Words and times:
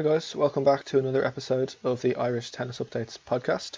Hi 0.00 0.04
guys, 0.04 0.34
welcome 0.34 0.64
back 0.64 0.84
to 0.84 0.98
another 0.98 1.22
episode 1.22 1.74
of 1.84 2.00
the 2.00 2.16
Irish 2.16 2.52
Tennis 2.52 2.78
Updates 2.78 3.18
podcast. 3.18 3.76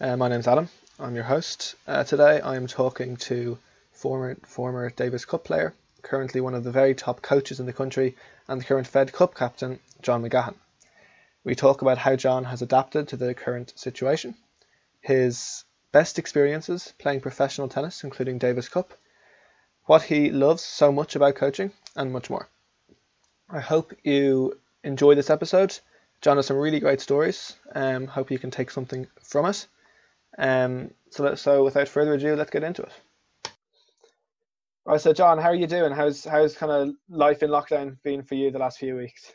Uh, 0.00 0.16
my 0.16 0.28
name's 0.28 0.46
Adam. 0.46 0.68
I'm 1.00 1.16
your 1.16 1.24
host. 1.24 1.74
Uh, 1.88 2.04
today 2.04 2.40
I'm 2.40 2.68
talking 2.68 3.16
to 3.28 3.58
former 3.90 4.36
former 4.44 4.88
Davis 4.90 5.24
Cup 5.24 5.42
player, 5.42 5.74
currently 6.02 6.40
one 6.40 6.54
of 6.54 6.62
the 6.62 6.70
very 6.70 6.94
top 6.94 7.20
coaches 7.20 7.58
in 7.58 7.66
the 7.66 7.72
country, 7.72 8.14
and 8.46 8.60
the 8.60 8.64
current 8.64 8.86
Fed 8.86 9.12
Cup 9.12 9.34
captain, 9.34 9.80
John 10.02 10.22
McGahon. 10.22 10.54
We 11.42 11.56
talk 11.56 11.82
about 11.82 11.98
how 11.98 12.14
John 12.14 12.44
has 12.44 12.62
adapted 12.62 13.08
to 13.08 13.16
the 13.16 13.34
current 13.34 13.72
situation, 13.74 14.36
his 15.00 15.64
best 15.90 16.20
experiences 16.20 16.94
playing 16.96 17.22
professional 17.22 17.66
tennis, 17.66 18.04
including 18.04 18.38
Davis 18.38 18.68
Cup, 18.68 18.92
what 19.86 20.02
he 20.02 20.30
loves 20.30 20.62
so 20.62 20.92
much 20.92 21.16
about 21.16 21.34
coaching, 21.34 21.72
and 21.96 22.12
much 22.12 22.30
more. 22.30 22.48
I 23.50 23.58
hope 23.58 23.92
you 24.04 24.60
enjoy 24.86 25.14
this 25.14 25.30
episode. 25.30 25.78
John 26.22 26.36
has 26.36 26.46
some 26.46 26.56
really 26.56 26.80
great 26.80 27.00
stories. 27.00 27.56
Um, 27.74 28.06
hope 28.06 28.30
you 28.30 28.38
can 28.38 28.50
take 28.50 28.70
something 28.70 29.06
from 29.22 29.46
it. 29.46 29.66
Um, 30.38 30.90
so, 31.10 31.24
let, 31.24 31.38
so 31.38 31.64
without 31.64 31.88
further 31.88 32.14
ado, 32.14 32.36
let's 32.36 32.50
get 32.50 32.62
into 32.62 32.82
it. 32.82 32.92
All 34.86 34.92
right, 34.92 35.00
so 35.00 35.12
John, 35.12 35.38
how 35.38 35.48
are 35.48 35.54
you 35.54 35.66
doing? 35.66 35.92
How's 35.92 36.24
how's 36.24 36.56
kind 36.56 36.70
of 36.70 36.94
life 37.08 37.42
in 37.42 37.50
lockdown 37.50 37.96
been 38.04 38.22
for 38.22 38.36
you 38.36 38.52
the 38.52 38.58
last 38.60 38.78
few 38.78 38.96
weeks? 38.96 39.32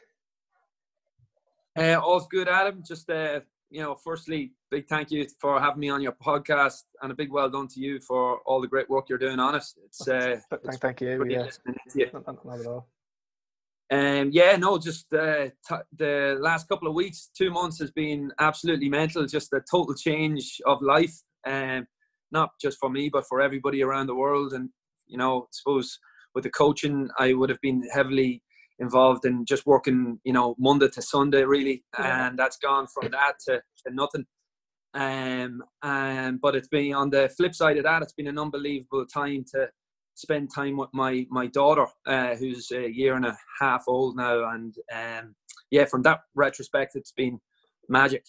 Uh, 1.78 1.96
all's 1.96 2.28
good, 2.30 2.48
Adam. 2.48 2.82
Just 2.88 3.10
uh, 3.10 3.42
you 3.70 3.82
know, 3.82 3.96
firstly, 3.96 4.54
big 4.70 4.88
thank 4.88 5.12
you 5.12 5.28
for 5.40 5.60
having 5.60 5.82
me 5.82 5.90
on 5.90 6.02
your 6.02 6.14
podcast, 6.14 6.84
and 7.02 7.12
a 7.12 7.16
big 7.16 7.32
well 7.32 7.50
done 7.50 7.68
to 7.68 7.82
you 7.82 8.00
for 8.00 8.40
all 8.46 8.62
the 8.62 8.68
great 8.68 8.90
work 8.90 9.10
you're 9.10 9.18
doing 9.18 9.40
on 9.40 9.56
it. 9.56 9.66
It's 9.86 10.08
uh, 10.08 10.40
thank, 10.50 10.64
it's 10.64 10.78
thank 10.78 11.02
you. 11.02 11.26
Yeah. 11.28 11.48
Not, 12.14 12.28
not, 12.28 12.46
not, 12.46 12.60
at 12.62 12.66
all. 12.68 12.88
Um, 13.92 14.30
yeah, 14.32 14.56
no, 14.56 14.78
just 14.78 15.14
uh, 15.14 15.50
t- 15.68 15.76
the 15.98 16.38
last 16.40 16.70
couple 16.70 16.88
of 16.88 16.94
weeks, 16.94 17.30
two 17.38 17.52
months 17.52 17.78
has 17.80 17.92
been 17.92 18.32
absolutely 18.40 18.88
mental. 18.88 19.26
Just 19.26 19.52
a 19.52 19.62
total 19.70 19.94
change 19.94 20.62
of 20.66 20.82
life, 20.82 21.14
um, 21.46 21.86
not 22.32 22.52
just 22.62 22.78
for 22.80 22.90
me, 22.90 23.10
but 23.10 23.28
for 23.28 23.42
everybody 23.42 23.84
around 23.84 24.08
the 24.08 24.16
world. 24.16 24.54
And 24.54 24.70
you 25.08 25.18
know, 25.18 25.42
I 25.42 25.46
suppose 25.52 26.00
with 26.34 26.46
the 26.46 26.50
coaching, 26.50 27.10
I 27.20 27.34
would 27.34 27.50
have 27.50 27.60
been 27.62 27.84
heavily 27.94 28.42
involved 28.80 29.26
in 29.26 29.46
just 29.46 29.66
working, 29.66 30.20
you 30.24 30.32
know, 30.32 30.56
Monday 30.58 30.88
to 30.88 31.02
Sunday, 31.02 31.44
really, 31.44 31.84
yeah. 32.00 32.28
and 32.28 32.40
that's 32.40 32.58
gone 32.58 32.88
from 32.88 33.12
that 33.12 33.34
to, 33.48 33.62
to 33.86 33.94
nothing. 33.94 34.26
Um, 34.94 35.64
and 35.84 36.40
but 36.42 36.56
it's 36.56 36.68
been 36.70 36.94
on 36.94 37.10
the 37.10 37.30
flip 37.36 37.54
side 37.54 37.78
of 37.78 37.84
that, 37.84 38.02
it's 38.02 38.14
been 38.14 38.28
an 38.28 38.40
unbelievable 38.40 39.06
time 39.06 39.44
to 39.54 39.70
spend 40.22 40.54
time 40.54 40.78
with 40.78 40.90
my 40.94 41.26
my 41.30 41.48
daughter, 41.48 41.88
uh, 42.06 42.36
who's 42.36 42.72
a 42.72 42.90
year 42.90 43.16
and 43.16 43.26
a 43.26 43.38
half 43.60 43.84
old 43.88 44.16
now, 44.16 44.50
and 44.52 44.76
um, 44.94 45.36
yeah, 45.70 45.86
from 45.86 46.04
that 46.04 46.22
retrospect, 46.36 46.96
it's 46.96 47.12
been 47.12 47.40
magic. 47.90 48.26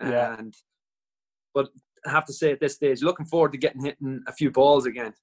Yeah. 0.00 0.36
And 0.38 0.54
but 1.54 1.68
I 2.06 2.10
have 2.10 2.26
to 2.26 2.32
say 2.32 2.52
at 2.52 2.60
this 2.60 2.74
stage, 2.74 3.02
looking 3.02 3.26
forward 3.26 3.52
to 3.52 3.58
getting 3.58 3.84
hitting 3.84 4.22
a 4.26 4.32
few 4.32 4.50
balls 4.50 4.86
again. 4.86 5.14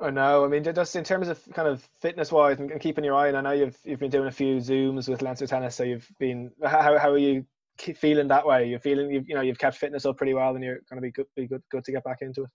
I 0.00 0.10
know. 0.10 0.44
I 0.44 0.48
mean, 0.48 0.64
just 0.64 0.96
in 0.96 1.04
terms 1.04 1.28
of 1.28 1.40
kind 1.54 1.68
of 1.68 1.88
fitness 2.00 2.32
wise 2.32 2.58
and 2.58 2.80
keeping 2.80 3.04
your 3.04 3.14
eye, 3.14 3.28
and 3.28 3.36
I 3.36 3.40
know 3.40 3.52
you've 3.52 3.78
you've 3.84 4.00
been 4.00 4.10
doing 4.10 4.28
a 4.28 4.32
few 4.32 4.56
zooms 4.56 5.08
with 5.08 5.22
Leinster 5.22 5.46
Tennis, 5.46 5.76
so 5.76 5.84
you've 5.84 6.08
been 6.18 6.50
how 6.64 6.98
how 6.98 7.10
are 7.10 7.18
you 7.18 7.44
feeling 7.78 8.28
that 8.28 8.46
way? 8.46 8.68
You're 8.68 8.80
feeling 8.80 9.10
you've 9.10 9.28
you 9.28 9.34
know 9.34 9.40
you've 9.40 9.58
kept 9.58 9.76
fitness 9.76 10.04
up 10.04 10.16
pretty 10.16 10.34
well, 10.34 10.54
and 10.54 10.64
you're 10.64 10.80
going 10.90 10.96
to 10.96 11.00
be 11.00 11.12
good 11.12 11.26
be 11.36 11.46
good 11.46 11.62
good 11.70 11.84
to 11.84 11.92
get 11.92 12.04
back 12.04 12.18
into 12.22 12.42
it. 12.42 12.50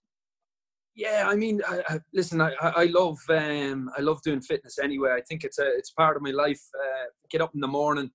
Yeah, 0.99 1.23
I 1.27 1.35
mean, 1.37 1.61
I, 1.65 1.81
I, 1.87 1.99
listen, 2.13 2.41
I, 2.41 2.51
I 2.61 2.83
love 2.83 3.19
um, 3.29 3.89
I 3.97 4.01
love 4.01 4.21
doing 4.21 4.41
fitness 4.41 4.79
anyway. 4.79 5.11
I 5.11 5.21
think 5.21 5.45
it's 5.45 5.57
a 5.57 5.65
it's 5.65 5.91
part 5.91 6.17
of 6.17 6.21
my 6.21 6.31
life. 6.31 6.61
Uh, 6.77 7.05
get 7.29 7.39
up 7.39 7.55
in 7.55 7.61
the 7.61 7.69
morning. 7.69 8.11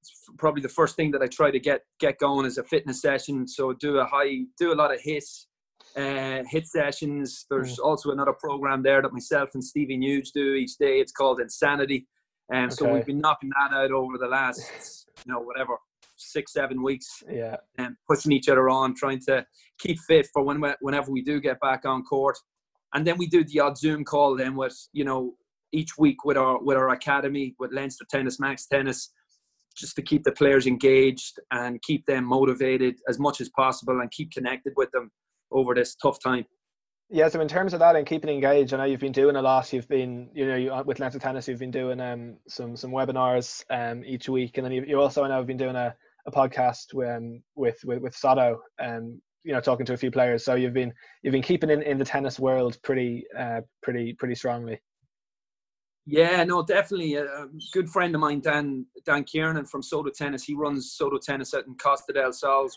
It's 0.00 0.12
probably 0.36 0.60
the 0.60 0.68
first 0.68 0.96
thing 0.96 1.12
that 1.12 1.22
I 1.22 1.28
try 1.28 1.52
to 1.52 1.60
get 1.60 1.82
get 2.00 2.18
going 2.18 2.44
is 2.44 2.58
a 2.58 2.64
fitness 2.64 3.00
session. 3.00 3.46
So 3.46 3.72
do 3.72 3.98
a 3.98 4.04
high, 4.04 4.46
do 4.58 4.72
a 4.72 4.74
lot 4.74 4.92
of 4.92 5.00
hits, 5.00 5.46
uh, 5.96 6.42
HIIT 6.52 6.66
sessions. 6.66 7.46
There's 7.48 7.78
mm. 7.78 7.84
also 7.84 8.10
another 8.10 8.32
program 8.32 8.82
there 8.82 9.00
that 9.00 9.12
myself 9.12 9.50
and 9.54 9.62
Stevie 9.62 9.96
Nuge 9.96 10.32
do 10.34 10.54
each 10.54 10.76
day. 10.76 10.98
It's 10.98 11.12
called 11.12 11.38
Insanity, 11.38 12.08
and 12.50 12.58
um, 12.58 12.64
okay. 12.64 12.74
so 12.74 12.92
we've 12.92 13.06
been 13.06 13.20
knocking 13.20 13.50
that 13.50 13.72
out 13.72 13.92
over 13.92 14.18
the 14.18 14.26
last, 14.26 15.06
you 15.24 15.32
know, 15.32 15.38
whatever 15.38 15.76
six, 16.32 16.52
seven 16.52 16.82
weeks. 16.82 17.22
Yeah. 17.30 17.56
And 17.78 17.96
pushing 18.08 18.32
each 18.32 18.48
other 18.48 18.68
on, 18.68 18.94
trying 18.94 19.20
to 19.28 19.44
keep 19.78 19.98
fit 20.08 20.26
for 20.32 20.42
when 20.42 20.62
whenever 20.80 21.10
we 21.10 21.22
do 21.22 21.40
get 21.40 21.60
back 21.60 21.84
on 21.84 22.02
court. 22.04 22.36
And 22.94 23.06
then 23.06 23.18
we 23.18 23.26
do 23.26 23.44
the 23.44 23.60
odd 23.60 23.76
Zoom 23.76 24.04
call 24.04 24.36
then 24.36 24.54
with, 24.54 24.76
you 24.92 25.04
know, 25.04 25.34
each 25.72 25.98
week 25.98 26.24
with 26.24 26.36
our 26.36 26.62
with 26.62 26.76
our 26.76 26.90
academy, 26.90 27.54
with 27.58 27.72
Leinster 27.72 28.04
Tennis, 28.08 28.38
Max 28.38 28.66
Tennis, 28.66 29.10
just 29.76 29.96
to 29.96 30.02
keep 30.02 30.22
the 30.22 30.32
players 30.32 30.66
engaged 30.66 31.40
and 31.50 31.82
keep 31.82 32.06
them 32.06 32.24
motivated 32.24 32.94
as 33.08 33.18
much 33.18 33.40
as 33.40 33.48
possible 33.50 34.00
and 34.00 34.10
keep 34.12 34.30
connected 34.30 34.72
with 34.76 34.90
them 34.92 35.10
over 35.50 35.74
this 35.74 35.96
tough 35.96 36.18
time. 36.22 36.44
Yeah, 37.10 37.28
so 37.28 37.40
in 37.40 37.48
terms 37.48 37.74
of 37.74 37.80
that 37.80 37.96
and 37.96 38.06
keeping 38.06 38.30
engaged, 38.30 38.72
I 38.72 38.78
know 38.78 38.84
you've 38.84 39.00
been 39.00 39.12
doing 39.12 39.36
a 39.36 39.42
lot. 39.42 39.72
You've 39.72 39.88
been, 39.88 40.30
you 40.32 40.46
know, 40.46 40.56
you, 40.56 40.82
with 40.86 41.00
Leinster 41.00 41.18
Tennis, 41.18 41.46
you've 41.46 41.58
been 41.58 41.70
doing 41.70 42.00
um, 42.00 42.36
some 42.48 42.76
some 42.76 42.92
webinars 42.92 43.64
um, 43.70 44.02
each 44.04 44.28
week, 44.28 44.56
and 44.56 44.64
then 44.64 44.72
you, 44.72 44.84
you 44.86 45.00
also 45.00 45.22
I 45.22 45.28
know 45.28 45.36
have 45.36 45.46
been 45.46 45.56
doing 45.56 45.76
a 45.76 45.94
a 46.26 46.30
podcast 46.30 46.94
um, 46.94 47.42
with 47.54 47.78
with 47.84 48.00
with 48.00 48.14
Soto 48.14 48.60
and 48.78 49.12
um, 49.12 49.22
you 49.44 49.52
know 49.52 49.60
talking 49.60 49.86
to 49.86 49.92
a 49.92 49.96
few 49.96 50.10
players. 50.10 50.44
So 50.44 50.54
you've 50.54 50.72
been 50.72 50.92
you've 51.22 51.32
been 51.32 51.42
keeping 51.42 51.70
in, 51.70 51.82
in 51.82 51.98
the 51.98 52.04
tennis 52.04 52.40
world 52.40 52.78
pretty 52.82 53.24
uh, 53.38 53.60
pretty 53.82 54.14
pretty 54.14 54.34
strongly. 54.34 54.80
Yeah, 56.06 56.44
no, 56.44 56.62
definitely. 56.62 57.14
A 57.14 57.46
good 57.72 57.88
friend 57.88 58.14
of 58.14 58.20
mine, 58.20 58.40
Dan 58.40 58.86
Dan 59.06 59.24
Kiernan 59.24 59.66
from 59.66 59.82
Soto 59.82 60.10
Tennis. 60.10 60.44
He 60.44 60.54
runs 60.54 60.92
Soto 60.92 61.18
Tennis 61.18 61.54
out 61.54 61.66
in 61.66 61.74
Costa 61.76 62.12
del 62.12 62.32
Sol. 62.32 62.68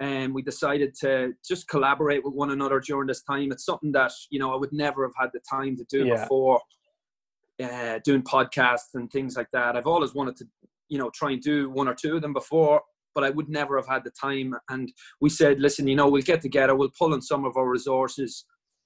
And 0.00 0.34
we 0.34 0.40
decided 0.40 0.94
to 1.00 1.34
just 1.46 1.68
collaborate 1.68 2.24
with 2.24 2.32
one 2.32 2.52
another 2.52 2.80
during 2.80 3.06
this 3.06 3.22
time. 3.22 3.52
It's 3.52 3.66
something 3.66 3.92
that 3.92 4.12
you 4.30 4.38
know 4.38 4.54
I 4.54 4.56
would 4.56 4.72
never 4.72 5.04
have 5.04 5.12
had 5.18 5.30
the 5.34 5.40
time 5.40 5.76
to 5.76 5.84
do 5.90 6.06
yeah. 6.06 6.22
before. 6.22 6.60
Uh, 7.62 7.98
doing 8.06 8.22
podcasts 8.22 8.94
and 8.94 9.10
things 9.12 9.36
like 9.36 9.50
that. 9.52 9.76
I've 9.76 9.86
always 9.86 10.14
wanted 10.14 10.34
to 10.36 10.46
you 10.90 10.98
know, 10.98 11.10
try 11.14 11.30
and 11.30 11.40
do 11.40 11.70
one 11.70 11.88
or 11.88 11.94
two 11.94 12.16
of 12.16 12.22
them 12.22 12.34
before, 12.34 12.82
but 13.14 13.24
I 13.24 13.30
would 13.30 13.48
never 13.48 13.76
have 13.76 13.88
had 13.88 14.04
the 14.04 14.10
time. 14.10 14.54
And 14.68 14.92
we 15.20 15.30
said, 15.30 15.60
listen, 15.60 15.86
you 15.88 15.96
know, 15.96 16.08
we'll 16.08 16.22
get 16.22 16.42
together, 16.42 16.74
we'll 16.74 16.92
pull 16.98 17.14
in 17.14 17.22
some 17.22 17.44
of 17.46 17.56
our 17.56 17.68
resources 17.68 18.44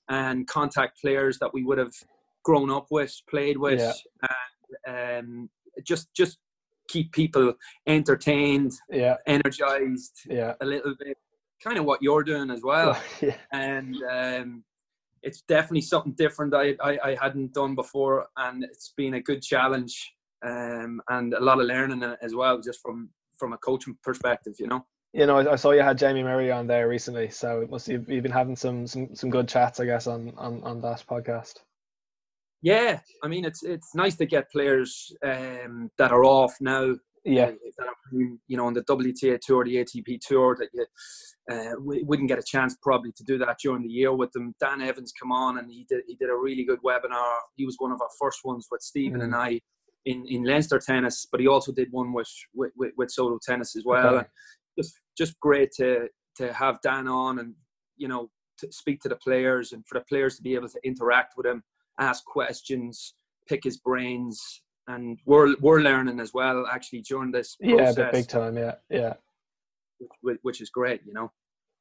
and 0.09 0.47
contact 0.47 1.01
players 1.01 1.39
that 1.39 1.53
we 1.53 1.65
would 1.65 1.79
have 1.79 1.95
grown 2.45 2.71
up 2.71 2.87
with, 2.91 3.15
played 3.29 3.57
with, 3.57 3.81
yeah. 3.81 4.29
and 4.87 5.25
um, 5.25 5.51
just 5.83 6.13
just 6.15 6.39
keep 6.89 7.11
people 7.13 7.55
entertained, 7.87 8.73
yeah. 8.91 9.17
energized, 9.27 10.13
yeah. 10.29 10.53
a 10.61 10.67
little 10.67 10.95
bit. 10.99 11.17
Kind 11.63 11.79
of 11.79 11.87
what 11.87 12.03
you're 12.03 12.23
doing 12.23 12.51
as 12.51 12.61
well, 12.63 13.01
yeah. 13.23 13.37
and 13.53 13.97
um, 14.13 14.65
it's 15.23 15.41
definitely 15.49 15.81
something 15.81 16.13
different 16.13 16.55
I, 16.55 16.77
I, 16.83 16.99
I 17.03 17.19
hadn't 17.21 17.55
done 17.55 17.75
before, 17.75 18.27
and 18.37 18.63
it's 18.63 18.93
been 18.95 19.15
a 19.15 19.21
good 19.23 19.41
challenge 19.41 20.13
um, 20.45 21.01
and 21.09 21.35
a 21.35 21.43
lot 21.43 21.61
of 21.61 21.67
learning 21.67 22.03
as 22.23 22.35
well, 22.35 22.61
just 22.61 22.81
from 22.81 23.11
from 23.39 23.53
a 23.53 23.59
coaching 23.59 23.97
perspective, 24.03 24.55
you 24.59 24.67
know. 24.67 24.85
You 25.13 25.27
know, 25.27 25.39
I 25.39 25.57
saw 25.57 25.71
you 25.71 25.83
had 25.83 25.99
Jamie 25.99 26.25
Murray 26.25 26.51
on 26.51 26.67
there 26.67 26.89
recently, 26.89 27.31
so 27.31 27.61
it 27.61 27.71
must 27.71 27.89
you've, 27.89 28.09
you've 28.09 28.23
been 28.23 28.33
having 28.33 28.57
some, 28.57 28.87
some 28.87 29.15
some 29.15 29.31
good 29.31 29.49
chats, 29.49 29.81
I 29.81 29.87
guess, 29.87 30.07
on 30.07 30.33
on 30.37 30.63
on 30.65 30.81
that 30.83 31.05
podcast. 31.09 31.55
Yeah, 32.63 33.01
I 33.23 33.29
mean, 33.29 33.45
it's 33.45 33.63
it's 33.63 33.95
nice 33.95 34.17
to 34.17 34.27
get 34.27 34.51
players 34.51 35.13
um, 35.25 35.91
that 35.99 36.13
are 36.13 36.25
off 36.25 36.55
now. 36.61 36.95
Yeah, 37.25 37.53
uh, 37.81 37.87
you 38.13 38.39
know, 38.57 38.67
on 38.67 38.75
the 38.75 38.83
WTA 38.83 39.39
tour, 39.41 39.65
the 39.65 39.77
ATP 39.77 40.19
tour, 40.21 40.57
that 40.59 40.69
you 40.75 40.85
uh, 41.51 41.75
we 41.81 42.03
wouldn't 42.05 42.29
get 42.29 42.39
a 42.39 42.43
chance 42.43 42.77
probably 42.83 43.13
to 43.13 43.25
do 43.25 43.39
that 43.39 43.59
during 43.63 43.83
the 43.83 43.89
year 43.89 44.15
with 44.15 44.33
them. 44.33 44.55
Dan 44.61 44.81
Evans 44.81 45.13
come 45.21 45.31
on 45.31 45.59
and 45.59 45.71
he 45.71 45.87
did 45.89 46.03
he 46.07 46.17
did 46.17 46.31
a 46.31 46.37
really 46.37 46.65
good 46.65 46.81
webinar. 46.83 47.37
He 47.55 47.67
was 47.67 47.77
one 47.79 47.93
of 47.93 48.01
our 48.01 48.09
first 48.19 48.41
ones 48.45 48.67
with 48.71 48.81
Stephen 48.83 49.21
mm. 49.21 49.25
and 49.25 49.35
I 49.35 49.61
in, 50.07 50.25
in 50.29 50.45
Leinster 50.45 50.79
tennis, 50.79 51.27
but 51.31 51.41
he 51.41 51.47
also 51.47 51.73
did 51.73 51.89
one 51.91 52.13
with 52.13 52.31
with, 52.55 52.73
with, 52.77 53.11
Soto 53.11 53.39
tennis 53.43 53.77
as 53.77 53.85
well. 53.85 54.17
Okay. 54.17 54.27
Just 54.79 55.01
just 55.17 55.39
great 55.41 55.71
to 55.77 56.09
to 56.37 56.53
have 56.53 56.81
Dan 56.83 57.09
on 57.09 57.39
and 57.39 57.55
you 57.97 58.09
know 58.09 58.29
to 58.59 58.71
speak 58.71 59.01
to 59.01 59.09
the 59.09 59.17
players 59.17 59.73
and 59.73 59.85
for 59.87 59.99
the 59.99 60.05
players 60.09 60.37
to 60.37 60.43
be 60.43 60.55
able 60.55 60.69
to 60.69 60.81
interact 60.85 61.35
with 61.37 61.47
him, 61.47 61.63
ask 61.99 62.25
questions, 62.25 63.15
pick 63.49 63.65
his 63.65 63.79
brains, 63.79 64.63
and 64.89 65.19
we're 65.27 65.55
we're 65.61 65.81
learning 65.81 66.21
as 66.21 66.33
well 66.35 66.67
actually 66.71 67.03
during 67.03 67.31
this. 67.31 67.57
Process, 67.57 67.97
yeah, 67.97 68.11
big 68.11 68.29
time. 68.29 68.57
Yeah, 68.57 68.75
yeah. 68.91 69.15
Which, 70.21 70.39
which 70.43 70.61
is 70.61 70.71
great, 70.71 71.01
you 71.07 71.15
know. 71.15 71.33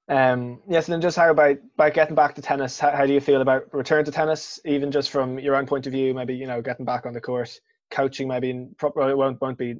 Um, 0.09 0.61
yes, 0.67 0.87
and 0.87 0.93
then 0.93 1.01
just 1.01 1.17
how 1.17 1.31
about 1.31 1.57
by 1.77 1.89
getting 1.89 2.15
back 2.15 2.35
to 2.35 2.41
tennis? 2.41 2.79
How, 2.79 2.91
how 2.91 3.05
do 3.05 3.13
you 3.13 3.21
feel 3.21 3.41
about 3.41 3.73
return 3.73 4.05
to 4.05 4.11
tennis, 4.11 4.59
even 4.65 4.91
just 4.91 5.09
from 5.09 5.39
your 5.39 5.55
own 5.55 5.65
point 5.65 5.87
of 5.87 5.93
view? 5.93 6.13
Maybe 6.13 6.35
you 6.35 6.45
know 6.45 6.61
getting 6.61 6.85
back 6.85 7.05
on 7.05 7.13
the 7.13 7.21
course 7.21 7.59
coaching 7.93 8.27
maybe 8.27 8.49
in 8.49 8.75
probably 8.77 9.13
won't 9.13 9.39
won't 9.39 9.57
be 9.57 9.75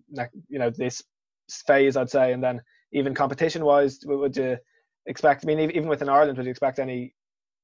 you 0.49 0.59
know 0.59 0.69
this 0.69 1.03
phase 1.67 1.97
I'd 1.97 2.09
say, 2.09 2.33
and 2.33 2.43
then 2.43 2.61
even 2.93 3.13
competition 3.13 3.65
wise, 3.65 3.99
would 4.05 4.37
you 4.37 4.57
expect? 5.07 5.43
I 5.43 5.47
mean, 5.47 5.59
even 5.59 5.89
within 5.89 6.09
Ireland, 6.09 6.37
would 6.37 6.45
you 6.45 6.51
expect 6.51 6.79
any 6.79 7.13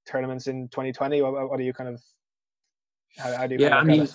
tournaments 0.09 0.47
in 0.47 0.67
2020? 0.69 1.21
What, 1.21 1.49
what 1.49 1.59
are 1.59 1.63
you 1.63 1.73
kind 1.73 1.89
of? 1.89 2.01
How, 3.17 3.35
how 3.35 3.47
do 3.47 3.55
you? 3.55 3.61
Yeah, 3.61 3.77
I 3.77 3.83
mean, 3.83 4.07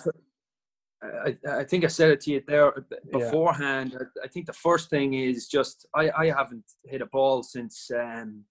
I, 1.03 1.35
I 1.49 1.63
think 1.63 1.83
I 1.83 1.87
said 1.87 2.11
it 2.11 2.21
to 2.21 2.31
you 2.31 2.41
there 2.47 2.73
beforehand. 3.11 3.91
Yeah. 3.93 4.07
I, 4.21 4.25
I, 4.25 4.27
think 4.27 4.45
the 4.45 4.53
first 4.53 4.89
thing 4.89 5.13
is 5.13 5.47
just 5.47 5.85
I, 5.95 6.09
I 6.11 6.25
haven't 6.27 6.65
hit 6.83 7.01
a 7.01 7.05
ball 7.07 7.43
since 7.43 7.89
um, 7.95 8.43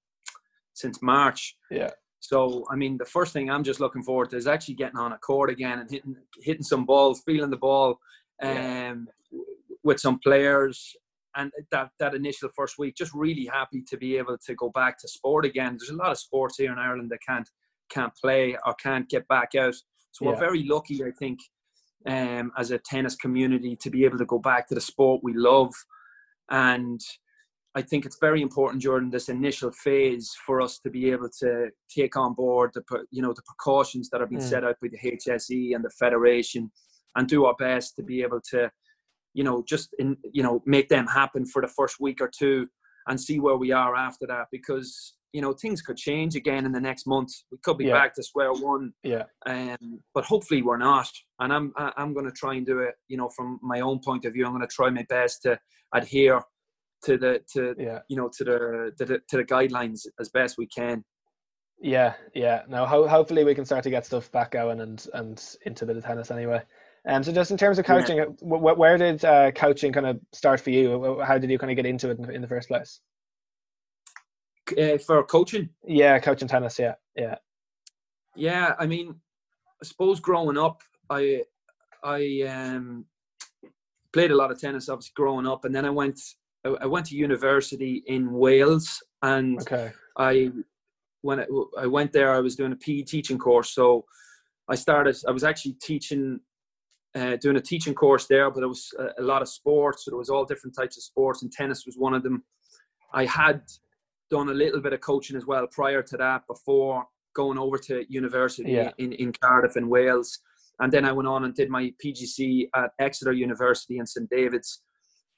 since 0.73 1.03
March. 1.03 1.57
Yeah. 1.71 1.91
So 2.25 2.65
I 2.71 2.77
mean, 2.77 2.97
the 2.97 3.05
first 3.05 3.35
thing 3.35 3.51
I'm 3.51 3.65
just 3.65 3.81
looking 3.81 4.03
forward 4.03 4.31
to 4.31 4.37
is 4.37 4.47
actually 4.47 4.77
getting 4.77 4.99
on 4.99 5.13
a 5.13 5.19
court 5.19 5.51
again 5.51 5.81
and 5.81 5.91
hitting 5.91 6.17
hitting 6.41 6.63
some 6.63 6.87
balls, 6.87 7.23
feeling 7.27 7.51
the 7.51 7.59
ball, 7.59 7.99
um, 8.43 8.51
yeah. 8.51 8.95
with 9.83 10.01
some 10.01 10.19
players. 10.21 10.97
And 11.37 11.53
that 11.71 11.91
that 11.99 12.15
initial 12.15 12.49
first 12.57 12.79
week, 12.79 12.95
just 12.97 13.13
really 13.13 13.45
happy 13.45 13.83
to 13.89 13.99
be 13.99 14.17
able 14.17 14.39
to 14.39 14.55
go 14.55 14.71
back 14.71 14.99
to 15.01 15.09
sport 15.09 15.45
again. 15.45 15.77
There's 15.79 15.91
a 15.91 15.97
lot 15.97 16.13
of 16.13 16.19
sports 16.19 16.57
here 16.57 16.73
in 16.73 16.79
Ireland 16.79 17.11
that 17.11 17.19
can't 17.27 17.49
can't 17.91 18.15
play 18.15 18.57
or 18.65 18.75
can't 18.75 19.09
get 19.09 19.29
back 19.29 19.55
out. 19.55 19.75
So 20.13 20.27
we're 20.27 20.37
very 20.37 20.63
lucky, 20.63 21.05
I 21.05 21.11
think, 21.11 21.41
um, 22.07 22.53
as 22.57 22.71
a 22.71 22.79
tennis 22.79 23.17
community 23.17 23.77
to 23.77 23.91
be 23.91 24.05
able 24.05 24.19
to 24.19 24.25
go 24.25 24.39
back 24.39 24.69
to 24.69 24.75
the 24.75 24.81
sport 24.81 25.23
we 25.25 25.35
love. 25.35 25.75
And 26.51 27.01
I 27.77 27.83
think 27.83 28.07
it's 28.07 28.19
very 28.21 28.41
important 28.41 28.83
during 28.83 29.11
this 29.11 29.29
initial 29.29 29.73
phase 29.73 30.33
for 30.47 30.61
us 30.61 30.79
to 30.81 30.91
be 30.91 31.11
able 31.11 31.29
to 31.41 31.71
take 31.91 32.17
on 32.17 32.35
board 32.35 32.71
the 32.75 32.83
you 33.11 33.21
know 33.21 33.33
the 33.33 33.43
precautions 33.43 34.09
that 34.11 34.21
have 34.21 34.31
been 34.31 34.39
mm. 34.39 34.49
set 34.49 34.65
out 34.65 34.77
by 34.81 34.89
the 34.89 34.99
HSE 34.99 35.75
and 35.75 35.85
the 35.85 35.91
federation, 35.91 36.71
and 37.17 37.29
do 37.29 37.47
our 37.47 37.55
best 37.59 37.97
to 37.97 38.03
be 38.03 38.23
able 38.23 38.41
to, 38.51 38.71
you 39.33 39.43
know, 39.43 39.65
just 39.69 39.91
in, 39.99 40.17
you 40.33 40.43
know 40.43 40.63
make 40.67 40.89
them 40.89 41.07
happen 41.07 41.45
for 41.45 41.63
the 41.63 41.69
first 41.69 41.97
week 41.99 42.21
or 42.21 42.31
two, 42.37 42.69
and 43.09 43.21
see 43.21 43.41
where 43.41 43.57
we 43.57 43.73
are 43.73 43.97
after 43.97 44.27
that. 44.29 44.47
Because 44.53 45.15
you 45.33 45.43
know 45.43 45.53
things 45.53 45.83
could 45.83 45.97
change 45.97 46.37
again 46.37 46.67
in 46.67 46.71
the 46.71 46.81
next 46.81 47.09
month. 47.09 47.33
We 47.51 47.59
could 47.65 47.79
be 47.79 47.87
yeah. 47.87 47.95
back 47.95 48.15
to 48.15 48.23
square 48.23 48.53
one. 48.53 48.93
Yeah. 49.03 49.25
Um, 49.47 50.01
but 50.15 50.25
hopefully 50.25 50.63
we're 50.63 50.77
not. 50.77 51.11
And 51.41 51.53
I'm 51.53 51.73
I'm 51.77 52.15
going 52.15 52.27
to 52.27 52.33
try 52.33 52.55
and 52.55 52.65
do 52.65 52.79
it. 52.79 52.95
You 53.09 53.17
know, 53.17 53.31
from 53.31 53.59
my 53.63 53.81
own 53.81 53.99
point 53.99 54.27
of 54.27 54.33
view, 54.33 54.47
I'm 54.47 54.53
going 54.53 54.63
to 54.63 54.73
try 54.73 54.91
my 54.91 55.05
best 55.09 55.43
to 55.43 55.59
adhere 55.93 56.41
to 57.05 57.19
the 57.19 57.41
to 57.53 57.75
yeah. 57.79 58.01
you 58.09 58.17
know 58.17 58.31
to 58.37 58.45
the, 58.45 58.93
to 58.99 59.05
the 59.05 59.21
to 59.29 59.37
the 59.39 59.45
guidelines 59.45 60.07
as 60.21 60.29
best 60.29 60.59
we 60.59 60.67
can. 60.67 61.05
Yeah, 61.81 62.15
yeah. 62.35 62.63
Now, 62.69 62.87
ho- 62.87 63.09
hopefully, 63.09 63.45
we 63.45 63.55
can 63.55 63.65
start 63.65 63.83
to 63.85 63.91
get 63.91 64.07
stuff 64.07 64.31
back 64.33 64.53
going 64.53 64.81
and 64.81 65.07
and 65.15 65.43
into 65.67 65.85
the 65.85 66.01
tennis 66.01 66.31
anyway. 66.31 66.63
And 67.07 67.17
um, 67.17 67.23
so, 67.25 67.33
just 67.33 67.51
in 67.51 67.59
terms 67.59 67.79
of 67.79 67.85
coaching, 67.85 68.17
yeah. 68.17 68.25
w- 68.41 68.75
where 68.75 68.97
did 68.97 69.25
uh, 69.25 69.51
coaching 69.53 69.93
kind 69.93 70.07
of 70.07 70.21
start 70.33 70.61
for 70.61 70.71
you? 70.71 71.21
How 71.23 71.37
did 71.37 71.51
you 71.51 71.59
kind 71.59 71.71
of 71.71 71.77
get 71.77 71.85
into 71.85 72.11
it 72.11 72.19
in, 72.19 72.31
in 72.31 72.41
the 72.41 72.49
first 72.49 72.69
place? 72.69 73.01
uh, 74.79 74.99
for 74.99 75.23
coaching. 75.25 75.69
Yeah, 75.87 76.19
coaching 76.19 76.49
tennis. 76.49 76.79
Yeah, 76.79 76.95
yeah, 77.17 77.37
yeah. 78.35 78.75
I 78.79 78.87
mean, 78.87 79.15
I 79.83 79.87
suppose 79.87 80.21
growing 80.21 80.59
up, 80.59 80.83
I 81.11 81.43
I 82.03 82.43
um, 82.49 83.07
played 84.13 84.31
a 84.31 84.37
lot 84.37 84.51
of 84.51 84.61
tennis. 84.61 84.89
Obviously, 84.89 85.13
growing 85.15 85.47
up, 85.47 85.65
and 85.65 85.75
then 85.75 85.85
I 85.85 85.91
went 85.91 86.21
I 86.65 86.87
went 86.87 87.07
to 87.07 87.17
university 87.17 88.03
in 88.07 88.33
Wales, 88.33 89.03
and 89.23 89.61
okay. 89.61 89.93
I 90.17 90.51
when 91.23 91.41
I, 91.41 91.47
I 91.79 91.87
went 91.87 92.13
there, 92.13 92.33
I 92.33 92.41
was 92.41 92.57
doing 92.57 92.73
a 92.73 92.77
PE 92.77 93.03
teaching 93.03 93.39
course. 93.39 93.71
So 93.75 94.05
I 94.69 94.75
started. 94.75 95.17
I 95.29 95.31
was 95.31 95.45
actually 95.45 95.75
teaching 95.83 96.41
uh, 97.15 97.37
doing 97.37 97.57
a 97.57 97.61
teaching 97.61 97.95
course 97.95 98.27
there, 98.27 98.51
but 98.51 98.63
it 98.63 98.67
was 98.67 98.93
a, 98.99 99.23
a, 99.23 99.25
lot 99.25 99.43
of 99.43 99.49
sports. 99.49 100.05
So 100.05 100.11
there 100.11 100.19
was 100.19 100.31
all 100.31 100.45
different 100.45 100.75
types 100.77 100.97
of 100.97 101.03
sports, 101.03 101.43
and 101.43 101.53
tennis 101.53 101.87
was 101.87 101.97
one 101.97 102.15
of 102.15 102.23
them. 102.23 102.43
I 103.13 103.25
had 103.25 103.63
done 104.31 104.49
a 104.49 104.55
little 104.55 104.81
bit 104.81 104.93
of 104.93 105.01
coaching 105.01 105.37
as 105.37 105.47
well 105.47 105.67
prior 105.71 106.03
to 106.03 106.17
that 106.17 106.47
before 106.49 107.05
going 107.35 107.59
over 107.59 107.79
to 107.79 108.05
university 108.09 108.73
yeah. 108.73 108.91
in, 108.99 109.13
in 109.13 109.33
Cardiff 109.33 109.77
in 109.77 109.89
Wales. 109.89 110.41
And 110.81 110.93
then 110.93 111.05
I 111.05 111.13
went 111.13 111.29
on 111.29 111.45
and 111.45 111.55
did 111.55 111.71
my 111.71 111.93
PGC 112.05 112.69
at 112.75 112.91
Exeter 112.99 113.33
University 113.33 113.99
in 113.99 114.07
St. 114.07 114.29
David's. 114.31 114.83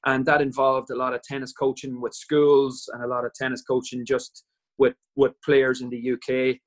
And 0.06 0.24
that 0.26 0.40
involved 0.40 0.90
a 0.90 0.96
lot 0.96 1.14
of 1.14 1.22
tennis 1.22 1.52
coaching 1.52 2.00
with 2.00 2.14
schools 2.14 2.88
and 2.92 3.02
a 3.02 3.08
lot 3.08 3.24
of 3.24 3.34
tennis 3.34 3.62
coaching 3.62 4.06
just 4.06 4.44
with, 4.78 4.94
with 5.16 5.32
players 5.44 5.80
in 5.82 5.90
the 5.90 6.12
UK. 6.12 6.58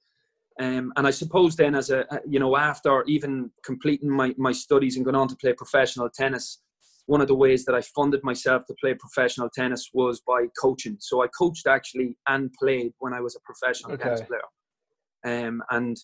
Um, 0.62 0.92
and 0.98 1.08
I 1.08 1.12
suppose 1.12 1.56
then, 1.56 1.74
as 1.74 1.90
a 1.90 2.06
you 2.28 2.38
know, 2.38 2.58
after 2.58 3.04
even 3.06 3.50
completing 3.64 4.10
my, 4.10 4.36
my 4.38 4.52
studies 4.52 4.98
and 4.98 5.06
going 5.06 5.16
on 5.16 5.30
to 5.30 5.38
play 5.38 5.54
professional 5.54 6.10
tennis, 6.14 6.62
one 7.06 7.22
of 7.22 7.30
the 7.30 7.36
ways 7.36 7.64
that 7.66 7.74
I 7.74 7.82
funded 7.82 8.24
myself 8.24 8.66
to 8.68 8.76
play 8.80 8.94
professional 8.94 9.50
tennis 9.50 9.90
was 9.94 10.22
by 10.28 10.48
coaching. 10.62 10.98
So 11.00 11.24
I 11.24 11.28
coached 11.28 11.66
actually 11.66 12.18
and 12.28 12.52
played 12.54 12.92
when 13.00 13.14
I 13.14 13.22
was 13.22 13.38
a 13.38 13.40
professional 13.40 13.94
okay. 13.94 14.04
tennis 14.04 14.22
player. 14.22 15.48
Um, 15.48 15.64
and 15.72 15.98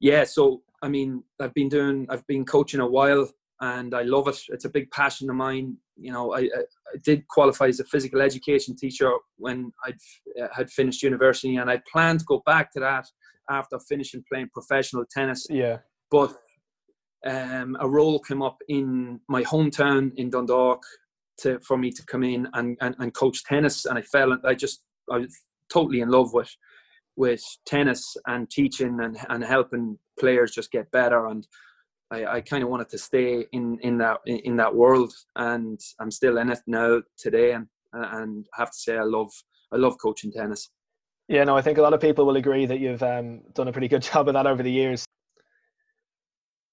yeah, 0.00 0.24
so 0.24 0.62
I 0.82 0.88
mean, 0.88 1.24
I've 1.40 1.54
been 1.54 1.68
doing, 1.68 2.06
I've 2.08 2.26
been 2.26 2.44
coaching 2.44 2.80
a 2.80 2.86
while, 2.86 3.28
and 3.60 3.94
I 3.94 4.02
love 4.02 4.28
it. 4.28 4.38
It's 4.48 4.64
a 4.64 4.70
big 4.70 4.90
passion 4.90 5.28
of 5.30 5.36
mine. 5.36 5.76
You 5.96 6.12
know, 6.12 6.34
I, 6.34 6.40
I, 6.40 6.98
did 7.04 7.26
qualify 7.28 7.66
as 7.66 7.80
a 7.80 7.84
physical 7.84 8.20
education 8.20 8.76
teacher 8.76 9.10
when 9.36 9.72
I 9.84 9.92
had 10.54 10.70
finished 10.70 11.02
university, 11.02 11.56
and 11.56 11.70
I 11.70 11.80
plan 11.90 12.18
to 12.18 12.24
go 12.24 12.42
back 12.46 12.72
to 12.72 12.80
that 12.80 13.06
after 13.50 13.78
finishing 13.88 14.24
playing 14.30 14.50
professional 14.52 15.04
tennis. 15.10 15.46
Yeah. 15.50 15.78
But 16.10 16.34
um, 17.26 17.76
a 17.80 17.88
role 17.88 18.20
came 18.20 18.42
up 18.42 18.58
in 18.68 19.20
my 19.28 19.42
hometown 19.42 20.12
in 20.16 20.30
Dundalk 20.30 20.82
to 21.38 21.58
for 21.60 21.76
me 21.76 21.90
to 21.90 22.04
come 22.06 22.22
in 22.22 22.48
and, 22.54 22.76
and, 22.80 22.94
and 22.98 23.14
coach 23.14 23.44
tennis, 23.44 23.84
and 23.84 23.98
I 23.98 24.02
fell. 24.02 24.36
I 24.44 24.54
just 24.54 24.82
I 25.10 25.18
was 25.18 25.36
totally 25.72 26.00
in 26.00 26.10
love 26.10 26.32
with 26.32 26.54
with 27.16 27.42
tennis 27.66 28.16
and 28.28 28.48
teaching 28.48 29.00
and, 29.02 29.18
and 29.28 29.44
helping 29.44 29.98
players 30.20 30.52
just 30.52 30.70
get 30.70 30.90
better 30.92 31.26
and 31.26 31.46
I, 32.10 32.24
I 32.26 32.40
kind 32.40 32.62
of 32.62 32.70
wanted 32.70 32.88
to 32.90 32.98
stay 32.98 33.44
in, 33.52 33.78
in 33.82 33.98
that 33.98 34.18
in 34.26 34.56
that 34.56 34.74
world 34.74 35.12
and 35.36 35.80
I'm 36.00 36.10
still 36.10 36.38
in 36.38 36.50
it 36.50 36.60
now 36.66 37.02
today 37.16 37.52
and 37.52 37.66
and 37.92 38.46
I 38.54 38.60
have 38.60 38.70
to 38.70 38.78
say 38.78 38.96
I 38.96 39.02
love 39.02 39.30
I 39.72 39.76
love 39.76 39.96
coaching 40.00 40.32
tennis. 40.32 40.70
Yeah, 41.28 41.44
no, 41.44 41.56
I 41.56 41.62
think 41.62 41.76
a 41.76 41.82
lot 41.82 41.92
of 41.92 42.00
people 42.00 42.24
will 42.24 42.36
agree 42.36 42.64
that 42.64 42.80
you've 42.80 43.02
um, 43.02 43.42
done 43.52 43.68
a 43.68 43.72
pretty 43.72 43.88
good 43.88 44.02
job 44.12 44.28
of 44.28 44.34
that 44.34 44.46
over 44.46 44.62
the 44.62 44.72
years. 44.72 45.04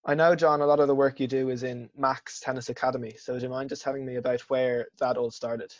I 0.05 0.13
know, 0.13 0.35
John, 0.35 0.61
a 0.61 0.65
lot 0.65 0.79
of 0.79 0.87
the 0.87 0.95
work 0.95 1.19
you 1.19 1.27
do 1.27 1.49
is 1.49 1.63
in 1.63 1.89
Max 1.97 2.39
Tennis 2.39 2.69
Academy. 2.69 3.15
So, 3.17 3.37
do 3.37 3.43
you 3.43 3.49
mind 3.49 3.69
just 3.69 3.81
telling 3.81 4.05
me 4.05 4.15
about 4.15 4.39
where 4.41 4.87
that 4.99 5.17
all 5.17 5.31
started? 5.31 5.73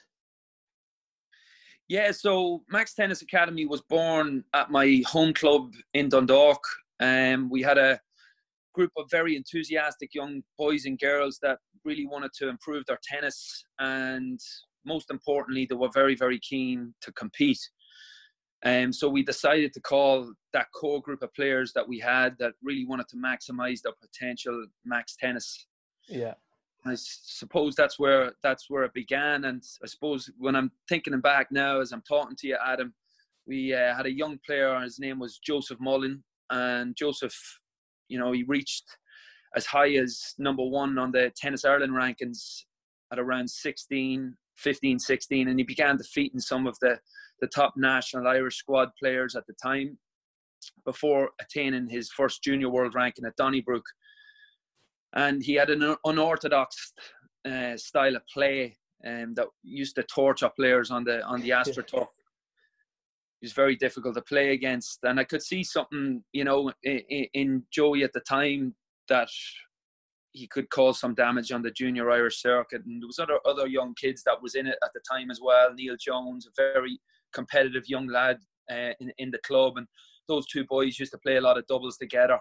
Yeah, 1.87 2.11
so 2.11 2.63
Max 2.67 2.95
Tennis 2.95 3.21
Academy 3.21 3.67
was 3.67 3.81
born 3.81 4.43
at 4.55 4.71
my 4.71 5.03
home 5.05 5.33
club 5.33 5.73
in 5.93 6.09
Dundalk. 6.09 6.61
Um, 6.99 7.49
we 7.51 7.61
had 7.61 7.77
a 7.77 8.01
group 8.75 8.91
of 8.97 9.05
very 9.09 9.33
enthusiastic 9.35 10.09
young 10.13 10.33
boys 10.57 10.85
and 10.85 10.99
girls 10.99 11.39
that 11.41 11.57
really 11.83 12.07
wanted 12.13 12.31
to 12.39 12.49
improve 12.49 12.83
their 12.85 12.99
tennis, 13.11 13.37
and 13.79 14.39
most 14.85 15.07
importantly, 15.09 15.65
they 15.65 15.75
were 15.75 15.93
very, 16.01 16.15
very 16.15 16.39
keen 16.39 16.93
to 17.01 17.11
compete. 17.13 17.63
Um, 18.63 18.91
so 18.91 19.09
we 19.09 19.23
decided 19.23 19.71
to 19.73 19.81
call 19.81 20.33
that 20.53 20.67
core 20.79 21.01
group 21.01 21.21
of 21.23 21.33
players 21.33 21.71
that 21.73 21.87
we 21.87 21.99
had 21.99 22.35
that 22.39 22.53
really 22.63 22.85
wanted 22.85 23.07
to 23.09 23.17
maximize 23.17 23.79
their 23.81 23.93
potential 24.01 24.57
max 24.83 25.15
tennis. 25.15 25.67
Yeah. 26.07 26.35
I 26.87 26.95
suppose 26.95 27.73
that's 27.75 27.97
where 27.97 28.33
that's 28.43 28.65
where 28.69 28.83
it 28.83 28.93
began, 28.93 29.45
and 29.45 29.63
I 29.83 29.87
suppose 29.87 30.29
when 30.37 30.55
I'm 30.55 30.71
thinking 30.87 31.19
back 31.19 31.47
now, 31.51 31.81
as 31.81 31.91
I'm 31.91 32.03
talking 32.07 32.37
to 32.37 32.47
you, 32.47 32.57
Adam, 32.63 32.93
we 33.47 33.73
uh, 33.73 33.95
had 33.95 34.05
a 34.05 34.11
young 34.21 34.37
player. 34.45 34.79
His 34.79 34.99
name 34.99 35.17
was 35.17 35.39
Joseph 35.39 35.79
Mullen, 35.79 36.23
and 36.51 36.95
Joseph, 36.95 37.35
you 38.07 38.19
know, 38.19 38.31
he 38.31 38.43
reached 38.43 38.85
as 39.55 39.65
high 39.65 39.93
as 39.93 40.33
number 40.37 40.63
one 40.63 40.97
on 40.97 41.11
the 41.11 41.31
Tennis 41.35 41.65
Ireland 41.65 41.93
rankings 41.93 42.63
at 43.11 43.19
around 43.19 43.49
16, 43.49 44.35
15, 44.57 44.99
16, 44.99 45.47
and 45.47 45.59
he 45.59 45.63
began 45.63 45.97
defeating 45.97 46.39
some 46.39 46.67
of 46.67 46.77
the 46.81 46.99
the 47.41 47.47
top 47.47 47.73
national 47.75 48.27
Irish 48.27 48.57
squad 48.57 48.89
players 48.97 49.35
at 49.35 49.45
the 49.47 49.53
time 49.61 49.97
before 50.85 51.29
attaining 51.41 51.87
his 51.87 52.09
first 52.11 52.41
junior 52.43 52.69
world 52.69 52.95
ranking 52.95 53.25
at 53.25 53.35
Donnybrook. 53.35 53.83
And 55.13 55.43
he 55.43 55.53
had 55.55 55.69
an 55.69 55.95
unorthodox 56.05 56.93
uh, 57.45 57.77
style 57.77 58.15
of 58.15 58.23
play 58.33 58.77
um, 59.05 59.33
that 59.35 59.47
used 59.63 59.95
to 59.95 60.03
torture 60.03 60.49
players 60.55 60.91
on 60.91 61.03
the 61.03 61.23
on 61.25 61.41
the 61.41 61.49
AstroTurf. 61.59 62.07
Was 63.45 63.53
very 63.53 63.75
difficult 63.75 64.15
to 64.15 64.23
play 64.23 64.53
against, 64.53 64.99
and 65.03 65.19
I 65.19 65.23
could 65.23 65.43
see 65.43 65.63
something, 65.63 66.23
you 66.33 66.43
know, 66.43 66.71
in, 66.81 67.27
in 67.35 67.63
Joey 67.71 68.03
at 68.03 68.11
the 68.11 68.21
time 68.21 68.73
that 69.07 69.29
he 70.31 70.47
could 70.47 70.67
cause 70.71 70.99
some 70.99 71.13
damage 71.13 71.51
on 71.51 71.61
the 71.61 71.69
junior 71.69 72.09
Irish 72.09 72.41
circuit. 72.41 72.81
And 72.85 73.01
there 73.01 73.07
was 73.07 73.19
other 73.19 73.39
other 73.45 73.67
young 73.67 73.93
kids 73.93 74.23
that 74.23 74.41
was 74.41 74.55
in 74.55 74.65
it 74.65 74.79
at 74.83 74.89
the 74.95 75.01
time 75.09 75.29
as 75.29 75.39
well. 75.43 75.73
Neil 75.73 75.95
Jones, 75.95 76.47
a 76.47 76.49
very 76.57 76.99
competitive 77.33 77.87
young 77.87 78.07
lad 78.07 78.37
uh, 78.71 78.93
in, 78.99 79.11
in 79.19 79.29
the 79.29 79.39
club. 79.45 79.77
And 79.77 79.85
those 80.27 80.47
two 80.47 80.65
boys 80.65 80.97
used 80.97 81.11
to 81.11 81.19
play 81.19 81.35
a 81.35 81.41
lot 81.41 81.59
of 81.59 81.67
doubles 81.67 81.97
together. 81.97 82.39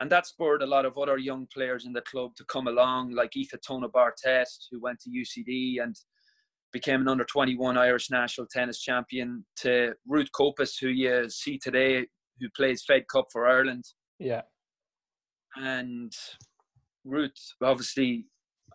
And 0.00 0.10
that 0.10 0.26
spurred 0.26 0.62
a 0.62 0.66
lot 0.66 0.86
of 0.86 0.96
other 0.96 1.18
young 1.18 1.46
players 1.52 1.84
in 1.84 1.92
the 1.92 2.02
club 2.02 2.34
to 2.36 2.44
come 2.44 2.68
along, 2.68 3.12
like 3.12 3.32
Aoife 3.36 3.60
Tona 3.66 3.90
Bartet, 3.90 4.48
who 4.70 4.80
went 4.80 5.00
to 5.00 5.10
UCD 5.10 5.82
and 5.82 5.94
became 6.72 7.00
an 7.00 7.08
under 7.08 7.24
21 7.24 7.76
Irish 7.78 8.10
national 8.10 8.46
tennis 8.50 8.80
champion, 8.80 9.44
to 9.56 9.94
Ruth 10.06 10.28
Copas, 10.32 10.76
who 10.78 10.88
you 10.88 11.28
see 11.30 11.58
today, 11.58 12.06
who 12.40 12.48
plays 12.56 12.84
Fed 12.86 13.04
Cup 13.10 13.26
for 13.32 13.46
Ireland. 13.46 13.84
Yeah. 14.18 14.42
And 15.56 16.12
Ruth, 17.04 17.32
obviously, 17.62 18.26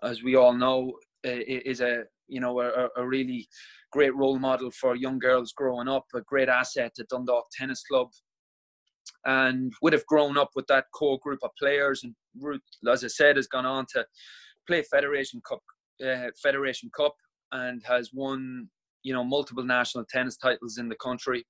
as 0.04 0.24
we 0.24 0.36
all 0.36 0.54
know, 0.54 0.94
is 1.24 1.82
a 1.82 2.04
you 2.28 2.40
know 2.40 2.62
a, 2.62 2.88
a 2.98 3.08
really 3.08 3.48
great 3.92 4.16
role 4.16 4.40
model 4.40 4.72
for 4.72 4.96
young 4.96 5.20
girls 5.20 5.54
growing 5.54 5.88
up, 5.88 6.06
a 6.16 6.22
great 6.22 6.50
asset 6.50 6.94
at 7.00 7.10
Dundalk 7.10 7.46
Tennis 7.56 7.84
Club, 7.84 8.08
and 9.26 9.72
would 9.82 9.94
have 9.94 10.06
grown 10.08 10.38
up 10.38 10.50
with 10.56 10.66
that 10.68 10.86
core 10.96 11.20
group 11.22 11.40
of 11.44 11.52
players. 11.60 12.04
And 12.04 12.16
Ruth, 12.40 12.62
as 12.90 13.04
I 13.04 13.08
said, 13.08 13.36
has 13.36 13.48
gone 13.48 13.66
on 13.66 13.86
to 13.94 14.06
play 14.68 14.84
Federation 14.90 15.42
Cup, 15.48 15.62
uh, 16.04 16.30
Federation 16.42 16.90
Cup, 16.96 17.14
and 17.52 17.82
has 17.86 18.12
won 18.14 18.70
you 19.04 19.14
know 19.14 19.24
multiple 19.24 19.64
national 19.64 20.06
tennis 20.06 20.38
titles 20.38 20.78
in 20.78 20.90
the 20.90 20.96
country, 20.96 21.46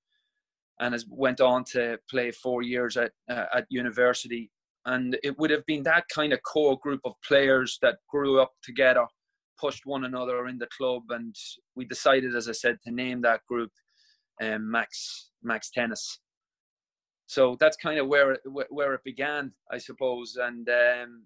and 0.80 0.94
has 0.94 1.06
went 1.10 1.42
on 1.42 1.64
to 1.74 1.98
play 2.10 2.32
four 2.32 2.62
years 2.62 2.98
at 2.98 3.12
uh, 3.30 3.46
at 3.54 3.66
university. 3.70 4.52
And 4.86 5.16
it 5.22 5.38
would 5.38 5.52
have 5.52 5.66
been 5.68 5.84
that 5.84 6.06
kind 6.12 6.34
of 6.34 6.40
core 6.42 6.80
group 6.82 7.02
of 7.06 7.14
players 7.28 7.78
that 7.84 7.98
grew 8.10 8.42
up 8.42 8.52
together 8.64 9.06
pushed 9.62 9.86
one 9.86 10.06
another 10.06 10.48
in 10.48 10.58
the 10.58 10.68
club, 10.76 11.04
and 11.10 11.36
we 11.76 11.86
decided, 11.86 12.36
as 12.36 12.50
I 12.50 12.54
said, 12.54 12.80
to 12.84 12.92
name 12.92 13.22
that 13.22 13.42
group 13.48 13.72
um, 14.42 14.70
Max 14.70 15.30
Max 15.44 15.70
Tennis. 15.70 16.20
So 17.28 17.56
that's 17.60 17.78
kind 17.78 18.00
of 18.00 18.08
where 18.08 18.32
it, 18.34 18.42
where 18.70 18.94
it 18.94 19.04
began, 19.06 19.54
I 19.72 19.78
suppose. 19.78 20.38
And 20.42 20.68
um, 20.68 21.24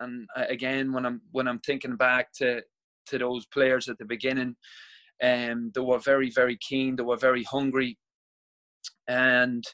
and 0.00 0.28
again, 0.36 0.92
when 0.92 1.06
I'm 1.06 1.22
when 1.32 1.48
I'm 1.48 1.58
thinking 1.60 1.96
back 1.96 2.32
to 2.34 2.60
to 3.06 3.18
those 3.18 3.46
players 3.46 3.88
at 3.88 3.98
the 3.98 4.04
beginning, 4.04 4.56
um, 5.22 5.70
they 5.74 5.80
were 5.80 5.98
very 5.98 6.30
very 6.30 6.56
keen, 6.56 6.96
they 6.96 7.02
were 7.02 7.16
very 7.16 7.44
hungry, 7.44 7.98
and 9.08 9.64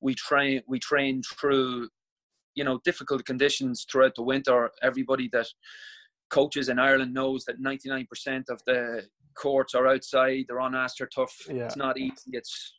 we 0.00 0.14
train 0.14 0.62
we 0.66 0.78
trained 0.78 1.24
through 1.38 1.88
you 2.54 2.64
know 2.64 2.80
difficult 2.84 3.24
conditions 3.24 3.86
throughout 3.90 4.14
the 4.16 4.22
winter. 4.22 4.70
Everybody 4.82 5.28
that 5.32 5.46
coaches 6.30 6.68
in 6.68 6.78
Ireland 6.78 7.12
knows 7.12 7.44
that 7.44 7.60
99% 7.60 8.48
of 8.48 8.62
the 8.66 9.02
courts 9.36 9.74
are 9.74 9.88
outside. 9.88 10.44
They're 10.46 10.60
on 10.60 10.72
AstroTurf. 10.72 11.28
Yeah. 11.48 11.64
It's 11.64 11.76
not 11.76 11.98
easy. 11.98 12.30
It's 12.32 12.74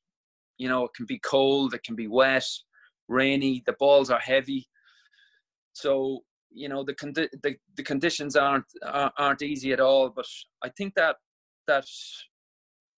you 0.57 0.67
know 0.67 0.85
it 0.85 0.91
can 0.95 1.05
be 1.05 1.19
cold, 1.19 1.73
it 1.73 1.83
can 1.83 1.95
be 1.95 2.07
wet, 2.07 2.47
rainy. 3.07 3.63
The 3.65 3.75
balls 3.79 4.09
are 4.09 4.19
heavy. 4.19 4.67
So 5.73 6.23
you 6.53 6.69
know 6.69 6.83
the 6.83 6.93
condi- 6.93 7.29
the, 7.43 7.55
the 7.75 7.83
conditions 7.83 8.35
aren't 8.35 8.65
aren't 8.83 9.41
easy 9.41 9.71
at 9.73 9.79
all. 9.79 10.09
But 10.09 10.27
I 10.63 10.69
think 10.69 10.95
that 10.95 11.15
that 11.67 11.85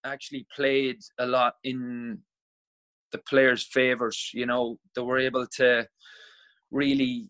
actually 0.05 0.45
played 0.55 0.97
a 1.19 1.25
lot 1.25 1.55
in 1.63 2.19
the 3.11 3.19
players' 3.19 3.67
favors. 3.71 4.31
You 4.33 4.45
know 4.45 4.79
they 4.95 5.01
were 5.01 5.19
able 5.19 5.47
to 5.57 5.87
really 6.71 7.29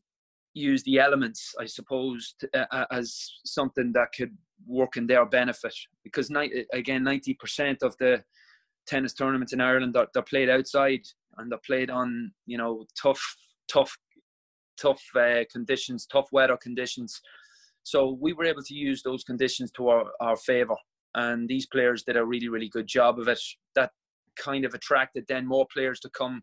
use 0.54 0.84
the 0.84 1.00
elements, 1.00 1.54
I 1.60 1.66
suppose, 1.66 2.36
uh, 2.54 2.86
as 2.92 3.32
something 3.44 3.92
that 3.94 4.10
could 4.16 4.38
work 4.68 4.98
in 4.98 5.08
their 5.08 5.26
benefit. 5.26 5.74
Because 6.04 6.32
again, 6.74 7.04
ninety 7.04 7.34
percent 7.34 7.84
of 7.84 7.96
the 7.98 8.24
tennis 8.88 9.14
tournaments 9.14 9.54
in 9.54 9.62
Ireland 9.62 9.96
are, 9.96 10.08
they're 10.14 10.24
played 10.24 10.50
outside 10.50 11.02
and 11.38 11.52
they're 11.52 11.60
played 11.66 11.90
on 11.90 12.32
you 12.46 12.58
know 12.58 12.86
tough, 13.02 13.22
tough, 13.68 13.98
tough 14.80 15.02
uh, 15.16 15.44
conditions, 15.52 16.06
tough 16.06 16.28
weather 16.32 16.58
conditions. 16.58 17.20
So 17.84 18.18
we 18.20 18.34
were 18.34 18.46
able 18.46 18.64
to 18.64 18.74
use 18.74 19.04
those 19.04 19.24
conditions 19.24 19.72
to 19.72 19.90
our, 19.90 20.06
our 20.22 20.38
favour, 20.38 20.76
and 21.16 21.48
these 21.48 21.68
players 21.68 22.04
did 22.04 22.18
a 22.18 22.26
really, 22.26 22.50
really 22.50 22.70
good 22.70 22.88
job 22.88 23.20
of 23.20 23.28
it. 23.28 23.40
That 23.76 23.92
kind 24.38 24.66
of 24.66 24.74
attracted 24.74 25.26
then 25.28 25.46
more 25.46 25.68
players 25.74 26.00
to 26.02 26.10
come 26.10 26.42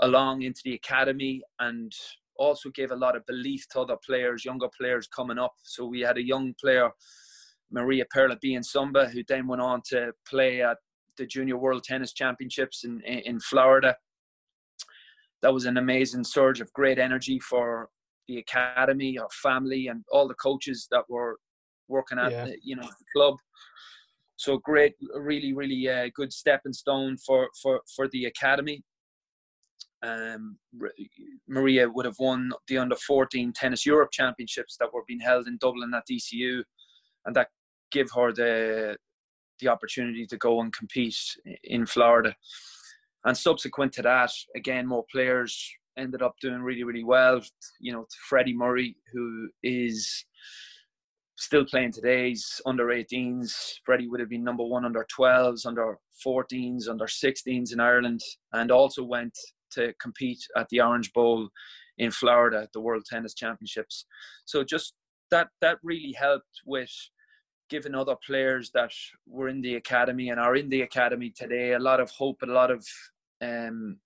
along 0.00 0.42
into 0.42 0.60
the 0.64 0.74
academy 0.74 1.42
and 1.60 1.92
also 2.36 2.70
gave 2.70 2.90
a 2.90 2.96
lot 2.96 3.16
of 3.16 3.24
belief 3.26 3.64
to 3.70 3.80
other 3.80 3.96
players, 4.04 4.44
younger 4.44 4.68
players 4.78 5.06
coming 5.06 5.38
up. 5.38 5.54
So 5.62 5.86
we 5.86 6.00
had 6.00 6.18
a 6.18 6.26
young 6.26 6.54
player, 6.60 6.90
Maria 7.70 8.04
Perla 8.10 8.36
Biansumba, 8.44 9.10
who 9.10 9.22
then 9.28 9.46
went 9.46 9.62
on 9.62 9.82
to 9.90 10.12
play 10.28 10.62
at 10.62 10.78
the 11.16 11.26
Junior 11.26 11.56
World 11.56 11.84
Tennis 11.84 12.12
Championships 12.12 12.84
in, 12.84 13.00
in 13.02 13.38
Florida. 13.38 13.96
That 15.44 15.54
was 15.54 15.66
an 15.66 15.76
amazing 15.76 16.24
surge 16.24 16.60
of 16.60 16.72
great 16.72 16.98
energy 16.98 17.38
for 17.38 17.88
the 18.26 18.38
academy, 18.38 19.18
our 19.18 19.28
family, 19.42 19.88
and 19.88 20.02
all 20.10 20.26
the 20.26 20.34
coaches 20.34 20.88
that 20.90 21.04
were 21.08 21.38
working 21.86 22.18
at 22.18 22.32
yeah. 22.32 22.44
the, 22.46 22.56
you 22.62 22.74
know 22.74 22.82
the 22.82 23.04
club. 23.14 23.36
So 24.36 24.58
great, 24.58 24.94
really, 25.14 25.52
really 25.52 25.88
uh, 25.88 26.08
good 26.16 26.32
stepping 26.32 26.72
stone 26.72 27.16
for 27.18 27.48
for 27.62 27.80
for 27.94 28.08
the 28.08 28.24
academy 28.24 28.82
um, 30.04 30.58
Maria 31.48 31.88
would 31.88 32.04
have 32.04 32.18
won 32.18 32.52
the 32.68 32.78
under 32.78 32.96
14 32.96 33.52
tennis 33.54 33.86
Europe 33.86 34.10
championships 34.12 34.76
that 34.78 34.92
were 34.92 35.04
being 35.06 35.20
held 35.20 35.46
in 35.46 35.56
Dublin 35.58 35.94
at 35.94 36.04
DCU, 36.10 36.62
and 37.24 37.34
that 37.36 37.48
gave 37.90 38.08
her 38.14 38.32
the 38.32 38.96
the 39.60 39.68
opportunity 39.68 40.26
to 40.26 40.36
go 40.36 40.60
and 40.60 40.72
compete 40.72 41.16
in 41.62 41.86
Florida. 41.86 42.34
And 43.24 43.36
subsequent 43.36 43.92
to 43.94 44.02
that, 44.02 44.30
again, 44.54 44.86
more 44.86 45.04
players 45.10 45.70
ended 45.96 46.22
up 46.22 46.34
doing 46.40 46.60
really, 46.60 46.84
really 46.84 47.04
well. 47.04 47.40
You 47.80 47.92
know, 47.92 48.06
Freddie 48.28 48.56
Murray, 48.56 48.96
who 49.12 49.48
is 49.62 50.24
still 51.36 51.64
playing 51.64 51.92
today's 51.92 52.60
under 52.66 52.86
18s. 52.86 53.52
Freddie 53.84 54.08
would 54.08 54.20
have 54.20 54.28
been 54.28 54.44
number 54.44 54.64
one 54.64 54.84
under 54.84 55.06
12s, 55.18 55.66
under 55.66 55.98
14s, 56.24 56.88
under 56.88 57.06
16s 57.06 57.72
in 57.72 57.80
Ireland, 57.80 58.20
and 58.52 58.70
also 58.70 59.02
went 59.02 59.36
to 59.72 59.92
compete 60.00 60.38
at 60.56 60.68
the 60.68 60.80
Orange 60.80 61.12
Bowl 61.12 61.48
in 61.98 62.10
Florida 62.10 62.62
at 62.62 62.72
the 62.72 62.80
World 62.80 63.04
Tennis 63.08 63.34
Championships. 63.34 64.06
So 64.44 64.64
just 64.64 64.94
that 65.30 65.48
that 65.60 65.78
really 65.82 66.12
helped 66.12 66.60
with 66.66 66.90
giving 67.74 67.94
other 67.94 68.14
players 68.24 68.70
that 68.70 68.92
were 69.26 69.48
in 69.48 69.60
the 69.60 69.74
academy 69.74 70.28
and 70.28 70.38
are 70.38 70.54
in 70.54 70.68
the 70.68 70.82
academy 70.82 71.30
today 71.42 71.72
a 71.72 71.78
lot 71.78 71.98
of 71.98 72.08
hope 72.10 72.40
a 72.42 72.46
lot 72.60 72.70
of 72.70 72.86
um, 73.42 73.98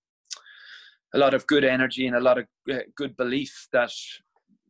a 1.13 1.19
lot 1.19 1.35
of 1.35 1.45
good 1.45 1.63
energy 1.63 2.07
and 2.07 2.15
a 2.15 2.25
lot 2.29 2.39
of 2.39 2.45
uh, 2.71 2.79
good 2.95 3.15
belief 3.15 3.53
that 3.71 3.91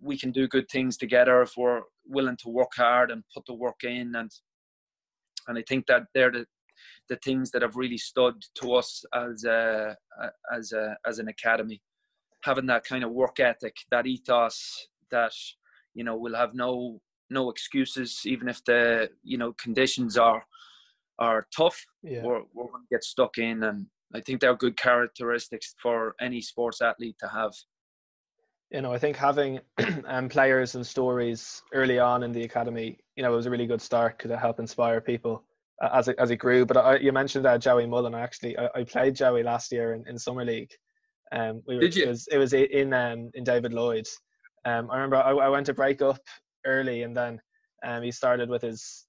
we 0.01 0.17
can 0.17 0.31
do 0.31 0.49
good 0.49 0.67
things 0.69 0.97
together 0.97 1.41
if 1.41 1.53
we're 1.55 1.83
willing 2.05 2.35
to 2.43 2.49
work 2.49 2.73
hard 2.75 3.09
and 3.09 3.23
put 3.33 3.45
the 3.45 3.53
work 3.53 3.81
in 3.83 4.15
and 4.15 4.31
and 5.47 5.57
I 5.57 5.63
think 5.69 5.87
that 5.87 6.03
they're 6.13 6.31
the 6.37 6.45
the 7.07 7.17
things 7.27 7.51
that 7.51 7.61
have 7.61 7.75
really 7.75 7.97
stood 7.97 8.35
to 8.55 8.73
us 8.73 9.03
as 9.13 9.43
a, 9.43 9.95
as 10.55 10.71
a, 10.71 10.95
as 11.05 11.19
an 11.19 11.27
academy. 11.27 11.81
Having 12.43 12.67
that 12.67 12.85
kind 12.85 13.03
of 13.03 13.11
work 13.11 13.39
ethic, 13.39 13.75
that 13.91 14.07
ethos, 14.07 14.87
that 15.11 15.33
you 15.93 16.03
know 16.03 16.15
we'll 16.15 16.35
have 16.35 16.53
no 16.53 17.01
no 17.29 17.49
excuses, 17.49 18.21
even 18.25 18.47
if 18.47 18.63
the 18.65 19.09
you 19.23 19.37
know 19.37 19.53
conditions 19.53 20.17
are 20.17 20.43
are 21.19 21.47
tough. 21.55 21.85
Yeah. 22.03 22.23
We're 22.23 22.43
we're 22.53 22.67
going 22.67 22.83
to 22.83 22.95
get 22.95 23.03
stuck 23.03 23.37
in, 23.37 23.63
and 23.63 23.85
I 24.13 24.21
think 24.21 24.41
they're 24.41 24.55
good 24.55 24.77
characteristics 24.77 25.75
for 25.81 26.15
any 26.19 26.41
sports 26.41 26.81
athlete 26.81 27.17
to 27.19 27.27
have. 27.27 27.53
You 28.71 28.81
know, 28.81 28.93
I 28.93 28.99
think 28.99 29.17
having 29.17 29.59
um, 30.05 30.29
players 30.29 30.75
and 30.75 30.85
stories 30.85 31.61
early 31.73 31.99
on 31.99 32.23
in 32.23 32.31
the 32.31 32.43
academy, 32.43 32.99
you 33.15 33.23
know, 33.23 33.33
it 33.33 33.35
was 33.35 33.47
a 33.47 33.49
really 33.49 33.65
good 33.65 33.81
start 33.81 34.17
because 34.17 34.29
it 34.29 34.37
helped 34.37 34.59
inspire 34.59 35.01
people 35.01 35.43
as 35.81 36.07
it, 36.07 36.15
as 36.19 36.29
it 36.29 36.37
grew. 36.37 36.65
But 36.65 36.77
I, 36.77 36.97
you 36.97 37.11
mentioned 37.11 37.45
that 37.45 37.61
Joey 37.61 37.87
Mullen. 37.87 38.13
Actually, 38.13 38.57
I, 38.57 38.69
I 38.75 38.83
played 38.83 39.15
Joey 39.15 39.43
last 39.43 39.71
year 39.71 39.93
in, 39.93 40.07
in 40.07 40.17
summer 40.17 40.45
league. 40.45 40.71
Um, 41.31 41.61
we 41.67 41.75
were, 41.75 41.81
Did 41.81 41.95
you? 41.95 42.05
It 42.05 42.09
was, 42.09 42.27
it 42.31 42.37
was 42.37 42.53
in 42.53 42.93
um, 42.93 43.31
in 43.33 43.43
David 43.43 43.73
Lloyd. 43.73 44.07
Um, 44.65 44.89
I 44.91 44.95
remember 44.95 45.17
I, 45.17 45.31
I 45.31 45.49
went 45.49 45.65
to 45.67 45.73
break 45.73 46.01
up 46.01 46.19
early, 46.65 47.03
and 47.03 47.15
then 47.15 47.41
um, 47.83 48.03
he 48.03 48.11
started 48.11 48.49
with 48.49 48.61
his. 48.61 49.05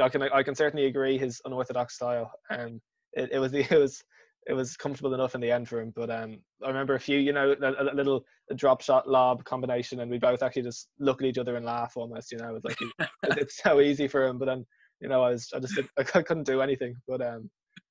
I 0.00 0.08
can 0.08 0.22
I 0.22 0.42
can 0.42 0.54
certainly 0.54 0.86
agree 0.86 1.18
his 1.18 1.40
unorthodox 1.44 1.94
style. 1.94 2.30
Um, 2.50 2.80
it, 3.12 3.30
it 3.32 3.38
was 3.38 3.52
the 3.52 3.60
it 3.70 3.78
was 3.78 4.02
it 4.46 4.52
was 4.52 4.76
comfortable 4.76 5.14
enough 5.14 5.34
in 5.34 5.40
the 5.40 5.50
end 5.50 5.68
for 5.68 5.80
him. 5.80 5.92
But 5.94 6.10
um, 6.10 6.38
I 6.62 6.68
remember 6.68 6.94
a 6.94 7.00
few, 7.00 7.18
you 7.18 7.32
know, 7.32 7.54
a, 7.60 7.82
a 7.82 7.94
little 7.94 8.24
a 8.50 8.54
drop 8.54 8.82
shot 8.82 9.08
lob 9.08 9.44
combination, 9.44 10.00
and 10.00 10.10
we 10.10 10.18
both 10.18 10.42
actually 10.42 10.62
just 10.62 10.88
look 10.98 11.22
at 11.22 11.26
each 11.26 11.38
other 11.38 11.56
and 11.56 11.64
laugh 11.64 11.96
almost. 11.96 12.32
You 12.32 12.38
know, 12.38 12.56
it's 12.56 12.64
like 12.64 13.08
it's 13.38 13.62
so 13.62 13.80
easy 13.80 14.08
for 14.08 14.26
him. 14.26 14.38
But 14.38 14.46
then 14.46 14.66
you 15.00 15.08
know, 15.08 15.22
I 15.22 15.30
was 15.30 15.48
I 15.54 15.60
just 15.60 15.78
I 15.98 16.22
couldn't 16.22 16.46
do 16.46 16.60
anything. 16.60 16.96
But 17.08 17.22
um, 17.22 17.50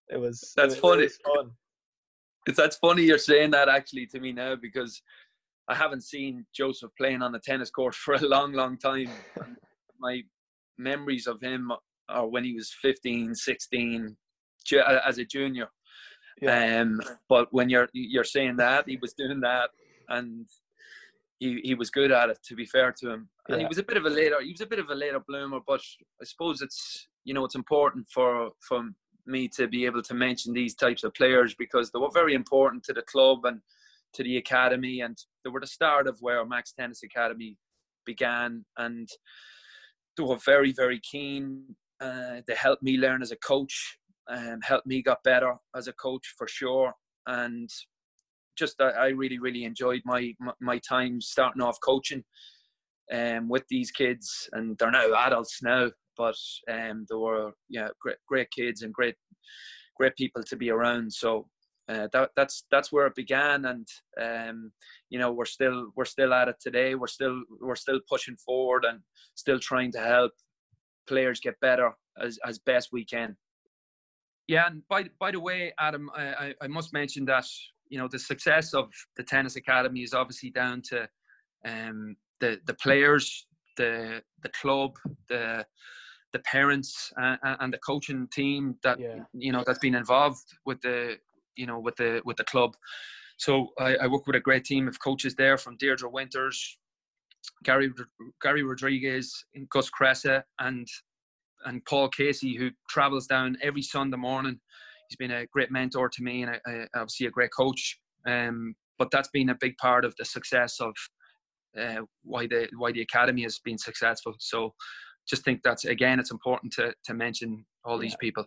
it 0.09 0.17
was 0.17 0.53
that's 0.55 0.75
it, 0.75 0.79
funny. 0.79 1.03
It 1.03 1.13
fun. 1.25 1.51
It's 2.45 2.57
that's 2.57 2.75
funny 2.75 3.03
you're 3.03 3.17
saying 3.17 3.51
that 3.51 3.69
actually 3.69 4.05
to 4.07 4.19
me 4.19 4.33
now 4.33 4.55
because 4.55 5.01
I 5.67 5.75
haven't 5.75 6.03
seen 6.03 6.45
Joseph 6.53 6.91
playing 6.97 7.21
on 7.21 7.31
the 7.31 7.39
tennis 7.39 7.69
court 7.69 7.95
for 7.95 8.15
a 8.15 8.21
long, 8.21 8.53
long 8.53 8.77
time. 8.77 9.09
My 9.99 10.21
memories 10.77 11.27
of 11.27 11.41
him 11.41 11.71
are 12.09 12.27
when 12.27 12.43
he 12.43 12.53
was 12.53 12.73
15, 12.81 13.35
16, 13.35 14.17
as 15.05 15.17
a 15.17 15.25
junior. 15.25 15.69
Yeah. 16.41 16.81
Um, 16.81 17.01
but 17.29 17.47
when 17.51 17.69
you're 17.69 17.89
you're 17.93 18.23
saying 18.23 18.57
that 18.57 18.85
he 18.87 18.97
was 19.01 19.13
doing 19.13 19.39
that, 19.41 19.69
and 20.09 20.47
he, 21.39 21.61
he 21.63 21.75
was 21.75 21.89
good 21.89 22.11
at 22.11 22.29
it. 22.29 22.39
To 22.45 22.55
be 22.55 22.65
fair 22.65 22.91
to 22.99 23.11
him, 23.11 23.29
and 23.47 23.57
yeah. 23.57 23.59
he 23.59 23.65
was 23.67 23.77
a 23.77 23.83
bit 23.83 23.97
of 23.97 24.05
a 24.05 24.09
later 24.09 24.41
he 24.41 24.51
was 24.51 24.61
a 24.61 24.65
bit 24.65 24.79
of 24.79 24.89
a 24.89 24.95
later 24.95 25.21
bloomer. 25.25 25.59
But 25.65 25.81
I 26.21 26.25
suppose 26.25 26.61
it's 26.61 27.07
you 27.23 27.33
know 27.33 27.45
it's 27.45 27.55
important 27.55 28.07
for 28.11 28.49
for 28.67 28.89
me 29.25 29.47
to 29.47 29.67
be 29.67 29.85
able 29.85 30.01
to 30.01 30.13
mention 30.13 30.53
these 30.53 30.75
types 30.75 31.03
of 31.03 31.13
players 31.13 31.53
because 31.55 31.91
they 31.91 31.99
were 31.99 32.11
very 32.13 32.33
important 32.33 32.83
to 32.83 32.93
the 32.93 33.03
club 33.03 33.45
and 33.45 33.61
to 34.13 34.23
the 34.23 34.37
academy, 34.37 35.01
and 35.01 35.17
they 35.43 35.49
were 35.49 35.59
the 35.59 35.67
start 35.67 36.07
of 36.07 36.17
where 36.19 36.45
Max 36.45 36.73
Tennis 36.73 37.03
Academy 37.03 37.57
began, 38.05 38.65
and 38.77 39.09
they 40.17 40.23
were 40.23 40.39
very 40.45 40.71
very 40.71 40.99
keen. 40.99 41.75
Uh, 42.01 42.41
they 42.47 42.55
helped 42.55 42.83
me 42.83 42.97
learn 42.97 43.21
as 43.21 43.31
a 43.31 43.37
coach, 43.37 43.97
um, 44.29 44.59
helped 44.61 44.87
me 44.87 45.01
got 45.01 45.23
better 45.23 45.55
as 45.75 45.87
a 45.87 45.93
coach 45.93 46.33
for 46.37 46.47
sure, 46.47 46.93
and 47.27 47.69
just 48.57 48.79
I, 48.81 48.89
I 48.89 49.07
really 49.07 49.39
really 49.39 49.63
enjoyed 49.63 50.01
my, 50.05 50.33
my, 50.39 50.53
my 50.61 50.77
time 50.79 51.21
starting 51.21 51.61
off 51.61 51.79
coaching 51.83 52.23
um, 53.11 53.49
with 53.49 53.63
these 53.69 53.91
kids, 53.91 54.49
and 54.53 54.77
they're 54.77 54.91
now 54.91 55.13
adults 55.25 55.61
now, 55.61 55.89
but 56.17 56.35
um, 56.71 57.05
they 57.09 57.15
were 57.15 57.51
yeah 57.69 57.89
great 57.99 58.17
great 58.27 58.51
kids 58.51 58.81
and 58.81 58.93
great 58.93 59.15
great 59.97 60.15
people 60.15 60.43
to 60.43 60.55
be 60.55 60.69
around. 60.69 61.11
So 61.13 61.47
uh, 61.89 62.07
that 62.13 62.29
that's 62.35 62.63
that's 62.71 62.91
where 62.91 63.07
it 63.07 63.15
began, 63.15 63.65
and 63.65 63.87
um, 64.21 64.71
you 65.09 65.19
know 65.19 65.31
we're 65.31 65.45
still 65.45 65.91
we're 65.95 66.05
still 66.05 66.33
at 66.33 66.47
it 66.47 66.55
today. 66.61 66.95
We're 66.95 67.07
still 67.07 67.43
we're 67.59 67.75
still 67.75 67.99
pushing 68.09 68.37
forward 68.37 68.85
and 68.85 68.99
still 69.35 69.59
trying 69.59 69.91
to 69.93 69.99
help 69.99 70.31
players 71.07 71.41
get 71.41 71.59
better 71.59 71.91
as 72.21 72.39
as 72.45 72.57
best 72.59 72.89
we 72.93 73.03
can. 73.03 73.35
Yeah, 74.47 74.67
and 74.67 74.81
by 74.87 75.05
by 75.19 75.31
the 75.31 75.41
way, 75.41 75.73
Adam, 75.79 76.09
I, 76.15 76.53
I 76.61 76.67
must 76.67 76.93
mention 76.93 77.25
that 77.25 77.45
you 77.89 77.97
know 77.97 78.07
the 78.07 78.19
success 78.19 78.73
of 78.73 78.89
the 79.17 79.23
tennis 79.23 79.57
academy 79.57 80.03
is 80.03 80.13
obviously 80.13 80.51
down 80.51 80.81
to 80.89 81.07
um, 81.65 82.15
the 82.39 82.59
the 82.65 82.75
players, 82.75 83.45
the 83.75 84.21
the 84.41 84.49
club, 84.49 84.95
the 85.27 85.65
the 86.31 86.39
parents 86.39 87.13
and, 87.17 87.37
and 87.43 87.73
the 87.73 87.77
coaching 87.77 88.27
team 88.33 88.75
that 88.83 88.99
yeah. 88.99 89.19
you 89.33 89.51
know 89.51 89.63
that's 89.65 89.79
been 89.79 89.95
involved 89.95 90.43
with 90.65 90.81
the 90.81 91.17
you 91.55 91.65
know 91.65 91.79
with 91.79 91.95
the 91.95 92.21
with 92.25 92.37
the 92.37 92.43
club. 92.43 92.75
So 93.37 93.69
I, 93.79 93.95
I 93.95 94.07
work 94.07 94.27
with 94.27 94.35
a 94.35 94.39
great 94.39 94.63
team 94.63 94.87
of 94.87 94.99
coaches 94.99 95.35
there 95.35 95.57
from 95.57 95.77
Deirdre 95.77 96.09
Winters, 96.09 96.77
Gary 97.63 97.91
Gary 98.41 98.63
Rodriguez, 98.63 99.45
and 99.55 99.69
Gus 99.69 99.89
Cressa, 99.89 100.43
and 100.59 100.87
and 101.65 101.83
Paul 101.85 102.09
Casey, 102.09 102.55
who 102.55 102.69
travels 102.89 103.27
down 103.27 103.57
every 103.61 103.81
Sunday 103.81 104.17
morning. 104.17 104.59
He's 105.09 105.17
been 105.17 105.31
a 105.31 105.45
great 105.47 105.71
mentor 105.71 106.09
to 106.09 106.23
me 106.23 106.43
and 106.43 106.55
a, 106.55 106.59
a, 106.67 106.87
obviously 106.95 107.27
a 107.27 107.31
great 107.31 107.51
coach. 107.55 107.99
Um, 108.25 108.75
but 108.97 109.11
that's 109.11 109.29
been 109.29 109.49
a 109.49 109.57
big 109.59 109.77
part 109.77 110.05
of 110.05 110.15
the 110.17 110.25
success 110.25 110.79
of 110.79 110.93
uh, 111.79 112.01
why 112.23 112.47
the 112.47 112.67
why 112.77 112.91
the 112.91 113.01
academy 113.01 113.43
has 113.43 113.59
been 113.59 113.77
successful. 113.77 114.33
So 114.39 114.73
just 115.27 115.43
think 115.43 115.61
that's 115.63 115.85
again 115.85 116.19
it's 116.19 116.31
important 116.31 116.73
to 116.73 116.93
to 117.05 117.13
mention 117.13 117.65
all 117.83 117.97
these 117.97 118.15
people. 118.15 118.45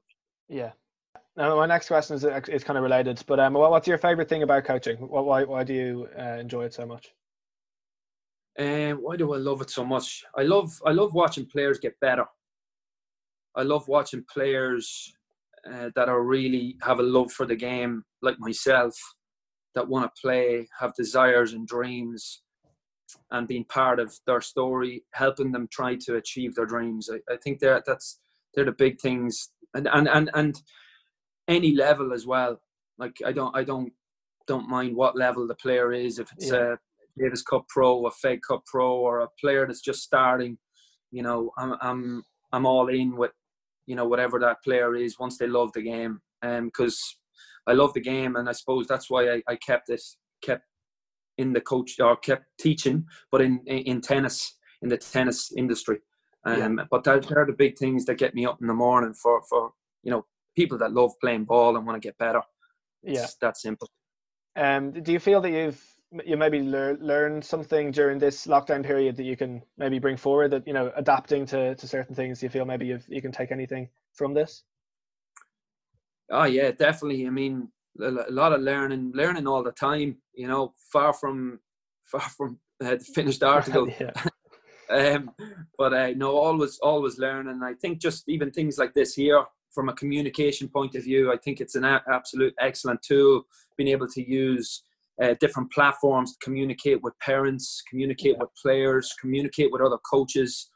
Yeah. 0.49 0.73
Now 1.37 1.55
my 1.57 1.67
next 1.67 1.89
question 1.89 2.17
is 2.17 2.25
is 2.25 2.65
kind 2.65 2.79
of 2.79 2.83
related, 2.83 3.23
but 3.27 3.39
um, 3.39 3.53
what's 3.55 3.87
your 3.87 3.99
favorite 3.99 4.29
thing 4.29 4.43
about 4.43 4.65
coaching? 4.65 4.97
Why 4.97 5.45
why 5.45 5.65
do 5.65 5.75
you 5.75 6.09
uh, 6.19 6.39
enjoy 6.41 6.65
it 6.65 6.75
so 6.75 6.87
much? 6.87 7.13
Um, 8.59 8.99
why 9.03 9.17
do 9.17 9.35
I 9.35 9.37
love 9.37 9.61
it 9.61 9.69
so 9.69 9.85
much? 9.85 10.25
I 10.35 10.43
love 10.43 10.71
I 10.87 10.93
love 10.93 11.13
watching 11.13 11.47
players 11.47 11.79
get 11.79 12.01
better. 12.01 12.25
I 13.55 13.63
love 13.63 13.87
watching 13.87 14.25
players 14.33 15.13
uh, 15.71 15.91
that 15.95 16.09
are 16.09 16.23
really 16.23 16.77
have 16.83 17.01
a 17.01 17.03
love 17.03 17.33
for 17.33 17.45
the 17.45 17.57
game, 17.57 18.03
like 18.23 18.37
myself, 18.39 18.95
that 19.75 19.89
want 19.89 20.05
to 20.05 20.21
play, 20.21 20.67
have 20.81 20.95
desires 20.95 21.53
and 21.53 21.67
dreams, 21.67 22.43
and 23.31 23.47
being 23.47 23.65
part 23.65 24.01
of 24.01 24.15
their 24.27 24.41
story, 24.41 25.05
helping 25.13 25.53
them 25.53 25.69
try 25.71 25.97
to 26.07 26.17
achieve 26.17 26.55
their 26.55 26.67
dreams. 26.67 27.11
I, 27.13 27.19
I 27.31 27.37
think 27.37 27.59
that 27.61 27.85
that's 27.87 28.21
they're 28.55 28.65
the 28.65 28.73
big 28.73 29.01
things, 29.03 29.51
and 29.75 29.87
and 29.93 30.09
and 30.09 30.31
and 30.33 30.63
any 31.49 31.75
level 31.75 32.13
as 32.13 32.27
well. 32.27 32.61
Like 32.99 33.17
I 33.25 33.33
don't 33.33 33.57
I 33.57 33.65
don't 33.65 33.93
don't 34.47 34.69
mind 34.69 34.97
what 34.97 35.17
level 35.17 35.47
the 35.47 35.55
player 35.55 35.93
is. 35.93 36.19
If 36.19 36.31
it's 36.33 36.51
yeah. 36.51 36.75
a 36.75 36.77
Davis 37.19 37.43
Cup 37.43 37.67
pro, 37.69 38.07
a 38.07 38.11
Fed 38.11 38.41
Cup 38.47 38.65
pro, 38.67 38.97
or 38.97 39.21
a 39.21 39.29
player 39.41 39.67
that's 39.67 39.81
just 39.81 40.03
starting, 40.03 40.59
you 41.11 41.23
know, 41.23 41.51
I'm 41.59 41.75
I'm 41.81 42.23
I'm 42.53 42.67
all 42.67 42.89
in 42.89 43.17
with 43.17 43.33
you 43.87 43.97
know 43.97 44.07
whatever 44.07 44.39
that 44.41 44.63
player 44.63 44.95
is 44.95 45.19
once 45.19 45.39
they 45.39 45.47
love 45.47 45.73
the 45.73 45.83
game, 45.83 46.21
and 46.43 46.59
um, 46.59 46.65
because 46.67 47.17
I 47.67 47.73
love 47.73 47.93
the 47.95 48.01
game, 48.01 48.37
and 48.37 48.49
I 48.49 48.53
suppose 48.53 48.87
that's 48.87 49.11
why 49.11 49.31
I, 49.31 49.43
I 49.49 49.57
kept 49.57 49.91
it 49.91 50.03
kept 50.43 50.65
in 51.39 51.53
the 51.53 51.61
coach 51.61 51.99
or 52.01 52.17
kept 52.17 52.45
teaching, 52.59 53.05
but 53.31 53.41
in 53.41 53.61
in 53.67 54.01
tennis 54.01 54.57
in 54.83 54.89
the 54.89 54.99
tennis 54.99 55.53
industry. 55.57 55.99
Um, 56.45 56.79
yeah. 56.79 56.85
But 56.91 57.03
that, 57.05 57.25
they're 57.25 57.47
the 57.47 57.53
big 57.53 57.77
things 57.77 58.05
that 58.05 58.19
get 58.19 58.35
me 58.35 58.47
up 58.47 58.59
in 58.61 58.69
the 58.69 58.75
morning 58.75 59.15
for 59.15 59.43
for 59.49 59.73
you 60.03 60.11
know 60.11 60.25
people 60.57 60.79
that 60.79 60.93
love 60.93 61.13
playing 61.21 61.45
ball 61.45 61.77
and 61.77 61.87
want 61.87 62.01
to 62.01 62.07
get 62.07 62.19
better. 62.19 62.43
It's 63.03 63.21
yeah, 63.21 63.27
that 63.41 63.57
simple. 63.57 63.89
Um, 64.57 64.91
do 64.91 65.13
you 65.13 65.21
feel 65.21 65.41
that 65.43 65.51
you've 65.51 65.81
you 66.25 66.37
maybe 66.37 66.61
lear, 66.61 66.97
learned 67.01 67.45
something 67.45 67.91
during 67.91 68.19
this 68.19 68.47
lockdown 68.47 68.85
period 68.85 69.17
that 69.17 69.25
you 69.25 69.37
can 69.37 69.63
maybe 69.77 69.99
bring 69.99 70.17
forward 70.17 70.51
that 70.53 70.67
you 70.67 70.73
know 70.73 70.91
adapting 70.97 71.45
to, 71.47 71.75
to 71.75 71.89
certain 71.89 72.15
things 72.15 72.41
do 72.41 72.47
you 72.47 72.51
feel 72.51 72.65
maybe 72.65 72.87
you 72.87 72.99
you 73.09 73.21
can 73.21 73.33
take 73.33 73.53
anything 73.53 73.89
from 74.15 74.33
this? 74.33 74.63
Oh 76.31 76.45
yeah 76.45 76.71
definitely. 76.71 77.27
I 77.27 77.31
mean 77.31 77.69
a 78.01 78.11
lot 78.31 78.53
of 78.53 78.61
learning 78.63 79.13
learning 79.15 79.47
all 79.47 79.63
the 79.63 79.73
time 79.73 80.17
you 80.35 80.49
know 80.49 80.75
far 80.93 81.13
from 81.13 81.61
far 82.05 82.21
from 82.21 82.59
uh, 82.83 82.91
the 82.97 83.05
finished 83.15 83.43
article. 83.43 83.89
Um, 84.89 85.33
but 85.77 85.93
uh, 85.93 86.11
know 86.11 86.37
always 86.37 86.79
always 86.79 87.19
learning. 87.19 87.61
I 87.61 87.75
think 87.75 87.99
just 87.99 88.29
even 88.29 88.53
things 88.53 88.79
like 88.79 88.95
this 88.95 89.15
here 89.15 89.45
from 89.77 89.89
a 89.91 89.93
communication 89.95 90.69
point 90.69 90.95
of 90.97 91.05
view 91.05 91.33
i 91.33 91.37
think 91.37 91.61
it's 91.61 91.77
an 91.77 91.85
a- 91.85 92.03
absolute 92.11 92.55
excellent 92.61 93.01
tool 93.03 93.43
being 93.77 93.91
able 93.91 94.09
to 94.09 94.29
use 94.29 94.83
uh, 95.23 95.35
different 95.41 95.71
platforms 95.73 96.33
to 96.33 96.39
communicate 96.45 97.03
with 97.03 97.19
parents, 97.21 97.83
communicate 97.89 98.39
with 98.39 98.51
players, 98.61 99.15
communicate 99.21 99.73
with 99.73 99.81
other 99.81 99.99
coaches. 100.11 100.71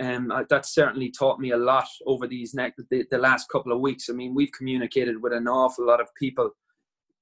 Um, 0.00 0.32
that 0.48 0.64
certainly 0.64 1.10
taught 1.10 1.40
me 1.40 1.50
a 1.50 1.56
lot 1.56 1.88
over 2.06 2.26
these 2.26 2.54
next 2.54 2.80
the, 2.90 3.04
the, 3.10 3.18
last 3.18 3.48
couple 3.50 3.72
of 3.72 3.80
weeks. 3.80 4.08
I 4.08 4.12
mean, 4.12 4.34
we've 4.34 4.52
communicated 4.52 5.20
with 5.20 5.32
an 5.32 5.48
awful 5.48 5.86
lot 5.86 6.00
of 6.00 6.08
people, 6.18 6.50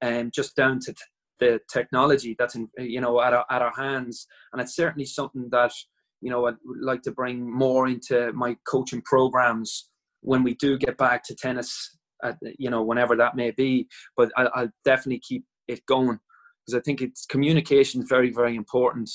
and 0.02 0.26
um, 0.26 0.30
just 0.32 0.54
down 0.56 0.78
to 0.80 0.92
t- 0.92 0.98
the 1.40 1.60
technology 1.72 2.36
that's 2.38 2.54
in 2.54 2.68
you 2.78 3.00
know 3.00 3.20
at 3.20 3.32
our, 3.32 3.46
at 3.50 3.62
our 3.62 3.72
hands, 3.74 4.26
and 4.52 4.60
it's 4.60 4.76
certainly 4.76 5.06
something 5.06 5.48
that 5.50 5.72
you 6.20 6.30
know 6.30 6.46
I'd 6.46 6.56
like 6.80 7.02
to 7.02 7.12
bring 7.12 7.50
more 7.50 7.88
into 7.88 8.32
my 8.34 8.56
coaching 8.68 9.00
programs 9.02 9.88
when 10.26 10.42
we 10.42 10.54
do 10.54 10.76
get 10.76 10.98
back 10.98 11.22
to 11.24 11.34
tennis. 11.34 11.96
At, 12.24 12.38
you 12.58 12.70
know, 12.70 12.82
whenever 12.82 13.14
that 13.16 13.36
may 13.36 13.50
be, 13.50 13.88
but 14.16 14.32
I, 14.38 14.44
I'll 14.54 14.70
definitely 14.86 15.20
keep 15.20 15.44
it 15.68 15.84
going 15.86 16.18
because 16.66 16.78
I 16.78 16.82
think 16.82 17.02
it's 17.02 17.26
communication 17.26 18.02
is 18.02 18.08
very 18.08 18.30
very 18.30 18.56
important 18.56 19.10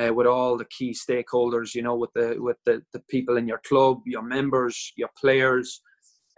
uh, 0.00 0.12
with 0.12 0.26
all 0.26 0.58
the 0.58 0.66
key 0.76 0.92
stakeholders. 0.92 1.74
You 1.76 1.82
know, 1.82 1.94
with 1.94 2.10
the 2.14 2.36
with 2.38 2.56
the, 2.66 2.82
the 2.92 3.02
people 3.08 3.36
in 3.36 3.46
your 3.46 3.60
club, 3.66 4.00
your 4.04 4.22
members, 4.22 4.92
your 4.96 5.10
players, 5.20 5.80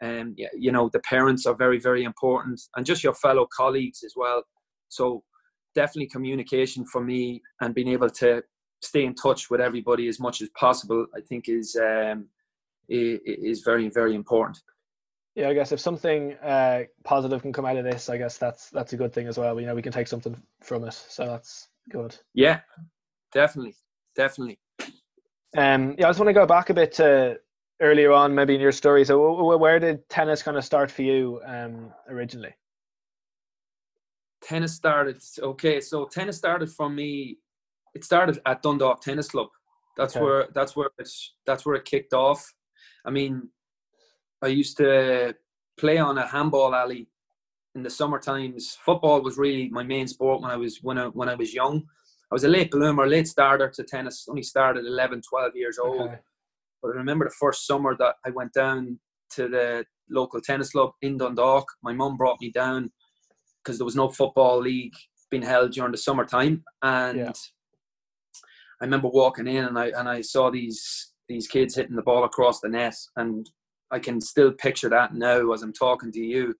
and 0.02 0.28
um, 0.28 0.34
you 0.54 0.70
know 0.70 0.90
the 0.92 1.00
parents 1.00 1.46
are 1.46 1.56
very 1.56 1.78
very 1.78 2.04
important, 2.04 2.60
and 2.76 2.84
just 2.84 3.02
your 3.02 3.14
fellow 3.14 3.48
colleagues 3.56 4.02
as 4.04 4.12
well. 4.14 4.42
So 4.88 5.24
definitely 5.74 6.08
communication 6.08 6.84
for 6.84 7.02
me 7.02 7.40
and 7.62 7.74
being 7.74 7.88
able 7.88 8.10
to 8.10 8.42
stay 8.82 9.06
in 9.06 9.14
touch 9.14 9.48
with 9.48 9.62
everybody 9.62 10.08
as 10.08 10.20
much 10.20 10.42
as 10.42 10.50
possible. 10.50 11.06
I 11.16 11.20
think 11.22 11.48
is 11.48 11.74
um, 11.76 12.28
is 12.92 13.62
very 13.62 13.88
very 13.88 14.14
important 14.14 14.58
yeah, 15.34 15.48
I 15.48 15.54
guess 15.54 15.72
if 15.72 15.80
something 15.80 16.34
uh, 16.34 16.82
positive 17.04 17.40
can 17.40 17.52
come 17.52 17.64
out 17.64 17.76
of 17.76 17.84
this, 17.84 18.10
I 18.10 18.18
guess 18.18 18.36
that's 18.36 18.68
that's 18.70 18.92
a 18.92 18.96
good 18.96 19.14
thing 19.14 19.28
as 19.28 19.38
well. 19.38 19.58
You 19.58 19.66
know, 19.66 19.74
we 19.74 19.82
can 19.82 19.92
take 19.92 20.08
something 20.08 20.36
from 20.62 20.84
it, 20.84 20.92
so 20.92 21.24
that's 21.24 21.68
good. 21.90 22.14
Yeah, 22.34 22.60
definitely, 23.32 23.74
definitely. 24.14 24.58
Um, 25.56 25.94
yeah, 25.98 26.06
I 26.06 26.10
just 26.10 26.18
want 26.18 26.28
to 26.28 26.34
go 26.34 26.46
back 26.46 26.68
a 26.68 26.74
bit 26.74 26.92
to 26.94 27.38
earlier 27.80 28.12
on, 28.12 28.34
maybe 28.34 28.54
in 28.54 28.60
your 28.60 28.72
story. 28.72 29.06
So, 29.06 29.56
where 29.56 29.78
did 29.78 30.06
tennis 30.10 30.42
kind 30.42 30.58
of 30.58 30.64
start 30.64 30.90
for 30.90 31.02
you 31.02 31.40
um, 31.46 31.92
originally? 32.08 32.54
Tennis 34.42 34.74
started 34.74 35.22
okay. 35.40 35.80
So 35.80 36.04
tennis 36.04 36.36
started 36.36 36.70
for 36.70 36.90
me. 36.90 37.38
It 37.94 38.04
started 38.04 38.38
at 38.44 38.62
Dundalk 38.62 39.00
Tennis 39.00 39.28
Club. 39.28 39.48
That's 39.96 40.14
okay. 40.14 40.22
where 40.22 40.48
that's 40.54 40.76
where 40.76 40.90
it's 40.98 41.34
that's 41.46 41.64
where 41.64 41.76
it 41.76 41.86
kicked 41.86 42.12
off. 42.12 42.52
I 43.04 43.10
mean, 43.10 43.48
I 44.42 44.48
used 44.48 44.76
to 44.78 45.34
play 45.78 45.98
on 45.98 46.18
a 46.18 46.26
handball 46.26 46.74
alley 46.74 47.08
in 47.74 47.82
the 47.82 47.90
summer 47.90 48.18
times. 48.18 48.76
Football 48.84 49.22
was 49.22 49.38
really 49.38 49.68
my 49.70 49.82
main 49.82 50.06
sport 50.06 50.42
when 50.42 50.50
I 50.50 50.56
was 50.56 50.78
when 50.82 50.98
I, 50.98 51.06
when 51.06 51.28
I 51.28 51.34
was 51.34 51.54
young. 51.54 51.82
I 52.30 52.34
was 52.34 52.44
a 52.44 52.48
late 52.48 52.70
bloomer, 52.70 53.06
late 53.06 53.28
starter 53.28 53.68
to 53.68 53.84
tennis. 53.84 54.26
Only 54.28 54.42
started 54.42 54.86
11, 54.86 55.22
12 55.28 55.52
years 55.54 55.78
old. 55.78 56.02
Okay. 56.02 56.18
But 56.80 56.92
I 56.92 56.94
remember 56.94 57.26
the 57.26 57.34
first 57.38 57.66
summer 57.66 57.96
that 57.98 58.16
I 58.26 58.30
went 58.30 58.52
down 58.52 58.98
to 59.34 59.48
the 59.48 59.84
local 60.10 60.40
tennis 60.40 60.70
club 60.70 60.92
in 61.02 61.18
Dundalk. 61.18 61.66
My 61.82 61.92
mum 61.92 62.16
brought 62.16 62.40
me 62.40 62.50
down 62.50 62.90
because 63.62 63.78
there 63.78 63.84
was 63.84 63.96
no 63.96 64.08
football 64.08 64.60
league 64.60 64.94
being 65.30 65.42
held 65.42 65.72
during 65.72 65.92
the 65.92 65.98
summertime, 65.98 66.64
and 66.82 67.18
yeah. 67.18 67.32
I 68.80 68.84
remember 68.84 69.08
walking 69.08 69.46
in 69.46 69.64
and 69.64 69.78
I 69.78 69.92
and 69.96 70.08
I 70.08 70.20
saw 70.20 70.50
these 70.50 71.11
these 71.32 71.48
kids 71.48 71.74
hitting 71.74 71.96
the 71.96 72.02
ball 72.02 72.24
across 72.24 72.60
the 72.60 72.68
net, 72.68 72.96
and 73.16 73.48
I 73.90 73.98
can 73.98 74.20
still 74.20 74.52
picture 74.52 74.88
that 74.90 75.14
now 75.14 75.52
as 75.52 75.62
I'm 75.62 75.72
talking 75.72 76.12
to 76.12 76.20
you. 76.20 76.54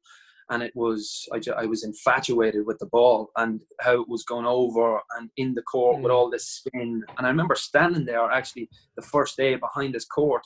and 0.53 0.63
it 0.63 0.73
was 0.75 1.27
I, 1.33 1.39
just, 1.39 1.57
I 1.57 1.65
was 1.65 1.83
infatuated 1.83 2.67
with 2.67 2.79
the 2.79 2.87
ball 2.87 3.31
and 3.37 3.61
how 3.81 4.03
it 4.03 4.09
was 4.09 4.23
going 4.25 4.45
over 4.47 5.01
and 5.19 5.31
in 5.39 5.55
the 5.55 5.63
court 5.63 5.99
mm. 5.99 6.03
with 6.03 6.13
all 6.13 6.31
this 6.31 6.47
spin. 6.47 7.03
And 7.17 7.27
I 7.27 7.31
remember 7.31 7.55
standing 7.55 8.05
there 8.05 8.31
actually 8.31 8.69
the 8.97 9.03
first 9.03 9.37
day 9.37 9.55
behind 9.57 9.95
this 9.95 10.05
court, 10.05 10.43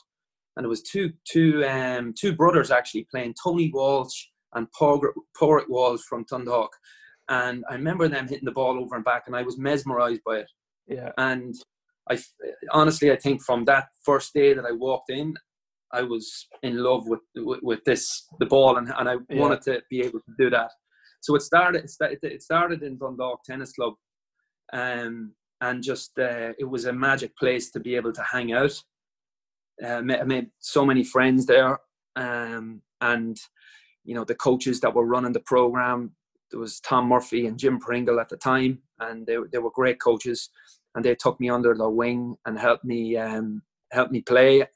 and 0.56 0.64
it 0.64 0.68
was 0.68 0.82
two 0.82 1.12
two 1.24 1.64
um, 1.66 2.14
two 2.18 2.34
brothers 2.34 2.70
actually 2.70 3.06
playing 3.10 3.34
Tony 3.42 3.70
Walsh 3.74 4.26
and 4.54 4.68
Pádraig 4.80 5.68
Walsh 5.68 6.02
from 6.08 6.24
Dundalk. 6.30 6.70
And 7.28 7.64
I 7.68 7.74
remember 7.74 8.06
them 8.06 8.28
hitting 8.28 8.44
the 8.44 8.52
ball 8.52 8.78
over 8.78 8.94
and 8.94 9.04
back, 9.04 9.24
and 9.26 9.34
I 9.34 9.42
was 9.42 9.58
mesmerized 9.58 10.22
by 10.24 10.36
it. 10.38 10.50
Yeah. 10.86 11.10
And 11.18 11.52
I 12.10 12.18
honestly, 12.72 13.10
I 13.10 13.16
think 13.16 13.42
from 13.42 13.64
that 13.64 13.88
first 14.04 14.32
day 14.34 14.54
that 14.54 14.64
I 14.64 14.72
walked 14.72 15.10
in, 15.10 15.34
I 15.92 16.02
was 16.02 16.46
in 16.62 16.82
love 16.82 17.06
with 17.06 17.20
with, 17.36 17.60
with 17.62 17.84
this 17.84 18.26
the 18.38 18.46
ball, 18.46 18.76
and, 18.76 18.92
and 18.96 19.08
I 19.08 19.14
yeah. 19.28 19.40
wanted 19.40 19.62
to 19.62 19.82
be 19.90 20.00
able 20.00 20.20
to 20.20 20.34
do 20.38 20.50
that. 20.50 20.70
So 21.20 21.34
it 21.34 21.42
started. 21.42 21.88
It 22.22 22.42
started 22.42 22.82
in 22.82 22.98
Dundalk 22.98 23.42
Tennis 23.44 23.72
Club, 23.72 23.94
um, 24.72 25.32
and 25.60 25.82
just 25.82 26.12
uh, 26.18 26.52
it 26.58 26.68
was 26.68 26.84
a 26.84 26.92
magic 26.92 27.36
place 27.36 27.70
to 27.72 27.80
be 27.80 27.96
able 27.96 28.12
to 28.12 28.22
hang 28.22 28.52
out. 28.52 28.74
Uh, 29.82 29.88
I 29.88 30.24
made 30.24 30.48
so 30.60 30.86
many 30.86 31.04
friends 31.04 31.46
there, 31.46 31.78
um, 32.16 32.82
and 33.00 33.36
you 34.04 34.14
know 34.14 34.24
the 34.24 34.34
coaches 34.34 34.80
that 34.80 34.94
were 34.94 35.06
running 35.06 35.32
the 35.32 35.40
program. 35.40 36.12
There 36.52 36.60
was 36.60 36.78
Tom 36.80 37.08
Murphy 37.08 37.46
and 37.46 37.58
Jim 37.58 37.80
Pringle 37.80 38.20
at 38.20 38.28
the 38.28 38.36
time, 38.36 38.80
and 39.00 39.26
they 39.26 39.36
they 39.52 39.58
were 39.58 39.70
great 39.70 40.00
coaches, 40.00 40.50
and 40.96 41.04
they 41.04 41.14
took 41.14 41.38
me 41.38 41.48
under 41.48 41.74
their 41.74 41.90
wing 41.90 42.36
and 42.46 42.58
helped 42.58 42.84
me 42.84 43.16
um, 43.16 43.62
helped 43.92 44.10
me 44.10 44.22
play 44.22 44.66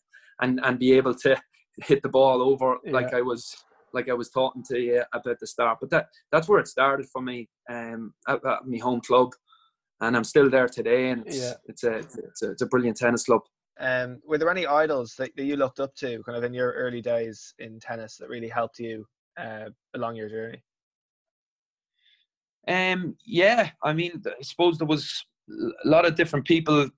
and 0.41 0.61
and 0.63 0.79
be 0.79 0.93
able 0.93 1.15
to 1.15 1.37
hit 1.85 2.03
the 2.03 2.09
ball 2.09 2.43
over 2.43 2.77
yeah. 2.85 2.93
like 2.93 3.13
I 3.13 3.23
was 3.23 3.57
like 3.93 4.09
I 4.09 4.15
was 4.15 4.31
talking 4.31 4.63
to 4.69 4.79
you 4.79 5.03
about 5.13 5.39
the 5.41 5.47
start. 5.47 5.79
But 5.81 5.91
that 5.91 6.09
that's 6.31 6.49
where 6.49 6.61
it 6.61 6.69
started 6.69 7.07
for 7.07 7.23
me 7.23 7.49
um, 7.69 8.15
at, 8.29 8.45
at 8.45 8.67
my 8.67 8.79
home 8.79 9.01
club, 9.01 9.31
and 10.01 10.17
I'm 10.17 10.25
still 10.25 10.51
there 10.51 10.69
today. 10.69 11.11
And 11.11 11.27
it's 11.27 11.39
yeah. 11.39 11.53
it's, 11.67 11.85
a, 11.85 11.93
it's 11.99 12.43
a 12.43 12.51
it's 12.53 12.63
a 12.63 12.67
brilliant 12.67 12.97
tennis 12.97 13.25
club. 13.25 13.43
Um, 13.79 14.21
were 14.27 14.37
there 14.37 14.51
any 14.51 14.67
idols 14.67 15.15
that, 15.17 15.35
that 15.37 15.45
you 15.45 15.57
looked 15.57 15.81
up 15.81 15.95
to, 15.97 16.23
kind 16.25 16.37
of 16.37 16.45
in 16.45 16.53
your 16.53 16.73
early 16.73 17.01
days 17.01 17.55
in 17.59 17.81
tennis, 17.81 18.19
that 18.19 18.29
really 18.29 18.49
helped 18.49 18.79
you 18.79 19.07
uh, 19.39 19.71
along 19.95 20.17
your 20.17 20.29
journey? 20.29 20.63
Um, 22.69 23.17
yeah, 23.25 23.71
I 23.83 23.95
mean, 23.95 24.23
I 24.27 24.43
suppose 24.43 24.77
there 24.77 24.87
was 24.87 25.25
a 25.85 25.89
lot 25.89 26.07
of 26.07 26.15
different 26.15 26.47
people 26.47 26.89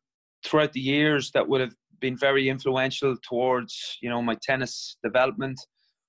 throughout 0.45 0.73
the 0.73 0.81
years 0.81 1.31
that 1.33 1.49
would 1.49 1.61
have 1.61 1.75
been 2.01 2.17
very 2.17 2.49
influential 2.49 3.17
towards 3.27 3.99
you 4.03 4.11
know 4.11 4.21
my 4.21 4.37
tennis 4.43 4.97
development. 5.03 5.59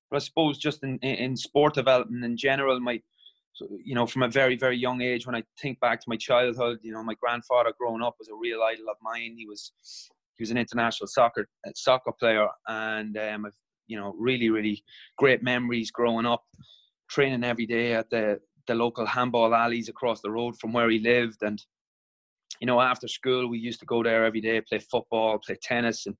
But 0.09 0.17
I 0.17 0.19
suppose 0.19 0.57
just 0.57 0.83
in 0.83 0.97
in 0.99 1.37
sport 1.37 1.73
development 1.73 2.25
in 2.25 2.35
general, 2.35 2.79
my 2.79 2.99
you 3.83 3.95
know 3.95 4.05
from 4.05 4.23
a 4.23 4.27
very 4.27 4.57
very 4.57 4.77
young 4.77 5.01
age 5.01 5.25
when 5.25 5.35
I 5.35 5.43
think 5.61 5.79
back 5.79 5.99
to 6.01 6.09
my 6.09 6.17
childhood, 6.17 6.79
you 6.81 6.91
know 6.91 7.03
my 7.03 7.15
grandfather 7.15 7.73
growing 7.79 8.03
up 8.03 8.15
was 8.19 8.29
a 8.29 8.35
real 8.35 8.61
idol 8.63 8.89
of 8.89 8.97
mine. 9.01 9.35
He 9.37 9.45
was 9.45 9.71
he 10.35 10.41
was 10.41 10.51
an 10.51 10.57
international 10.57 11.07
soccer 11.07 11.47
soccer 11.75 12.11
player, 12.19 12.47
and 12.67 13.17
um, 13.17 13.47
you 13.87 13.97
know 13.97 14.13
really 14.17 14.49
really 14.49 14.83
great 15.17 15.43
memories 15.43 15.91
growing 15.91 16.25
up, 16.25 16.43
training 17.09 17.43
every 17.43 17.65
day 17.65 17.93
at 17.93 18.09
the 18.09 18.39
the 18.65 18.75
local 18.75 19.05
handball 19.05 19.53
alleys 19.53 19.89
across 19.89 20.21
the 20.21 20.31
road 20.31 20.57
from 20.59 20.73
where 20.73 20.89
he 20.89 20.99
lived, 20.99 21.43
and 21.43 21.63
you 22.59 22.67
know, 22.67 22.79
after 22.79 23.07
school, 23.07 23.49
we 23.49 23.57
used 23.57 23.79
to 23.79 23.85
go 23.85 24.03
there 24.03 24.25
every 24.25 24.41
day, 24.41 24.61
play 24.61 24.79
football, 24.79 25.39
play 25.39 25.57
tennis, 25.61 26.05
and 26.05 26.15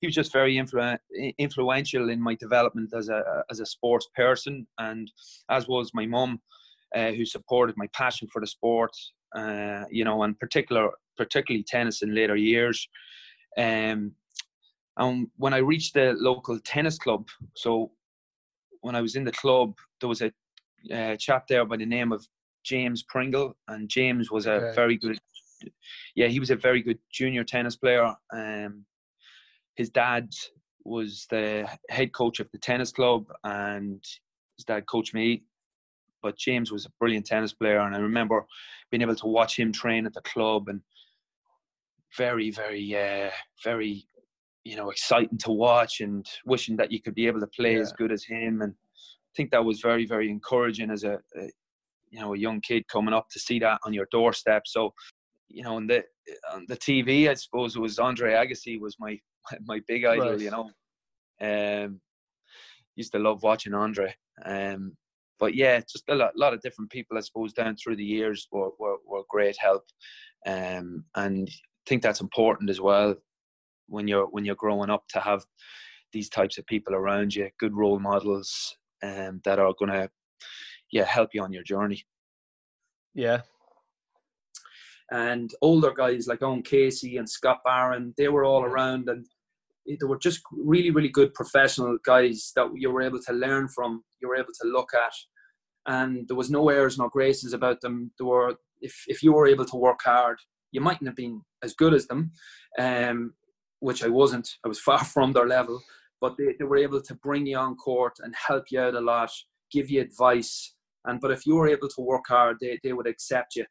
he 0.00 0.06
was 0.06 0.14
just 0.14 0.32
very 0.32 0.56
influ- 0.56 0.98
influential 1.38 2.10
in 2.10 2.20
my 2.20 2.34
development 2.34 2.92
as 2.96 3.08
a 3.08 3.22
as 3.50 3.60
a 3.60 3.66
sports 3.66 4.08
person, 4.14 4.66
and 4.78 5.10
as 5.50 5.68
was 5.68 5.92
my 5.94 6.06
mum, 6.06 6.40
uh, 6.94 7.12
who 7.12 7.24
supported 7.24 7.76
my 7.76 7.86
passion 7.92 8.28
for 8.32 8.40
the 8.40 8.46
sport, 8.46 8.90
uh, 9.36 9.84
you 9.90 10.04
know, 10.04 10.22
and 10.22 10.38
particular 10.38 10.90
particularly 11.16 11.64
tennis 11.66 12.02
in 12.02 12.14
later 12.14 12.36
years. 12.36 12.88
Um, 13.56 14.12
and 14.96 15.28
when 15.36 15.54
I 15.54 15.58
reached 15.58 15.94
the 15.94 16.14
local 16.18 16.58
tennis 16.60 16.98
club, 16.98 17.28
so 17.56 17.92
when 18.80 18.94
I 18.94 19.00
was 19.00 19.16
in 19.16 19.24
the 19.24 19.32
club, 19.32 19.74
there 20.00 20.08
was 20.08 20.22
a 20.22 20.32
uh, 20.92 21.16
chap 21.16 21.46
there 21.48 21.64
by 21.64 21.76
the 21.76 21.86
name 21.86 22.12
of 22.12 22.26
James 22.64 23.02
Pringle, 23.02 23.56
and 23.68 23.88
James 23.88 24.30
was 24.30 24.46
a 24.46 24.52
okay. 24.52 24.74
very 24.74 24.96
good 24.96 25.18
yeah, 26.14 26.28
he 26.28 26.40
was 26.40 26.50
a 26.50 26.56
very 26.56 26.82
good 26.82 26.98
junior 27.12 27.44
tennis 27.44 27.76
player. 27.76 28.14
Um, 28.32 28.84
his 29.76 29.90
dad 29.90 30.30
was 30.84 31.26
the 31.30 31.68
head 31.88 32.12
coach 32.12 32.40
of 32.40 32.50
the 32.52 32.58
tennis 32.58 32.92
club, 32.92 33.26
and 33.44 34.02
his 34.56 34.64
dad 34.64 34.86
coached 34.86 35.14
me. 35.14 35.44
But 36.22 36.38
James 36.38 36.72
was 36.72 36.86
a 36.86 36.92
brilliant 36.98 37.26
tennis 37.26 37.52
player, 37.52 37.80
and 37.80 37.94
I 37.94 37.98
remember 37.98 38.46
being 38.90 39.02
able 39.02 39.16
to 39.16 39.26
watch 39.26 39.58
him 39.58 39.72
train 39.72 40.06
at 40.06 40.14
the 40.14 40.22
club, 40.22 40.68
and 40.68 40.80
very, 42.16 42.50
very, 42.50 42.96
uh, 42.96 43.30
very, 43.62 44.06
you 44.64 44.76
know, 44.76 44.90
exciting 44.90 45.38
to 45.38 45.50
watch, 45.50 46.00
and 46.00 46.26
wishing 46.46 46.76
that 46.76 46.92
you 46.92 47.00
could 47.00 47.14
be 47.14 47.26
able 47.26 47.40
to 47.40 47.46
play 47.48 47.74
yeah. 47.74 47.80
as 47.80 47.92
good 47.92 48.12
as 48.12 48.24
him. 48.24 48.62
And 48.62 48.72
I 48.72 49.32
think 49.36 49.50
that 49.50 49.64
was 49.64 49.80
very, 49.80 50.06
very 50.06 50.30
encouraging 50.30 50.90
as 50.90 51.04
a, 51.04 51.18
a 51.36 51.50
you 52.14 52.20
know 52.20 52.32
a 52.32 52.38
young 52.38 52.60
kid 52.60 52.86
coming 52.86 53.12
up 53.12 53.28
to 53.30 53.40
see 53.40 53.58
that 53.58 53.80
on 53.84 53.92
your 53.92 54.06
doorstep. 54.10 54.62
So 54.66 54.94
you 55.48 55.62
know, 55.62 55.76
on 55.76 55.86
the 55.86 56.04
on 56.52 56.64
the 56.68 56.76
TV, 56.76 57.28
I 57.28 57.34
suppose 57.34 57.76
it 57.76 57.80
was 57.80 57.98
Andre 57.98 58.32
Agassi 58.32 58.80
was 58.80 58.96
my 58.98 59.18
my 59.64 59.80
big 59.86 60.04
idol. 60.04 60.30
Right. 60.30 60.40
You 60.40 60.50
know, 60.50 60.70
um, 61.40 62.00
used 62.96 63.12
to 63.12 63.18
love 63.18 63.42
watching 63.42 63.74
Andre. 63.74 64.14
Um, 64.44 64.96
but 65.40 65.54
yeah, 65.54 65.80
just 65.80 66.04
a 66.08 66.14
lot, 66.14 66.36
lot 66.36 66.54
of 66.54 66.60
different 66.60 66.90
people, 66.90 67.18
I 67.18 67.20
suppose, 67.20 67.52
down 67.52 67.76
through 67.76 67.96
the 67.96 68.04
years 68.04 68.46
were 68.50 68.70
were, 68.78 68.96
were 69.06 69.22
great 69.28 69.56
help, 69.58 69.82
um, 70.46 71.04
and 71.16 71.48
I 71.48 71.88
think 71.88 72.02
that's 72.02 72.20
important 72.20 72.70
as 72.70 72.80
well 72.80 73.14
when 73.88 74.08
you're 74.08 74.26
when 74.26 74.44
you're 74.44 74.54
growing 74.54 74.90
up 74.90 75.04
to 75.10 75.20
have 75.20 75.44
these 76.12 76.28
types 76.28 76.58
of 76.58 76.66
people 76.66 76.94
around 76.94 77.34
you, 77.34 77.50
good 77.58 77.76
role 77.76 77.98
models, 77.98 78.76
um, 79.02 79.40
that 79.44 79.58
are 79.58 79.74
going 79.78 79.90
to 79.90 80.08
yeah 80.92 81.04
help 81.04 81.30
you 81.34 81.42
on 81.42 81.52
your 81.52 81.64
journey. 81.64 82.04
Yeah, 83.14 83.42
and 85.10 85.52
older 85.60 85.92
guys 85.92 86.26
like 86.26 86.42
Owen 86.42 86.62
Casey 86.62 87.18
and 87.18 87.28
Scott 87.28 87.60
Barron, 87.64 88.14
they 88.16 88.28
were 88.28 88.44
all 88.44 88.64
around 88.64 89.08
and 89.08 89.26
they 89.86 90.06
were 90.06 90.18
just 90.18 90.40
really, 90.50 90.90
really 90.90 91.10
good 91.10 91.34
professional 91.34 91.98
guys 92.04 92.52
that 92.56 92.70
you 92.74 92.90
were 92.90 93.02
able 93.02 93.20
to 93.20 93.32
learn 93.32 93.68
from, 93.68 94.02
you 94.20 94.28
were 94.28 94.36
able 94.36 94.52
to 94.62 94.68
look 94.68 94.90
at. 94.94 95.12
And 95.86 96.26
there 96.26 96.36
was 96.36 96.50
no 96.50 96.70
airs, 96.70 96.98
no 96.98 97.08
graces 97.08 97.52
about 97.52 97.82
them. 97.82 98.10
There 98.18 98.26
were, 98.26 98.54
if, 98.80 99.04
if 99.06 99.22
you 99.22 99.34
were 99.34 99.46
able 99.46 99.66
to 99.66 99.76
work 99.76 100.00
hard, 100.02 100.38
you 100.72 100.80
mightn't 100.80 101.08
have 101.08 101.16
been 101.16 101.42
as 101.62 101.74
good 101.74 101.92
as 101.92 102.06
them, 102.06 102.32
um, 102.78 103.34
which 103.80 104.02
I 104.02 104.08
wasn't. 104.08 104.48
I 104.64 104.68
was 104.68 104.80
far 104.88 105.04
from 105.04 105.32
their 105.32 105.46
level, 105.46 105.82
but 106.20 106.36
they, 106.38 106.54
they 106.58 106.64
were 106.64 106.78
able 106.78 107.02
to 107.02 107.14
bring 107.16 107.46
you 107.46 107.58
on 107.58 107.76
court 107.76 108.14
and 108.20 108.34
help 108.34 108.64
you 108.70 108.80
out 108.80 108.94
a 108.94 109.00
lot, 109.00 109.30
give 109.70 109.90
you 109.90 110.00
advice. 110.00 110.74
And 111.04 111.20
but 111.20 111.30
if 111.30 111.44
you 111.44 111.56
were 111.56 111.68
able 111.68 111.88
to 111.88 112.00
work 112.00 112.24
hard, 112.26 112.56
they, 112.62 112.80
they 112.82 112.94
would 112.94 113.06
accept 113.06 113.56
you 113.56 113.66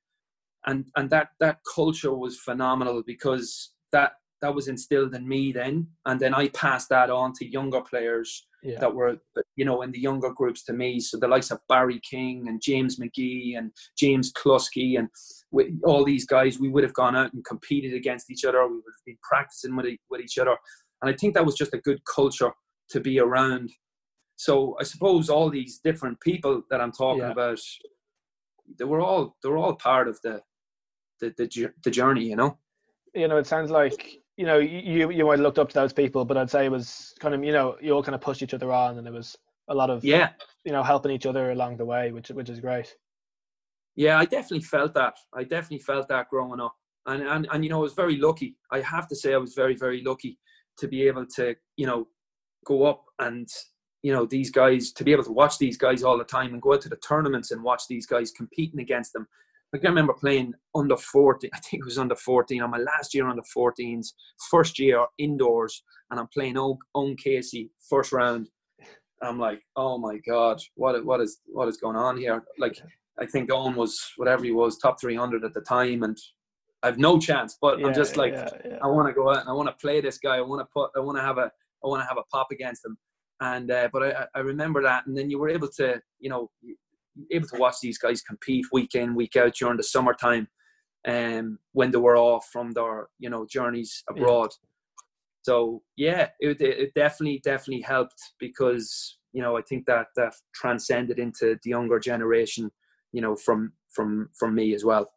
and 0.65 0.85
and 0.95 1.09
that 1.09 1.29
that 1.39 1.59
culture 1.75 2.13
was 2.13 2.39
phenomenal 2.39 3.03
because 3.05 3.71
that 3.91 4.13
that 4.41 4.53
was 4.53 4.67
instilled 4.67 5.15
in 5.15 5.27
me 5.27 5.51
then. 5.53 5.87
And 6.05 6.19
then 6.19 6.33
i 6.33 6.49
passed 6.49 6.89
that 6.89 7.09
on 7.09 7.33
to 7.33 7.49
younger 7.49 7.81
players 7.81 8.45
yeah. 8.61 8.79
that 8.79 8.93
were 8.93 9.17
you 9.55 9.65
know 9.65 9.81
in 9.81 9.91
the 9.91 9.99
younger 9.99 10.31
groups 10.31 10.63
to 10.65 10.73
me. 10.73 10.99
So 10.99 11.17
the 11.17 11.27
likes 11.27 11.49
of 11.51 11.59
barry 11.69 11.99
king 12.09 12.47
and 12.47 12.61
james 12.61 12.99
mcgee 12.99 13.57
and 13.57 13.71
james 13.97 14.31
Cluskey 14.33 14.99
and 14.99 15.09
with 15.51 15.67
all 15.83 16.03
these 16.03 16.25
guys 16.25 16.59
we 16.59 16.69
would 16.69 16.83
have 16.83 16.93
gone 16.93 17.15
out 17.15 17.33
and 17.33 17.43
competed 17.45 17.93
against 17.93 18.29
each 18.29 18.45
other. 18.45 18.61
We 18.67 18.75
would 18.75 18.97
have 18.97 19.05
been 19.05 19.17
practicing 19.23 19.75
with, 19.75 19.87
with 20.09 20.21
each 20.21 20.37
other. 20.37 20.57
And 21.01 21.13
i 21.13 21.17
think 21.17 21.33
that 21.33 21.45
was 21.45 21.55
just 21.55 21.73
a 21.73 21.81
good 21.81 22.01
culture 22.05 22.51
to 22.89 22.99
be 22.99 23.19
around. 23.19 23.71
So 24.35 24.75
i 24.79 24.83
suppose 24.83 25.29
all 25.29 25.49
these 25.49 25.79
different 25.83 26.19
people 26.19 26.63
that 26.69 26.81
i'm 26.81 26.91
talking 26.91 27.23
yeah. 27.23 27.31
about 27.31 27.59
they 28.77 28.85
were 28.85 29.01
all 29.01 29.35
they 29.41 29.49
were 29.49 29.57
all 29.57 29.75
part 29.75 30.07
of 30.07 30.19
the 30.23 30.41
the, 31.19 31.33
the, 31.37 31.71
the 31.83 31.91
journey, 31.91 32.25
you 32.25 32.35
know? 32.35 32.57
You 33.13 33.27
know, 33.27 33.37
it 33.37 33.47
sounds 33.47 33.71
like, 33.71 34.19
you 34.37 34.45
know, 34.45 34.57
you, 34.57 35.11
you 35.11 35.25
might 35.25 35.33
have 35.33 35.41
looked 35.41 35.59
up 35.59 35.69
to 35.69 35.75
those 35.75 35.93
people, 35.93 36.25
but 36.25 36.37
I'd 36.37 36.49
say 36.49 36.65
it 36.65 36.71
was 36.71 37.13
kind 37.19 37.35
of, 37.35 37.43
you 37.43 37.51
know, 37.51 37.77
you 37.81 37.91
all 37.91 38.03
kind 38.03 38.15
of 38.15 38.21
pushed 38.21 38.41
each 38.41 38.53
other 38.53 38.71
on 38.71 38.97
and 38.97 39.07
it 39.07 39.13
was 39.13 39.37
a 39.67 39.75
lot 39.75 39.89
of, 39.89 40.03
yeah, 40.03 40.29
you 40.65 40.71
know, 40.71 40.83
helping 40.83 41.11
each 41.11 41.25
other 41.25 41.51
along 41.51 41.77
the 41.77 41.85
way, 41.85 42.11
which, 42.11 42.29
which 42.29 42.49
is 42.49 42.59
great. 42.59 42.93
Yeah, 43.95 44.17
I 44.17 44.25
definitely 44.25 44.61
felt 44.61 44.93
that. 44.95 45.13
I 45.35 45.43
definitely 45.43 45.79
felt 45.79 46.07
that 46.07 46.29
growing 46.29 46.59
up. 46.59 46.75
And, 47.05 47.21
and, 47.21 47.47
and, 47.51 47.63
you 47.63 47.69
know, 47.69 47.79
I 47.79 47.83
was 47.83 47.93
very 47.93 48.17
lucky. 48.17 48.55
I 48.71 48.79
have 48.79 49.07
to 49.09 49.15
say 49.15 49.33
I 49.33 49.37
was 49.37 49.53
very, 49.53 49.75
very 49.75 50.01
lucky 50.03 50.39
to 50.79 50.87
be 50.87 51.05
able 51.07 51.25
to, 51.35 51.55
you 51.77 51.85
know, 51.85 52.07
go 52.65 52.85
up 52.85 53.03
and 53.19 53.47
you 54.03 54.11
know 54.11 54.25
these 54.25 54.51
guys 54.51 54.91
to 54.91 55.03
be 55.03 55.11
able 55.11 55.23
to 55.23 55.31
watch 55.31 55.57
these 55.57 55.77
guys 55.77 56.03
all 56.03 56.17
the 56.17 56.23
time 56.23 56.53
and 56.53 56.61
go 56.61 56.73
out 56.73 56.81
to 56.81 56.89
the 56.89 56.97
tournaments 56.97 57.51
and 57.51 57.63
watch 57.63 57.83
these 57.89 58.05
guys 58.05 58.31
competing 58.31 58.79
against 58.79 59.13
them 59.13 59.27
like 59.73 59.83
I 59.83 59.89
remember 59.89 60.13
playing 60.13 60.53
under 60.75 60.95
14, 60.95 61.49
I 61.53 61.59
think 61.59 61.81
it 61.81 61.85
was 61.85 61.97
under 61.97 62.15
14, 62.15 62.61
on 62.61 62.69
my 62.69 62.77
last 62.77 63.13
year 63.13 63.27
under 63.27 63.41
14s, 63.41 64.13
first 64.51 64.77
year 64.77 65.03
indoors, 65.17 65.83
and 66.11 66.19
I'm 66.19 66.27
playing 66.27 66.57
Owen 66.57 67.17
Casey, 67.17 67.71
first 67.89 68.11
round. 68.11 68.49
I'm 69.23 69.39
like, 69.39 69.61
oh 69.75 69.97
my 69.97 70.17
god, 70.27 70.61
what 70.75 71.03
what 71.05 71.21
is 71.21 71.39
what 71.47 71.67
is 71.67 71.77
going 71.77 71.95
on 71.95 72.17
here? 72.17 72.43
Like, 72.59 72.79
I 73.19 73.25
think 73.25 73.51
Owen 73.51 73.75
was 73.75 73.99
whatever 74.17 74.43
he 74.43 74.51
was, 74.51 74.77
top 74.77 74.99
300 75.01 75.43
at 75.43 75.53
the 75.53 75.61
time, 75.61 76.03
and 76.03 76.17
I've 76.83 76.99
no 76.99 77.17
chance. 77.17 77.57
But 77.59 77.79
yeah, 77.79 77.87
I'm 77.87 77.93
just 77.93 78.17
like, 78.17 78.33
yeah, 78.33 78.49
yeah. 78.65 78.77
I 78.83 78.87
want 78.87 79.07
to 79.07 79.13
go 79.13 79.31
out 79.31 79.39
and 79.39 79.49
I 79.49 79.53
want 79.53 79.69
to 79.69 79.75
play 79.81 80.01
this 80.01 80.19
guy. 80.19 80.37
I 80.37 80.41
want 80.41 80.61
to 80.61 80.67
put, 80.73 80.91
I 80.95 80.99
want 80.99 81.17
to 81.17 81.23
have 81.23 81.37
a, 81.37 81.49
I 81.83 81.87
want 81.87 82.01
to 82.03 82.07
have 82.07 82.17
a 82.17 82.23
pop 82.31 82.47
against 82.51 82.85
him. 82.85 82.97
And 83.39 83.71
uh, 83.71 83.89
but 83.91 84.03
I, 84.03 84.25
I 84.35 84.39
remember 84.39 84.83
that, 84.83 85.07
and 85.07 85.17
then 85.17 85.29
you 85.29 85.39
were 85.39 85.49
able 85.49 85.69
to, 85.77 85.99
you 86.19 86.29
know, 86.29 86.51
able 87.31 87.47
to 87.47 87.59
watch 87.59 87.75
these 87.81 87.97
guys 87.97 88.21
compete 88.21 88.65
week 88.71 88.95
in, 88.95 89.15
week 89.15 89.35
out 89.35 89.55
during 89.55 89.77
the 89.77 89.83
summertime, 89.83 90.47
um, 91.07 91.59
when 91.73 91.91
they 91.91 91.97
were 91.97 92.17
off 92.17 92.47
from 92.51 92.71
their, 92.71 93.07
you 93.19 93.29
know, 93.29 93.45
journeys 93.49 94.03
abroad. 94.09 94.49
So 95.43 95.81
yeah, 95.97 96.29
it, 96.39 96.61
it 96.61 96.93
definitely 96.95 97.41
definitely 97.43 97.81
helped 97.81 98.21
because 98.39 99.17
you 99.33 99.41
know 99.41 99.57
I 99.57 99.61
think 99.61 99.85
that 99.87 100.07
that 100.15 100.33
transcended 100.55 101.19
into 101.19 101.57
the 101.63 101.69
younger 101.69 101.99
generation, 101.99 102.71
you 103.11 103.21
know, 103.21 103.35
from 103.35 103.73
from 103.89 104.29
from 104.39 104.55
me 104.55 104.73
as 104.73 104.85
well. 104.85 105.11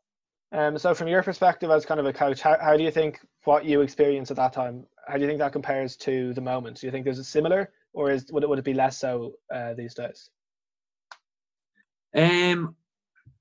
Um, 0.52 0.78
so 0.78 0.94
from 0.94 1.08
your 1.08 1.22
perspective 1.22 1.70
as 1.70 1.84
kind 1.84 2.00
of 2.00 2.06
a 2.06 2.12
coach, 2.12 2.40
how, 2.40 2.56
how 2.60 2.76
do 2.76 2.84
you 2.84 2.90
think 2.90 3.20
what 3.44 3.64
you 3.64 3.80
experienced 3.80 4.30
at 4.30 4.36
that 4.36 4.52
time, 4.52 4.86
how 5.06 5.14
do 5.14 5.22
you 5.22 5.26
think 5.26 5.40
that 5.40 5.52
compares 5.52 5.96
to 5.98 6.32
the 6.34 6.40
moment? 6.40 6.80
Do 6.80 6.86
you 6.86 6.92
think 6.92 7.04
there's 7.04 7.18
a 7.18 7.24
similar 7.24 7.72
or 7.94 8.10
is 8.10 8.26
would 8.32 8.42
it, 8.42 8.48
would 8.48 8.58
it 8.58 8.64
be 8.64 8.74
less 8.74 8.98
so 8.98 9.34
uh, 9.52 9.74
these 9.74 9.94
days? 9.94 10.30
Um, 12.16 12.74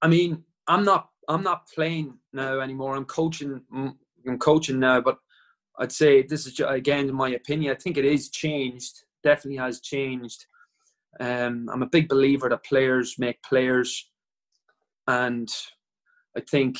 I 0.02 0.08
mean, 0.08 0.44
I'm 0.68 0.84
not 0.84 1.10
I'm 1.28 1.44
not 1.44 1.68
playing 1.74 2.18
now 2.34 2.60
anymore. 2.60 2.96
I'm 2.96 3.06
coaching. 3.06 3.62
I'm 3.74 4.40
coaching 4.40 4.80
now, 4.80 5.02
but 5.02 5.18
I'd 5.80 5.92
say 5.92 6.24
this 6.24 6.46
is 6.46 6.60
again 6.60 7.10
in 7.10 7.16
my 7.16 7.30
opinion. 7.30 7.72
I 7.72 7.80
think 7.80 7.98
it 7.98 8.06
is 8.06 8.30
changed. 8.30 9.04
Definitely 9.24 9.58
has 9.58 9.80
changed. 9.80 10.46
Um, 11.20 11.70
I'm 11.72 11.82
a 11.82 11.88
big 11.90 12.10
believer 12.10 12.50
that 12.50 12.66
players 12.66 13.16
make 13.18 13.42
players, 13.42 14.10
and 15.08 15.50
I 16.38 16.42
think 16.42 16.78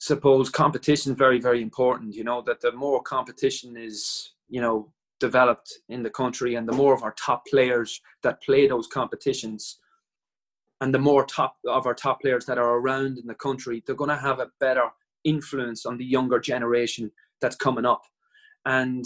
suppose 0.00 0.50
competition 0.50 1.12
is 1.12 1.18
very 1.18 1.40
very 1.40 1.62
important. 1.62 2.14
You 2.14 2.24
know 2.24 2.42
that 2.42 2.60
the 2.60 2.72
more 2.72 3.02
competition 3.02 3.76
is 3.76 4.32
you 4.48 4.60
know 4.60 4.92
developed 5.20 5.72
in 5.88 6.02
the 6.02 6.10
country, 6.10 6.56
and 6.56 6.68
the 6.68 6.72
more 6.72 6.94
of 6.94 7.02
our 7.02 7.14
top 7.14 7.46
players 7.46 8.00
that 8.22 8.42
play 8.42 8.66
those 8.66 8.88
competitions, 8.88 9.78
and 10.80 10.94
the 10.94 10.98
more 10.98 11.24
top 11.24 11.56
of 11.68 11.86
our 11.86 11.94
top 11.94 12.20
players 12.20 12.46
that 12.46 12.58
are 12.58 12.78
around 12.78 13.18
in 13.18 13.26
the 13.26 13.34
country, 13.34 13.82
they're 13.86 13.96
going 13.96 14.10
to 14.10 14.16
have 14.16 14.38
a 14.38 14.50
better 14.60 14.88
influence 15.24 15.84
on 15.84 15.98
the 15.98 16.04
younger 16.04 16.38
generation 16.38 17.10
that's 17.40 17.56
coming 17.56 17.84
up, 17.84 18.02
and 18.64 19.04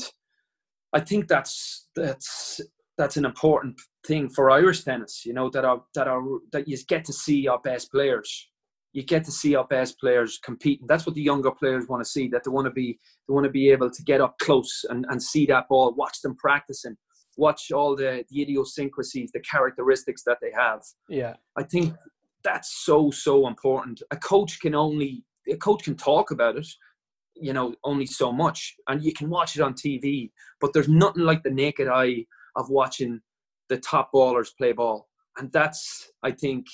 I 0.92 1.00
think 1.00 1.28
that's 1.28 1.88
that's 1.96 2.60
that's 2.98 3.16
an 3.16 3.24
important 3.24 3.80
thing 4.06 4.28
for 4.28 4.50
Irish 4.50 4.84
tennis. 4.84 5.22
You 5.24 5.32
know 5.32 5.50
that 5.50 5.64
are 5.64 5.82
that 5.94 6.08
are 6.08 6.22
that 6.52 6.68
you 6.68 6.76
get 6.88 7.04
to 7.06 7.12
see 7.12 7.48
our 7.48 7.58
best 7.60 7.90
players. 7.90 8.48
You 8.92 9.02
get 9.02 9.24
to 9.24 9.32
see 9.32 9.54
our 9.54 9.66
best 9.66 9.98
players 9.98 10.38
competing. 10.44 10.86
That's 10.86 11.06
what 11.06 11.14
the 11.14 11.22
younger 11.22 11.50
players 11.50 11.88
want 11.88 12.04
to 12.04 12.10
see. 12.10 12.28
That 12.28 12.44
they 12.44 12.50
want 12.50 12.66
to 12.66 12.70
be 12.70 12.98
they 13.26 13.32
want 13.32 13.44
to 13.44 13.50
be 13.50 13.70
able 13.70 13.90
to 13.90 14.02
get 14.02 14.20
up 14.20 14.36
close 14.38 14.84
and, 14.90 15.06
and 15.08 15.22
see 15.22 15.46
that 15.46 15.68
ball, 15.68 15.94
watch 15.94 16.20
them 16.20 16.36
practicing, 16.36 16.96
watch 17.36 17.72
all 17.72 17.96
the, 17.96 18.24
the 18.30 18.42
idiosyncrasies, 18.42 19.30
the 19.32 19.40
characteristics 19.40 20.22
that 20.26 20.38
they 20.40 20.52
have. 20.54 20.82
Yeah, 21.08 21.34
I 21.56 21.62
think 21.62 21.94
that's 22.44 22.84
so 22.84 23.10
so 23.10 23.46
important. 23.46 24.02
A 24.10 24.16
coach 24.16 24.60
can 24.60 24.74
only 24.74 25.24
a 25.48 25.56
coach 25.56 25.84
can 25.84 25.96
talk 25.96 26.30
about 26.30 26.56
it, 26.56 26.68
you 27.34 27.52
know 27.52 27.74
only 27.84 28.06
so 28.06 28.32
much 28.32 28.74
and 28.88 29.02
you 29.02 29.12
can 29.12 29.28
watch 29.28 29.56
it 29.56 29.62
on 29.62 29.74
tv 29.74 30.30
but 30.60 30.72
there's 30.72 30.88
nothing 30.88 31.22
like 31.22 31.42
the 31.42 31.50
naked 31.50 31.88
eye 31.88 32.24
of 32.56 32.68
watching 32.68 33.20
the 33.68 33.78
top 33.78 34.10
ballers 34.14 34.48
play 34.56 34.72
ball 34.72 35.08
and 35.38 35.50
that's 35.52 36.10
i 36.22 36.30
think 36.30 36.66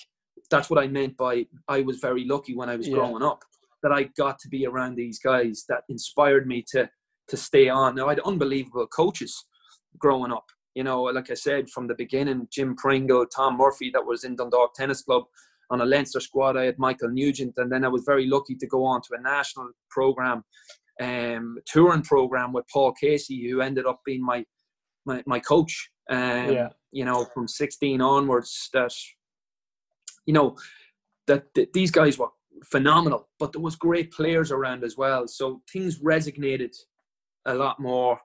that's 0.51 0.71
what 0.71 0.83
i 0.83 0.87
meant 0.87 1.17
by 1.17 1.45
i 1.69 1.81
was 1.81 1.99
very 1.99 2.25
lucky 2.25 2.55
when 2.55 2.69
i 2.69 2.77
was 2.77 2.89
yeah. 2.89 2.95
growing 2.95 3.23
up 3.23 3.43
that 3.83 3.93
i 3.93 4.05
got 4.17 4.39
to 4.39 4.49
be 4.49 4.67
around 4.67 4.95
these 4.97 5.19
guys 5.19 5.65
that 5.69 5.83
inspired 5.89 6.47
me 6.47 6.65
to 6.67 6.89
to 7.29 7.37
stay 7.37 7.69
on 7.69 7.95
now 7.95 8.07
i 8.07 8.11
had 8.11 8.21
unbelievable 8.21 8.87
coaches 8.89 9.45
growing 9.99 10.33
up 10.33 10.45
you 10.75 10.85
know 10.85 11.03
like 11.03 11.31
i 11.31 11.35
said 11.35 11.69
from 11.71 11.87
the 11.87 11.95
beginning 11.95 12.47
jim 12.53 12.77
pringle 12.77 13.25
tom 13.27 13.57
murphy 13.57 13.91
that 13.93 14.05
was 14.05 14.25
in 14.25 14.37
dundalk 14.37 14.75
tennis 14.75 15.03
club 15.03 15.25
on 15.71 15.81
a 15.81 15.85
Leinster 15.85 16.21
squad. 16.21 16.57
I 16.57 16.65
had 16.65 16.79
Michael 16.79 17.11
Nugent, 17.11 17.55
and 17.57 17.71
then 17.71 17.85
I 17.85 17.89
was 17.89 18.05
very 18.05 18.27
lucky 18.27 18.55
to 18.57 18.67
go 18.67 18.85
on 18.85 19.03
to 19.03 19.17
a 19.19 19.21
national 19.21 19.71
program, 19.91 20.45
um, 21.01 21.59
touring 21.67 22.03
program 22.03 22.53
with 22.53 22.65
Paul 22.73 22.93
Casey, 22.93 23.49
who 23.49 23.61
ended 23.61 23.87
up 23.87 24.01
being 24.05 24.25
my 24.25 24.45
my, 25.05 25.23
my 25.27 25.41
coach. 25.41 25.91
Um, 26.11 26.53
yeah. 26.53 26.69
You 26.91 27.05
know, 27.05 27.27
from 27.35 27.47
16 27.47 28.01
onwards, 28.01 28.71
that 28.73 28.93
you 30.27 30.33
know 30.33 30.57
that, 31.27 31.45
that 31.55 31.73
these 31.73 31.91
guys 31.91 32.19
were 32.19 32.29
phenomenal, 32.65 33.29
but 33.39 33.53
there 33.53 33.61
was 33.61 33.77
great 33.77 34.11
players 34.11 34.51
around 34.51 34.85
as 34.85 34.97
well. 34.97 35.29
So 35.29 35.61
things 35.71 36.01
resonated 36.01 36.75
a 37.45 37.55
lot 37.55 37.79
more 37.79 38.19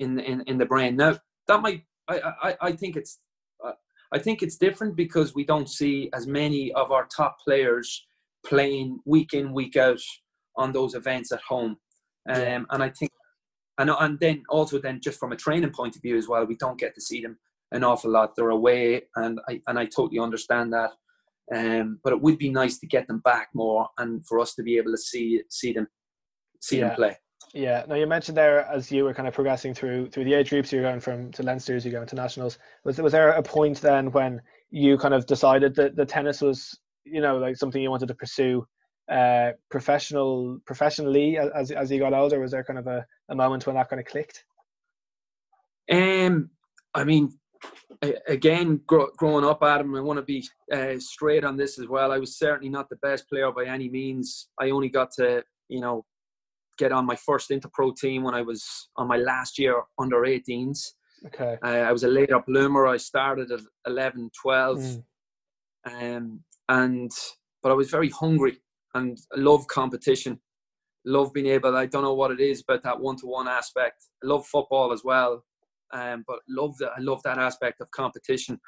in 0.00 0.18
in, 0.18 0.42
in 0.48 0.58
the 0.58 0.66
brain. 0.66 0.96
Now 0.96 1.18
that 1.46 1.62
might 1.62 1.84
I, 2.08 2.20
I, 2.42 2.56
I 2.68 2.72
think 2.72 2.96
it's 2.96 3.20
I 4.12 4.18
think 4.18 4.42
it's 4.42 4.56
different 4.56 4.96
because 4.96 5.34
we 5.34 5.44
don't 5.44 5.68
see 5.68 6.10
as 6.12 6.26
many 6.26 6.72
of 6.72 6.90
our 6.90 7.06
top 7.06 7.36
players 7.44 8.06
playing 8.44 8.98
week 9.04 9.34
in 9.34 9.52
week 9.52 9.76
out 9.76 10.00
on 10.56 10.72
those 10.72 10.94
events 10.94 11.32
at 11.32 11.40
home. 11.42 11.76
Um. 12.28 12.66
And 12.70 12.82
I 12.82 12.90
think, 12.90 13.12
and, 13.78 13.90
and 13.90 14.18
then 14.20 14.42
also 14.48 14.78
then 14.78 15.00
just 15.00 15.18
from 15.18 15.32
a 15.32 15.36
training 15.36 15.70
point 15.70 15.96
of 15.96 16.02
view 16.02 16.16
as 16.16 16.28
well, 16.28 16.44
we 16.44 16.56
don't 16.56 16.78
get 16.78 16.94
to 16.94 17.00
see 17.00 17.22
them 17.22 17.38
an 17.72 17.84
awful 17.84 18.10
lot. 18.10 18.34
They're 18.34 18.50
away, 18.50 19.02
and 19.16 19.40
I 19.48 19.60
and 19.68 19.78
I 19.78 19.86
totally 19.86 20.18
understand 20.18 20.72
that. 20.72 20.90
Um, 21.54 21.98
but 22.04 22.12
it 22.12 22.20
would 22.20 22.38
be 22.38 22.50
nice 22.50 22.78
to 22.78 22.86
get 22.86 23.06
them 23.06 23.20
back 23.20 23.48
more, 23.54 23.88
and 23.98 24.26
for 24.26 24.38
us 24.40 24.54
to 24.54 24.62
be 24.62 24.76
able 24.76 24.92
to 24.92 24.98
see 24.98 25.42
see 25.48 25.72
them 25.72 25.86
see 26.60 26.78
yeah. 26.78 26.88
them 26.88 26.96
play. 26.96 27.16
Yeah. 27.52 27.84
Now 27.88 27.96
you 27.96 28.06
mentioned 28.06 28.36
there 28.36 28.64
as 28.66 28.92
you 28.92 29.04
were 29.04 29.14
kind 29.14 29.26
of 29.26 29.34
progressing 29.34 29.74
through 29.74 30.10
through 30.10 30.24
the 30.24 30.34
age 30.34 30.50
groups, 30.50 30.72
you're 30.72 30.82
going 30.82 31.00
from 31.00 31.32
to 31.32 31.42
Leinsters, 31.42 31.84
you're 31.84 31.92
going 31.92 32.06
to 32.06 32.14
nationals. 32.14 32.58
Was 32.84 32.98
was 32.98 33.12
there 33.12 33.30
a 33.30 33.42
point 33.42 33.80
then 33.80 34.12
when 34.12 34.40
you 34.70 34.96
kind 34.98 35.14
of 35.14 35.26
decided 35.26 35.74
that 35.74 35.96
the 35.96 36.06
tennis 36.06 36.40
was, 36.40 36.78
you 37.04 37.20
know, 37.20 37.38
like 37.38 37.56
something 37.56 37.82
you 37.82 37.90
wanted 37.90 38.08
to 38.08 38.14
pursue 38.14 38.64
uh, 39.10 39.50
professional 39.68 40.58
professionally 40.64 41.38
as 41.38 41.72
as 41.72 41.90
you 41.90 41.98
got 41.98 42.12
older? 42.12 42.38
Was 42.38 42.52
there 42.52 42.64
kind 42.64 42.78
of 42.78 42.86
a, 42.86 43.04
a 43.30 43.34
moment 43.34 43.66
when 43.66 43.74
that 43.76 43.88
kind 43.88 44.00
of 44.00 44.06
clicked? 44.06 44.44
Um, 45.90 46.50
I 46.94 47.02
mean, 47.02 47.32
again, 48.28 48.80
growing 48.86 49.44
up, 49.44 49.62
Adam, 49.64 49.96
I 49.96 50.00
want 50.00 50.18
to 50.18 50.22
be 50.22 50.46
uh, 50.72 50.98
straight 50.98 51.44
on 51.44 51.56
this 51.56 51.80
as 51.80 51.88
well. 51.88 52.12
I 52.12 52.18
was 52.18 52.38
certainly 52.38 52.68
not 52.68 52.88
the 52.88 52.96
best 52.96 53.28
player 53.28 53.50
by 53.50 53.64
any 53.64 53.88
means. 53.88 54.48
I 54.60 54.70
only 54.70 54.88
got 54.88 55.10
to, 55.14 55.42
you 55.68 55.80
know, 55.80 56.04
get 56.80 56.92
on 56.92 57.06
my 57.06 57.16
first 57.16 57.50
Interpro 57.50 57.94
team 57.94 58.22
when 58.24 58.34
I 58.34 58.42
was 58.42 58.64
on 58.96 59.06
my 59.06 59.16
last 59.16 59.58
year 59.58 59.82
under 59.98 60.22
18s. 60.22 60.78
Okay. 61.26 61.58
Uh, 61.62 61.68
I 61.88 61.92
was 61.92 62.02
a 62.02 62.08
late 62.08 62.32
up 62.32 62.46
bloomer. 62.46 62.86
I 62.86 62.96
started 62.96 63.52
at 63.52 63.60
11, 63.86 64.30
12. 64.42 64.78
Mm. 64.78 65.02
Um, 65.86 66.40
and, 66.68 67.10
but 67.62 67.70
I 67.70 67.74
was 67.74 67.90
very 67.90 68.08
hungry 68.08 68.58
and 68.94 69.18
I 69.36 69.40
love 69.40 69.66
competition. 69.66 70.40
Love 71.04 71.32
being 71.32 71.46
able, 71.46 71.76
I 71.76 71.86
don't 71.86 72.02
know 72.02 72.14
what 72.14 72.30
it 72.30 72.40
is 72.40 72.62
but 72.66 72.82
that 72.82 73.00
one 73.00 73.16
to 73.16 73.26
one 73.26 73.48
aspect. 73.48 74.04
I 74.24 74.26
love 74.26 74.46
football 74.46 74.92
as 74.92 75.02
well. 75.04 75.44
Um, 75.92 76.24
but 76.26 76.38
love 76.48 76.76
that, 76.78 76.92
I 76.96 77.00
love 77.00 77.22
that 77.24 77.38
aspect 77.38 77.80
of 77.80 77.90
competition. 77.90 78.58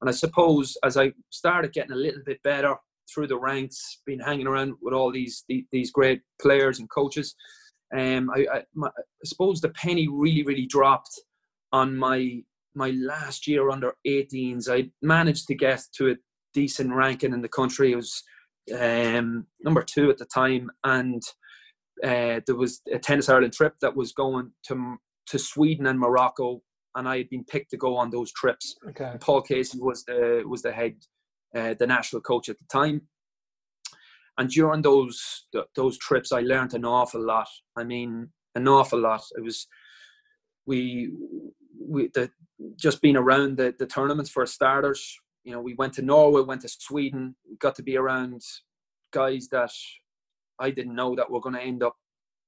And 0.00 0.08
I 0.08 0.12
suppose 0.12 0.76
as 0.84 0.96
I 0.96 1.12
started 1.30 1.72
getting 1.72 1.92
a 1.92 1.96
little 1.96 2.22
bit 2.24 2.42
better, 2.42 2.76
through 3.12 3.26
the 3.26 3.38
ranks, 3.38 4.00
been 4.06 4.20
hanging 4.20 4.46
around 4.46 4.74
with 4.80 4.94
all 4.94 5.12
these 5.12 5.44
these 5.70 5.90
great 5.90 6.22
players 6.40 6.78
and 6.78 6.88
coaches. 6.90 7.34
Um, 7.96 8.30
I, 8.30 8.46
I, 8.52 8.62
my, 8.74 8.88
I 8.88 9.24
suppose 9.24 9.60
the 9.60 9.70
penny 9.70 10.08
really 10.08 10.42
really 10.42 10.66
dropped 10.66 11.20
on 11.72 11.96
my 11.96 12.42
my 12.74 12.90
last 12.90 13.46
year 13.46 13.70
under 13.70 13.94
18s. 14.06 14.70
I 14.70 14.90
managed 15.02 15.46
to 15.48 15.54
get 15.54 15.82
to 15.96 16.10
a 16.10 16.16
decent 16.54 16.92
ranking 16.92 17.32
in 17.32 17.42
the 17.42 17.48
country. 17.48 17.92
It 17.92 17.96
was 17.96 18.22
um, 18.78 19.46
number 19.62 19.82
two 19.82 20.10
at 20.10 20.18
the 20.18 20.26
time, 20.26 20.70
and 20.84 21.22
uh, 22.04 22.40
there 22.46 22.56
was 22.56 22.80
a 22.92 22.98
tennis 22.98 23.28
Ireland 23.28 23.52
trip 23.52 23.74
that 23.80 23.96
was 23.96 24.12
going 24.12 24.52
to 24.68 24.96
to 25.26 25.38
Sweden 25.38 25.86
and 25.86 25.98
Morocco, 25.98 26.60
and 26.96 27.08
I 27.08 27.18
had 27.18 27.30
been 27.30 27.44
picked 27.44 27.70
to 27.70 27.76
go 27.76 27.96
on 27.96 28.10
those 28.10 28.32
trips. 28.32 28.76
Okay. 28.88 29.16
Paul 29.20 29.42
Casey 29.42 29.78
was 29.80 30.04
the 30.04 30.42
was 30.46 30.62
the 30.62 30.72
head 30.72 30.96
uh, 31.54 31.74
the 31.78 31.86
national 31.86 32.22
coach 32.22 32.48
at 32.48 32.58
the 32.58 32.64
time. 32.72 33.02
And 34.38 34.48
during 34.48 34.82
those 34.82 35.46
those 35.74 35.98
trips, 35.98 36.32
I 36.32 36.40
learned 36.40 36.74
an 36.74 36.84
awful 36.84 37.22
lot. 37.22 37.48
I 37.76 37.84
mean, 37.84 38.30
an 38.54 38.68
awful 38.68 38.98
lot. 38.98 39.22
It 39.36 39.42
was 39.42 39.66
we 40.66 41.12
we 41.78 42.10
the, 42.14 42.30
just 42.76 43.02
being 43.02 43.16
around 43.16 43.56
the, 43.56 43.74
the 43.78 43.86
tournaments 43.86 44.30
for 44.30 44.46
starters. 44.46 45.18
You 45.44 45.52
know, 45.52 45.60
we 45.60 45.74
went 45.74 45.94
to 45.94 46.02
Norway, 46.02 46.42
went 46.42 46.62
to 46.62 46.68
Sweden, 46.68 47.34
we 47.48 47.56
got 47.56 47.74
to 47.76 47.82
be 47.82 47.96
around 47.96 48.42
guys 49.12 49.48
that 49.50 49.72
I 50.58 50.70
didn't 50.70 50.94
know 50.94 51.16
that 51.16 51.30
were 51.30 51.40
going 51.40 51.54
to 51.54 51.62
end 51.62 51.82
up, 51.82 51.96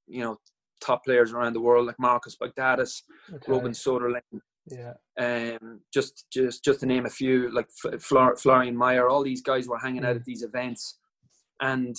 you 0.07 0.23
know, 0.23 0.39
top 0.81 1.05
players 1.05 1.33
around 1.33 1.55
the 1.55 1.61
world 1.61 1.87
like 1.87 1.99
Marcus 1.99 2.37
Baghdatis, 2.37 3.03
okay. 3.33 3.51
Robin 3.51 3.73
Soderling, 3.73 4.21
Yeah. 4.67 4.95
Um, 5.19 5.81
just 5.93 6.27
just 6.33 6.65
just 6.65 6.81
to 6.81 6.87
name 6.87 7.07
a 7.07 7.11
few, 7.11 7.51
like 7.53 7.69
Flor- 8.01 8.37
Florian 8.37 8.79
Mayer, 8.79 9.09
all 9.09 9.23
these 9.23 9.43
guys 9.43 9.67
were 9.67 9.79
hanging 9.79 10.05
out 10.05 10.17
at 10.17 10.23
mm. 10.23 10.27
these 10.27 10.43
events, 10.43 10.99
and 11.61 11.97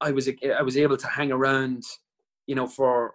I 0.00 0.10
was 0.10 0.28
I 0.28 0.62
was 0.62 0.76
able 0.76 0.96
to 0.96 1.06
hang 1.06 1.32
around, 1.32 1.82
you 2.46 2.54
know, 2.54 2.66
for 2.66 3.14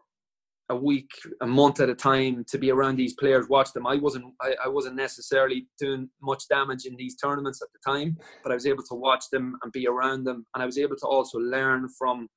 a 0.70 0.76
week, 0.76 1.10
a 1.42 1.48
month 1.48 1.80
at 1.80 1.90
a 1.90 1.96
time 1.96 2.44
to 2.50 2.58
be 2.58 2.72
around 2.72 2.98
these 2.98 3.14
players, 3.14 3.48
watch 3.48 3.72
them. 3.74 3.88
I 3.88 3.96
wasn't 3.96 4.26
I, 4.42 4.54
I, 4.66 4.68
wasn't 4.68 4.96
necessarily 4.96 5.68
doing 5.80 6.10
much 6.22 6.44
damage 6.50 6.86
in 6.86 6.96
these 6.98 7.16
tournaments 7.16 7.62
at 7.62 7.70
the 7.72 7.80
time, 7.90 8.18
but 8.44 8.52
I 8.52 8.56
was 8.56 8.66
able 8.66 8.84
to 8.84 8.96
watch 8.96 9.26
them 9.32 9.56
and 9.64 9.72
be 9.72 9.88
around 9.88 10.26
them, 10.26 10.46
and 10.54 10.62
I 10.62 10.66
was 10.66 10.78
able 10.78 10.98
to 10.98 11.08
also 11.08 11.40
learn 11.40 11.88
from, 11.98 12.28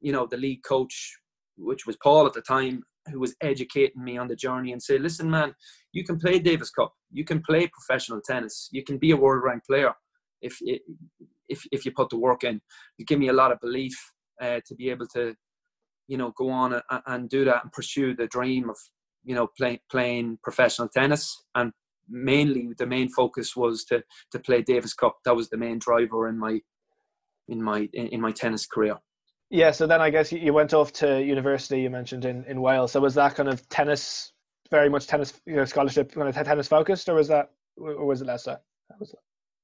you 0.00 0.12
know, 0.12 0.26
the 0.26 0.36
league 0.36 0.64
coach, 0.64 1.16
which 1.56 1.86
was 1.86 1.96
Paul 2.02 2.26
at 2.26 2.32
the 2.32 2.42
time, 2.42 2.82
who 3.10 3.20
was 3.20 3.34
educating 3.40 4.02
me 4.02 4.18
on 4.18 4.28
the 4.28 4.36
journey 4.36 4.72
and 4.72 4.82
say, 4.82 4.98
listen, 4.98 5.30
man, 5.30 5.54
you 5.92 6.04
can 6.04 6.18
play 6.18 6.38
Davis 6.38 6.70
Cup, 6.70 6.92
you 7.10 7.24
can 7.24 7.42
play 7.42 7.68
professional 7.68 8.20
tennis, 8.20 8.68
you 8.72 8.84
can 8.84 8.98
be 8.98 9.10
a 9.10 9.16
world 9.16 9.42
ranked 9.44 9.66
player 9.66 9.92
if 10.42 10.58
if 11.48 11.62
if 11.72 11.84
you 11.84 11.92
put 11.92 12.10
the 12.10 12.18
work 12.18 12.44
in. 12.44 12.60
You 12.98 13.04
give 13.04 13.18
me 13.18 13.28
a 13.28 13.32
lot 13.32 13.52
of 13.52 13.60
belief 13.60 13.96
uh, 14.40 14.60
to 14.66 14.74
be 14.74 14.90
able 14.90 15.06
to 15.14 15.34
you 16.08 16.16
know 16.16 16.32
go 16.36 16.50
on 16.50 16.74
and, 16.74 17.02
and 17.06 17.28
do 17.28 17.44
that 17.44 17.62
and 17.62 17.72
pursue 17.72 18.14
the 18.14 18.26
dream 18.26 18.70
of 18.70 18.76
you 19.24 19.34
know 19.34 19.48
playing 19.58 19.80
playing 19.90 20.38
professional 20.42 20.88
tennis 20.88 21.44
and 21.54 21.72
mainly 22.08 22.70
the 22.78 22.86
main 22.86 23.08
focus 23.08 23.56
was 23.56 23.84
to 23.84 24.02
to 24.32 24.38
play 24.38 24.62
Davis 24.62 24.94
Cup. 24.94 25.16
That 25.24 25.36
was 25.36 25.48
the 25.48 25.56
main 25.56 25.78
driver 25.78 26.28
in 26.28 26.38
my 26.38 26.60
in 27.48 27.62
my 27.62 27.88
in 27.92 28.20
my 28.20 28.32
tennis 28.32 28.66
career. 28.66 28.96
Yeah, 29.50 29.70
so 29.70 29.86
then 29.86 30.00
I 30.00 30.10
guess 30.10 30.32
you 30.32 30.52
went 30.52 30.74
off 30.74 30.92
to 30.94 31.22
university. 31.22 31.80
You 31.80 31.90
mentioned 31.90 32.24
in, 32.24 32.44
in 32.44 32.60
Wales. 32.60 32.92
So 32.92 33.00
was 33.00 33.14
that 33.14 33.36
kind 33.36 33.48
of 33.48 33.66
tennis, 33.68 34.32
very 34.70 34.88
much 34.88 35.06
tennis, 35.06 35.40
you 35.46 35.56
know, 35.56 35.64
scholarship 35.64 36.12
kind 36.12 36.28
of 36.28 36.34
tennis 36.34 36.68
focused, 36.68 37.08
or 37.08 37.14
was 37.14 37.28
that, 37.28 37.50
or 37.76 38.04
was 38.06 38.22
it 38.22 38.26
less 38.26 38.44
so? 38.44 38.56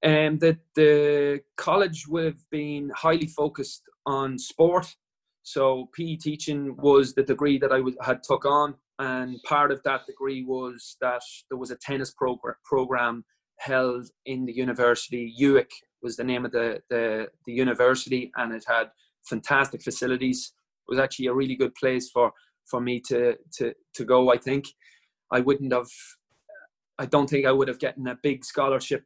Um, 0.05 0.38
the 0.38 0.59
the 0.75 1.40
college 1.57 2.07
would 2.09 2.25
have 2.25 2.51
been 2.51 2.90
highly 2.95 3.27
focused 3.27 3.83
on 4.07 4.38
sport 4.38 4.95
so 5.42 5.88
PE 5.95 6.16
teaching 6.16 6.77
was 6.77 7.14
the 7.14 7.23
degree 7.23 7.59
that 7.59 7.73
I 7.73 7.79
w- 7.79 7.97
had 8.01 8.23
took 8.23 8.45
on, 8.45 8.75
and 8.99 9.42
part 9.42 9.73
of 9.73 9.83
that 9.85 10.07
degree 10.07 10.45
was 10.45 10.97
that 11.01 11.23
there 11.51 11.59
was 11.59 11.71
a 11.71 11.77
tennis 11.77 12.14
progr- 12.14 12.55
program 12.64 13.25
held 13.59 14.09
in 14.25 14.47
the 14.47 14.53
university. 14.53 15.35
UWIC 15.40 15.71
was 16.03 16.16
the 16.16 16.25
name 16.25 16.45
of 16.45 16.53
the, 16.53 16.81
the, 16.90 17.29
the 17.47 17.53
university, 17.53 18.31
and 18.37 18.53
it 18.53 18.64
had 18.66 18.90
fantastic 19.28 19.82
facilities. 19.82 20.52
It 20.88 20.92
was 20.92 21.00
actually 21.00 21.26
a 21.26 21.35
really 21.35 21.56
good 21.56 21.74
place 21.74 22.11
for 22.11 22.32
for 22.66 22.80
me 22.80 23.00
to 23.08 23.37
to 23.58 23.74
to 23.94 24.04
go. 24.04 24.32
I 24.32 24.38
think 24.38 24.66
I 25.30 25.40
wouldn't 25.40 25.72
have. 25.72 25.90
I 26.98 27.06
don't 27.06 27.28
think 27.28 27.46
I 27.46 27.52
would 27.52 27.68
have 27.68 27.80
gotten 27.80 28.06
a 28.06 28.18
big 28.22 28.44
scholarship 28.44 29.04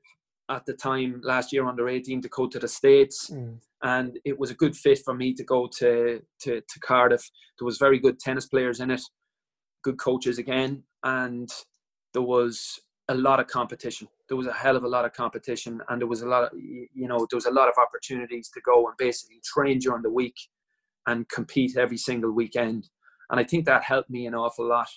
at 0.49 0.65
the 0.65 0.73
time 0.73 1.21
last 1.25 1.53
year 1.53 1.67
under 1.67 1.89
18 1.89 2.23
to 2.23 2.29
go 2.29 2.47
to 2.47 2.59
the 2.59 2.69
states 2.69 3.31
mm. 3.31 3.59
and 3.83 4.19
it 4.25 4.39
was 4.39 4.51
a 4.51 4.55
good 4.55 4.77
fit 4.77 5.01
for 5.05 5.15
me 5.15 5.35
to 5.35 5.45
go 5.45 5.69
to, 5.79 6.21
to, 6.41 6.61
to 6.61 6.81
cardiff 6.81 7.29
there 7.59 7.67
was 7.67 7.79
very 7.79 7.99
good 7.99 8.19
tennis 8.19 8.47
players 8.47 8.81
in 8.81 8.91
it 8.91 9.03
good 9.83 9.99
coaches 9.99 10.39
again 10.39 10.83
and 11.03 11.49
there 12.13 12.23
was 12.23 12.79
a 13.09 13.15
lot 13.15 13.39
of 13.39 13.47
competition 13.47 14.09
there 14.29 14.37
was 14.37 14.47
a 14.47 14.53
hell 14.53 14.77
of 14.77 14.85
a 14.85 14.89
lot 14.89 15.05
of 15.05 15.13
competition 15.13 15.81
and 15.89 16.01
there 16.01 16.09
was 16.09 16.23
a 16.23 16.29
lot 16.29 16.45
of 16.45 16.51
you 16.59 17.09
know 17.09 17.27
there 17.31 17.37
was 17.37 17.47
a 17.47 17.51
lot 17.51 17.69
of 17.69 17.75
opportunities 17.79 18.49
to 18.49 18.61
go 18.63 18.87
and 18.87 18.97
basically 18.99 19.41
train 19.45 19.79
during 19.79 20.03
the 20.03 20.11
week 20.11 20.37
and 21.07 21.29
compete 21.29 21.77
every 21.77 21.97
single 21.97 22.33
weekend 22.33 22.89
and 23.31 23.39
i 23.39 23.45
think 23.45 23.65
that 23.65 23.83
helped 23.85 24.11
me 24.11 24.27
an 24.27 24.35
awful 24.35 24.67
lot 24.69 24.89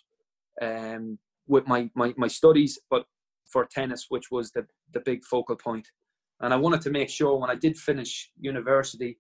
um, 0.62 1.18
with 1.48 1.68
my, 1.68 1.90
my 1.96 2.14
my 2.18 2.28
studies 2.28 2.80
but 2.90 3.06
for 3.50 3.66
tennis, 3.66 4.06
which 4.10 4.32
was 4.32 4.52
the, 4.52 4.66
the 4.94 5.02
big 5.02 5.26
focal 5.26 5.56
point. 5.56 5.88
And 6.42 6.54
I 6.54 6.58
wanted 6.58 6.82
to 6.82 6.92
make 6.92 7.10
sure 7.10 7.38
when 7.38 7.50
I 7.50 7.56
did 7.56 7.78
finish 7.78 8.32
university, 8.40 9.18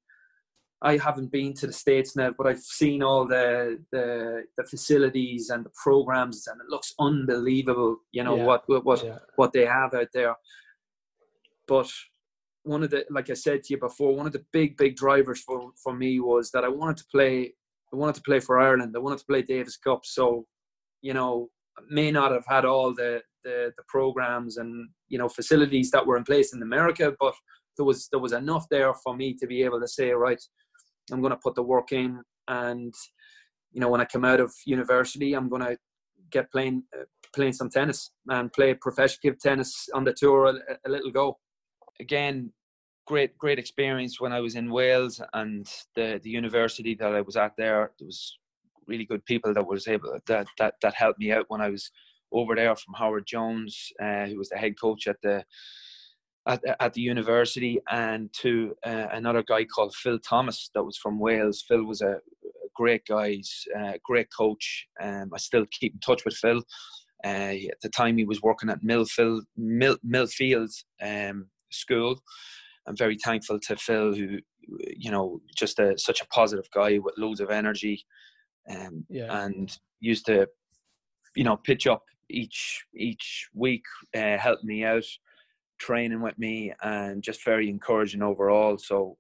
I 0.82 0.96
haven't 0.98 1.32
been 1.32 1.54
to 1.56 1.68
the 1.68 1.74
States 1.74 2.16
now, 2.16 2.34
but 2.38 2.48
I've 2.48 2.60
seen 2.60 3.04
all 3.04 3.28
the 3.28 3.84
the, 3.92 4.44
the 4.58 4.64
facilities 4.64 5.50
and 5.50 5.66
the 5.66 5.72
programs, 5.84 6.48
and 6.48 6.60
it 6.62 6.70
looks 6.70 6.94
unbelievable. 7.00 7.98
You 8.12 8.24
know 8.24 8.38
yeah. 8.38 8.44
what 8.44 8.64
what 8.86 9.04
yeah. 9.04 9.20
what 9.36 9.52
they 9.52 9.66
have 9.66 9.94
out 9.94 10.08
there. 10.14 10.36
But 11.68 11.92
one 12.64 12.84
of 12.84 12.92
the, 12.92 13.06
like 13.10 13.30
I 13.30 13.34
said 13.34 13.64
to 13.64 13.74
you 13.74 13.80
before, 13.80 14.16
one 14.16 14.26
of 14.26 14.34
the 14.34 14.46
big 14.54 14.78
big 14.78 14.96
drivers 14.96 15.42
for 15.42 15.72
for 15.84 15.94
me 15.94 16.20
was 16.20 16.52
that 16.52 16.64
I 16.64 16.70
wanted 16.70 16.98
to 16.98 17.06
play. 17.12 17.54
I 17.92 17.96
wanted 17.96 18.16
to 18.16 18.22
play 18.22 18.40
for 18.40 18.60
Ireland. 18.60 18.94
I 18.96 19.00
wanted 19.00 19.20
to 19.20 19.26
play 19.26 19.42
Davis 19.42 19.76
Cup. 19.76 20.02
So, 20.06 20.46
you 21.02 21.14
know, 21.14 21.50
may 21.90 22.12
not 22.12 22.32
have 22.32 22.46
had 22.48 22.66
all 22.66 22.94
the 22.94 23.22
the, 23.44 23.72
the 23.76 23.84
programs 23.88 24.58
and 24.58 24.90
you 25.08 25.18
know 25.18 25.30
facilities 25.30 25.92
that 25.92 26.06
were 26.06 26.18
in 26.18 26.24
place 26.24 26.54
in 26.54 26.62
America, 26.62 27.14
but 27.20 27.34
there 27.78 27.86
was 27.86 28.08
there 28.12 28.20
was 28.20 28.34
enough 28.34 28.68
there 28.70 28.94
for 28.94 29.16
me 29.16 29.34
to 29.36 29.48
be 29.48 29.64
able 29.64 29.80
to 29.80 29.88
say, 29.88 30.12
right, 30.12 30.42
I'm 31.12 31.22
going 31.22 31.32
to 31.32 31.38
put 31.38 31.56
the 31.56 31.64
work 31.64 31.92
in, 31.92 32.22
and 32.48 32.94
you 33.72 33.82
know 33.82 33.90
when 33.90 34.02
I 34.02 34.06
come 34.06 34.26
out 34.26 34.40
of 34.40 34.54
university, 34.66 35.34
I'm 35.34 35.50
going 35.50 35.62
to 35.62 35.78
get 36.32 36.52
playing 36.52 36.84
uh, 36.98 37.06
playing 37.34 37.54
some 37.54 37.70
tennis 37.70 38.12
and 38.28 38.52
play 38.54 38.74
professional 38.74 39.36
tennis 39.42 39.90
on 39.94 40.04
the 40.04 40.14
tour 40.14 40.48
a, 40.48 40.54
a 40.86 40.90
little 40.90 41.12
go. 41.12 41.38
Again, 42.00 42.52
great 43.08 43.38
great 43.38 43.60
experience 43.60 44.22
when 44.22 44.32
I 44.32 44.40
was 44.40 44.56
in 44.56 44.72
Wales 44.72 45.22
and 45.34 45.68
the 45.96 46.20
the 46.24 46.30
university 46.30 46.96
that 46.96 47.16
I 47.16 47.22
was 47.22 47.36
at 47.36 47.54
there. 47.58 47.92
There 48.00 48.06
was 48.06 48.38
really 48.88 49.06
good 49.06 49.26
people 49.26 49.54
that 49.54 49.68
was 49.68 49.88
able 49.88 50.18
that 50.28 50.48
that 50.58 50.76
that 50.82 50.94
helped 50.96 51.20
me 51.20 51.32
out 51.32 51.46
when 51.48 51.62
I 51.62 51.70
was 51.70 51.92
over 52.32 52.56
there 52.56 52.76
from 52.76 52.94
Howard 52.96 53.26
Jones, 53.26 53.92
uh, 54.02 54.26
who 54.28 54.38
was 54.38 54.50
the 54.50 54.58
head 54.58 54.80
coach 54.80 55.08
at 55.08 55.18
the 55.24 55.44
at, 56.50 56.62
at 56.80 56.94
the 56.94 57.02
university, 57.02 57.80
and 57.90 58.32
to 58.42 58.76
uh, 58.86 59.08
another 59.14 59.44
guy 59.44 59.64
called 59.64 59.96
Phil 59.96 60.20
Thomas 60.20 60.70
that 60.74 60.84
was 60.84 60.98
from 60.98 61.20
Wales. 61.20 61.64
Phil 61.68 61.86
was 61.86 62.02
a, 62.02 62.18
great 62.80 63.06
guy, 63.06 63.42
uh, 63.78 63.94
great 64.06 64.30
coach. 64.36 64.88
Um, 65.02 65.32
I 65.34 65.38
still 65.38 65.66
keep 65.70 65.94
in 65.94 66.00
touch 66.00 66.24
with 66.24 66.36
Phil. 66.36 66.62
Uh, 67.26 67.56
at 67.74 67.82
the 67.84 67.90
time, 67.90 68.18
he 68.18 68.24
was 68.24 68.42
working 68.42 68.70
at 68.70 68.82
Millfield, 68.82 69.42
Mill, 69.58 69.98
Millfield 70.08 70.72
um, 71.04 71.48
School. 71.72 72.18
I'm 72.88 72.96
very 72.96 73.18
thankful 73.18 73.60
to 73.60 73.76
Phil, 73.76 74.14
who, 74.14 74.40
you 74.96 75.12
know, 75.12 75.42
just 75.58 75.80
a, 75.80 75.98
such 75.98 76.22
a 76.22 76.28
positive 76.28 76.70
guy 76.74 77.00
with 77.00 77.18
loads 77.18 77.42
of 77.42 77.50
energy, 77.50 78.06
um, 78.70 79.06
yeah. 79.10 79.44
and 79.44 79.78
used 80.00 80.26
to, 80.28 80.48
you 81.36 81.44
know, 81.44 81.58
pitch 81.58 81.86
up 81.86 82.04
each 82.30 82.86
each 82.96 83.50
week 83.54 83.84
uh, 84.16 84.38
helped 84.38 84.64
me 84.64 84.86
out, 84.86 85.04
training 85.80 86.22
with 86.22 86.38
me, 86.38 86.74
and 86.84 87.24
just 87.24 87.44
very 87.44 87.70
encouraging 87.70 88.22
overall. 88.22 88.78
So, 88.78 89.18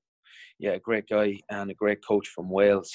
yeah, 0.59 0.77
great 0.77 1.07
guy 1.09 1.39
and 1.49 1.71
a 1.71 1.73
great 1.73 2.05
coach 2.05 2.27
from 2.27 2.49
Wales. 2.49 2.91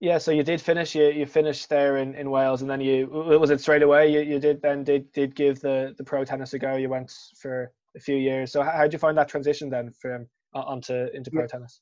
Yeah, 0.00 0.18
so 0.18 0.30
you 0.30 0.44
did 0.44 0.60
finish. 0.60 0.94
You 0.94 1.08
you 1.08 1.26
finished 1.26 1.68
there 1.68 1.96
in, 1.96 2.14
in 2.14 2.30
Wales, 2.30 2.62
and 2.62 2.70
then 2.70 2.80
you 2.80 3.08
was 3.08 3.50
it 3.50 3.60
straight 3.60 3.82
away. 3.82 4.12
You 4.12 4.20
you 4.20 4.38
did 4.38 4.62
then 4.62 4.84
did 4.84 5.10
did 5.12 5.34
give 5.34 5.60
the 5.60 5.94
the 5.98 6.04
pro 6.04 6.24
tennis 6.24 6.54
a 6.54 6.58
go. 6.58 6.76
You 6.76 6.88
went 6.88 7.12
for 7.40 7.72
a 7.96 8.00
few 8.00 8.16
years. 8.16 8.52
So 8.52 8.62
how 8.62 8.82
did 8.82 8.92
you 8.92 8.98
find 8.98 9.18
that 9.18 9.28
transition 9.28 9.68
then 9.68 9.90
from 10.00 10.26
onto 10.54 11.06
into 11.14 11.30
pro 11.30 11.46
tennis? 11.46 11.80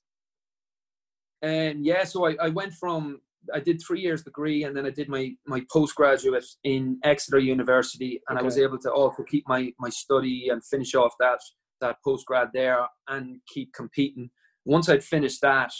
And 1.42 1.84
yeah, 1.84 2.04
so 2.04 2.26
I, 2.26 2.36
I 2.40 2.48
went 2.48 2.72
from 2.72 3.20
I 3.52 3.60
did 3.60 3.80
three 3.80 4.00
years 4.00 4.22
degree 4.22 4.64
and 4.64 4.76
then 4.76 4.86
I 4.86 4.90
did 4.90 5.08
my 5.08 5.32
my 5.46 5.64
postgraduate 5.72 6.46
in 6.64 6.98
Exeter 7.04 7.38
University 7.38 8.20
and 8.28 8.38
okay. 8.38 8.42
I 8.42 8.44
was 8.44 8.58
able 8.58 8.78
to 8.78 8.90
also 8.90 9.22
keep 9.22 9.44
my 9.48 9.72
my 9.78 9.88
study 9.88 10.48
and 10.50 10.64
finish 10.64 10.94
off 10.94 11.14
that 11.20 11.40
that 11.80 11.96
postgrad 12.06 12.50
there 12.52 12.86
and 13.08 13.40
keep 13.48 13.72
competing. 13.72 14.30
Once 14.64 14.88
I'd 14.88 15.04
finished 15.04 15.40
that 15.42 15.72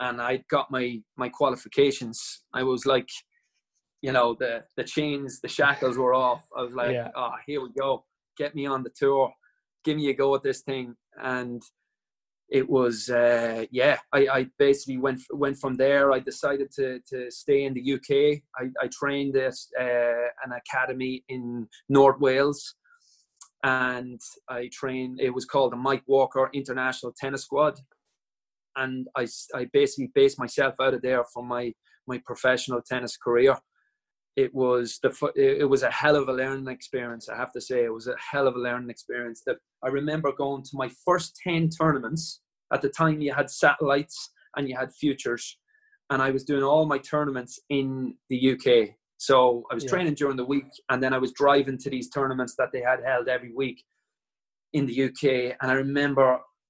and 0.00 0.20
I'd 0.20 0.46
got 0.48 0.70
my 0.70 1.00
my 1.16 1.28
qualifications, 1.28 2.42
I 2.54 2.62
was 2.62 2.86
like, 2.86 3.08
you 4.02 4.12
know, 4.12 4.36
the 4.38 4.64
the 4.76 4.84
chains, 4.84 5.40
the 5.40 5.48
shackles 5.48 5.98
were 5.98 6.14
off. 6.14 6.46
I 6.56 6.62
was 6.62 6.74
like, 6.74 6.92
yeah. 6.92 7.08
oh, 7.16 7.34
here 7.46 7.60
we 7.60 7.70
go, 7.78 8.04
get 8.36 8.54
me 8.54 8.66
on 8.66 8.82
the 8.82 8.92
tour, 8.96 9.32
give 9.84 9.96
me 9.96 10.10
a 10.10 10.14
go 10.14 10.34
at 10.34 10.42
this 10.42 10.62
thing, 10.62 10.94
and 11.22 11.62
it 12.48 12.68
was 12.68 13.10
uh, 13.10 13.64
yeah 13.70 13.98
I, 14.12 14.28
I 14.28 14.46
basically 14.58 14.98
went 14.98 15.20
went 15.30 15.58
from 15.58 15.74
there. 15.74 16.12
I 16.12 16.18
decided 16.20 16.70
to, 16.72 17.00
to 17.10 17.30
stay 17.30 17.64
in 17.64 17.74
the 17.74 17.92
uk 17.94 18.10
i, 18.10 18.64
I 18.82 18.88
trained 18.88 19.36
at 19.36 19.54
uh, 19.78 20.28
an 20.44 20.52
academy 20.52 21.24
in 21.28 21.68
north 21.88 22.20
wales 22.20 22.74
and 23.64 24.20
i 24.48 24.68
trained 24.72 25.20
it 25.20 25.34
was 25.34 25.44
called 25.44 25.72
the 25.72 25.76
mike 25.76 26.04
walker 26.06 26.48
international 26.54 27.12
tennis 27.18 27.42
squad. 27.42 27.78
And 28.76 29.08
i, 29.16 29.26
I 29.54 29.66
basically 29.72 30.10
based 30.14 30.38
myself 30.38 30.74
out 30.80 30.94
of 30.94 31.02
there 31.02 31.24
for 31.32 31.44
my 31.44 31.72
my 32.06 32.20
professional 32.24 32.80
tennis 32.80 33.16
career 33.16 33.56
it 34.38 34.54
was 34.54 35.00
the 35.02 35.10
it 35.34 35.68
was 35.68 35.82
a 35.82 35.90
hell 35.90 36.14
of 36.14 36.28
a 36.28 36.32
learning 36.32 36.68
experience. 36.68 37.28
I 37.28 37.36
have 37.36 37.52
to 37.54 37.60
say, 37.60 37.84
it 37.84 37.92
was 37.92 38.06
a 38.06 38.14
hell 38.30 38.46
of 38.46 38.54
a 38.54 38.60
learning 38.60 38.88
experience. 38.88 39.42
That 39.46 39.56
I 39.84 39.88
remember 39.88 40.30
going 40.32 40.62
to 40.62 40.70
my 40.74 40.88
first 41.04 41.36
ten 41.42 41.68
tournaments. 41.68 42.40
At 42.72 42.80
the 42.82 42.88
time, 42.88 43.20
you 43.20 43.32
had 43.32 43.50
satellites 43.50 44.30
and 44.54 44.68
you 44.68 44.76
had 44.76 44.92
futures, 44.92 45.58
and 46.10 46.22
I 46.22 46.30
was 46.30 46.44
doing 46.44 46.62
all 46.62 46.86
my 46.86 46.98
tournaments 46.98 47.58
in 47.68 48.14
the 48.30 48.38
UK. 48.52 48.94
So 49.16 49.64
I 49.70 49.74
was 49.74 49.84
Yeah. 49.84 49.90
training 49.94 50.14
during 50.14 50.36
the 50.36 50.44
week, 50.54 50.70
and 50.90 51.02
then 51.02 51.12
I 51.12 51.18
was 51.18 51.32
driving 51.32 51.78
to 51.78 51.90
these 51.90 52.08
tournaments 52.08 52.54
that 52.58 52.70
they 52.72 52.82
had 52.90 53.00
held 53.04 53.26
every 53.26 53.52
week 53.62 53.78
in 54.72 54.86
the 54.86 54.96
UK. 55.06 55.56
And 55.60 55.68
I 55.72 55.74
remember 55.74 56.26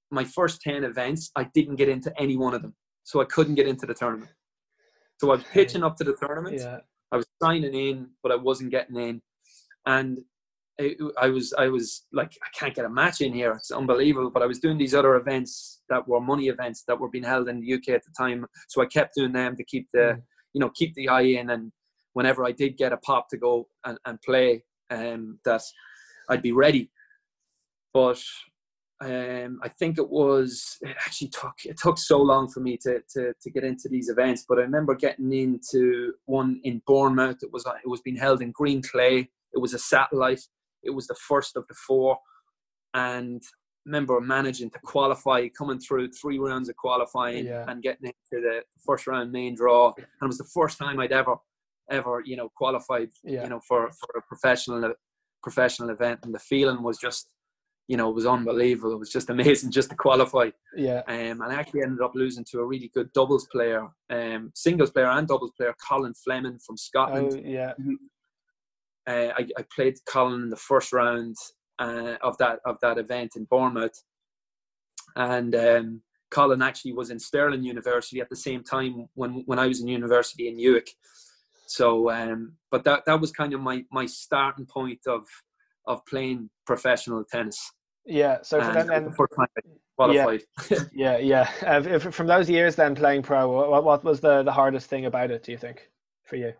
my 0.09 0.23
first 0.23 0.55
ten 0.61 0.83
events, 0.83 1.29
I 1.35 1.43
didn't 1.57 1.75
get 1.75 1.89
into 1.89 2.11
any 2.23 2.35
one 2.35 2.55
of 2.55 2.63
them, 2.63 2.73
so 3.03 3.21
I 3.21 3.25
couldn't 3.25 3.55
get 3.59 3.67
into 3.67 3.85
the 3.85 3.93
tournament. 3.93 4.31
So 5.19 5.23
I 5.31 5.35
was 5.35 5.43
pitching 5.57 5.83
up 5.83 5.97
to 5.97 6.03
the 6.03 6.15
tournament. 6.15 6.57
Yeah. 6.59 6.79
I 7.11 7.17
was 7.17 7.25
signing 7.41 7.73
in, 7.73 8.09
but 8.21 8.31
I 8.31 8.35
wasn't 8.35 8.71
getting 8.71 8.97
in, 8.97 9.21
and 9.85 10.19
I 11.17 11.27
was 11.27 11.53
I 11.57 11.67
was 11.67 12.05
like 12.13 12.37
I 12.43 12.47
can't 12.57 12.73
get 12.75 12.85
a 12.85 12.89
match 12.89 13.21
in 13.21 13.33
here. 13.33 13.51
It's 13.53 13.71
unbelievable. 13.71 14.29
But 14.29 14.43
I 14.43 14.45
was 14.45 14.59
doing 14.59 14.77
these 14.77 14.95
other 14.95 15.15
events 15.15 15.81
that 15.89 16.07
were 16.07 16.21
money 16.21 16.47
events 16.47 16.83
that 16.87 16.99
were 16.99 17.09
being 17.09 17.23
held 17.23 17.49
in 17.49 17.59
the 17.59 17.73
UK 17.73 17.89
at 17.89 18.03
the 18.05 18.13
time, 18.17 18.45
so 18.69 18.81
I 18.81 18.85
kept 18.85 19.15
doing 19.15 19.33
them 19.33 19.55
to 19.57 19.63
keep 19.63 19.87
the 19.91 19.99
Mm. 19.99 20.21
you 20.53 20.59
know 20.61 20.69
keep 20.69 20.93
the 20.95 21.09
eye 21.09 21.21
in. 21.39 21.49
And 21.49 21.71
whenever 22.13 22.45
I 22.45 22.51
did 22.51 22.77
get 22.77 22.93
a 22.93 22.97
pop 22.97 23.29
to 23.29 23.37
go 23.37 23.67
and, 23.85 23.97
and 24.05 24.21
play, 24.21 24.63
um, 24.89 25.39
that 25.45 25.61
I'd 26.29 26.41
be 26.41 26.53
ready. 26.53 26.91
But 27.93 28.21
um, 29.01 29.59
I 29.63 29.69
think 29.69 29.97
it 29.97 30.09
was 30.09 30.77
it 30.81 30.95
actually 31.05 31.29
took 31.29 31.53
it 31.63 31.77
took 31.77 31.97
so 31.97 32.21
long 32.21 32.49
for 32.49 32.59
me 32.59 32.77
to, 32.83 33.01
to 33.15 33.33
to 33.41 33.49
get 33.51 33.63
into 33.63 33.87
these 33.89 34.09
events. 34.09 34.45
But 34.47 34.57
I 34.59 34.61
remember 34.61 34.93
getting 34.95 35.31
into 35.31 36.13
one 36.25 36.59
in 36.63 36.81
Bournemouth. 36.85 37.37
It 37.41 37.51
was 37.51 37.65
it 37.65 37.87
was 37.87 38.01
being 38.01 38.17
held 38.17 38.41
in 38.41 38.51
green 38.51 38.81
clay. 38.81 39.29
It 39.53 39.59
was 39.59 39.73
a 39.73 39.79
satellite. 39.79 40.41
It 40.83 40.91
was 40.91 41.07
the 41.07 41.15
first 41.15 41.55
of 41.55 41.65
the 41.67 41.75
four, 41.87 42.17
and 42.93 43.41
I 43.41 43.89
remember 43.89 44.19
managing 44.21 44.69
to 44.71 44.79
qualify, 44.83 45.47
coming 45.57 45.79
through 45.79 46.11
three 46.11 46.37
rounds 46.37 46.69
of 46.69 46.75
qualifying 46.75 47.45
Yeah. 47.45 47.65
and 47.67 47.81
getting 47.81 48.07
into 48.07 48.41
the 48.45 48.61
first 48.85 49.07
round 49.07 49.31
main 49.31 49.55
draw. 49.55 49.93
And 49.97 50.05
it 50.21 50.27
was 50.27 50.37
the 50.37 50.49
first 50.53 50.77
time 50.77 50.99
I'd 50.99 51.11
ever 51.13 51.35
ever 51.89 52.21
you 52.23 52.35
know 52.35 52.49
qualified 52.55 53.09
Yeah. 53.23 53.43
you 53.43 53.49
know 53.49 53.61
for 53.67 53.89
for 53.91 54.19
a 54.19 54.21
professional 54.27 54.93
professional 55.41 55.89
event, 55.89 56.19
and 56.23 56.33
the 56.35 56.39
feeling 56.39 56.83
was 56.83 56.97
just 56.97 57.29
you 57.89 57.97
know, 57.97 58.07
it 58.07 58.15
was 58.15 58.27
unbelievable. 58.27 58.93
It 58.93 58.99
was 58.99 59.11
just 59.11 59.29
amazing 59.35 59.71
just 59.71 59.89
to 59.89 59.95
qualify. 59.95 60.51
Yeah. 60.75 61.01
Um, 61.07 61.41
and 61.41 61.43
I 61.43 61.55
actually 61.55 61.81
ended 61.81 62.01
up 62.01 62.13
losing 62.13 62.45
to 62.51 62.59
a 62.59 62.65
really 62.65 62.89
good 62.93 63.11
doubles 63.13 63.47
player, 63.51 63.87
um, 64.11 64.51
singles 64.53 64.91
player 64.91 65.07
and 65.07 65.27
doubles 65.27 65.51
player, 65.57 65.73
Colin 65.85 66.13
Fleming 66.13 66.59
from 66.65 66.77
Scotland. 66.77 67.33
Oh, 67.35 67.41
yeah. 67.43 67.73
Uh, 69.07 69.33
I, 69.35 69.47
I 69.57 69.65
played 69.75 69.95
Colin 70.07 70.43
in 70.43 70.49
the 70.49 70.55
first 70.55 70.93
round 70.93 71.35
uh, 71.79 72.15
of 72.21 72.37
that 72.37 72.59
of 72.63 72.77
that 72.81 72.99
event 72.99 73.31
in 73.35 73.45
Bournemouth, 73.45 74.03
and 75.15 75.55
um, 75.55 76.01
Colin 76.29 76.61
actually 76.61 76.93
was 76.93 77.09
in 77.09 77.17
Stirling 77.17 77.63
University 77.63 78.19
at 78.19 78.29
the 78.29 78.35
same 78.35 78.63
time 78.63 79.07
when 79.15 79.43
when 79.47 79.57
I 79.57 79.65
was 79.65 79.81
in 79.81 79.87
university 79.87 80.47
in 80.47 80.57
Newark. 80.57 80.87
So, 81.65 82.11
um, 82.11 82.57
but 82.69 82.83
that 82.83 83.05
that 83.07 83.19
was 83.19 83.31
kind 83.31 83.53
of 83.53 83.61
my 83.61 83.83
my 83.91 84.05
starting 84.05 84.67
point 84.67 84.99
of 85.07 85.25
of 85.87 86.05
playing 86.05 86.51
professional 86.67 87.23
tennis. 87.23 87.71
Yeah. 88.09 88.39
So 88.41 88.59
for 88.59 88.67
And 88.67 88.75
then, 88.75 88.75
it 88.75 88.89
was 88.89 88.89
then 88.89 89.03
the 89.05 89.11
first 89.11 89.33
time 89.35 89.47
I 89.57 89.61
qualified. 89.95 90.89
yeah, 90.93 91.17
yeah. 91.17 91.49
Uh, 91.65 91.81
if, 91.85 92.13
from 92.13 92.27
those 92.27 92.49
years 92.49 92.75
then 92.75 92.95
playing 92.95 93.21
pro, 93.23 93.69
what, 93.69 93.83
what 93.83 94.03
was 94.03 94.19
the, 94.19 94.43
the 94.43 94.51
hardest 94.51 94.89
thing 94.89 95.05
about 95.05 95.31
it, 95.31 95.43
do 95.43 95.51
you 95.51 95.57
think, 95.57 95.89
for 96.25 96.35
you? 96.35 96.53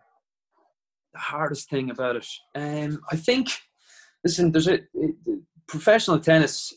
the 1.12 1.18
hardest 1.18 1.68
thing 1.70 1.90
about 1.90 2.16
it, 2.16 2.26
um, 2.54 3.00
I 3.10 3.16
think, 3.16 3.48
listen, 4.24 4.52
there's 4.52 4.68
a 4.68 4.80
professional 5.66 6.18
tennis 6.20 6.72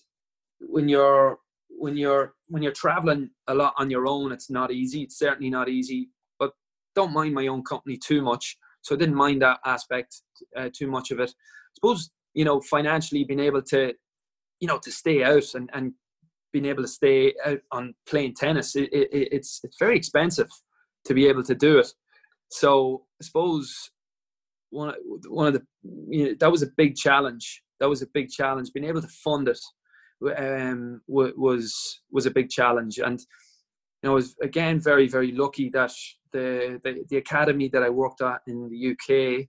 when 0.59 0.87
you're 0.87 1.37
when 1.69 1.97
you're 1.97 2.33
when 2.47 2.63
you're 2.63 2.71
traveling 2.71 3.29
a 3.47 3.53
lot 3.53 3.73
on 3.77 3.89
your 3.89 4.07
own. 4.07 4.31
It's 4.31 4.49
not 4.49 4.71
easy. 4.71 5.03
It's 5.03 5.19
certainly 5.19 5.49
not 5.49 5.69
easy. 5.69 6.09
But 6.39 6.51
don't 6.95 7.13
mind 7.13 7.33
my 7.33 7.47
own 7.47 7.63
company 7.63 7.97
too 7.97 8.21
much. 8.21 8.57
So 8.81 8.95
I 8.95 8.97
didn't 8.97 9.15
mind 9.15 9.41
that 9.41 9.59
aspect 9.65 10.21
uh, 10.55 10.69
too 10.73 10.87
much 10.87 11.11
of 11.11 11.19
it. 11.19 11.29
I 11.29 11.73
suppose 11.75 12.11
you 12.33 12.45
know 12.45 12.61
financially 12.61 13.23
being 13.23 13.39
able 13.39 13.61
to 13.63 13.93
you 14.63 14.67
know 14.67 14.79
to 14.79 14.91
stay 14.91 15.25
out 15.25 15.53
and 15.55 15.69
and 15.73 15.91
being 16.53 16.65
able 16.65 16.83
to 16.83 16.87
stay 16.87 17.33
out 17.45 17.59
on 17.73 17.93
playing 18.07 18.33
tennis 18.33 18.77
it, 18.77 18.87
it, 18.93 19.09
it's 19.11 19.59
it's 19.65 19.77
very 19.77 19.97
expensive 19.97 20.47
to 21.03 21.13
be 21.13 21.27
able 21.27 21.43
to 21.43 21.53
do 21.53 21.79
it. 21.79 21.89
So 22.49 23.03
i 23.19 23.25
suppose 23.25 23.91
one 24.69 24.93
one 25.27 25.47
of 25.47 25.53
the 25.53 25.63
you 26.09 26.23
know, 26.23 26.35
that 26.39 26.51
was 26.51 26.63
a 26.63 26.75
big 26.77 26.95
challenge. 26.95 27.61
That 27.81 27.89
was 27.89 28.01
a 28.01 28.13
big 28.13 28.29
challenge. 28.29 28.71
Being 28.71 28.87
able 28.87 29.01
to 29.01 29.17
fund 29.25 29.49
it 29.49 29.59
um 30.37 31.01
was 31.07 31.99
was 32.09 32.25
a 32.25 32.31
big 32.31 32.49
challenge. 32.49 32.99
And 32.99 33.19
you 33.19 34.05
know 34.07 34.11
I 34.11 34.15
was 34.15 34.33
again 34.41 34.79
very 34.79 35.09
very 35.09 35.33
lucky 35.33 35.69
that 35.71 35.91
the, 36.31 36.79
the 36.85 37.03
the 37.09 37.17
academy 37.17 37.67
that 37.67 37.83
I 37.83 37.89
worked 37.89 38.21
at 38.21 38.39
in 38.47 38.69
the 38.69 38.81
UK 38.91 39.47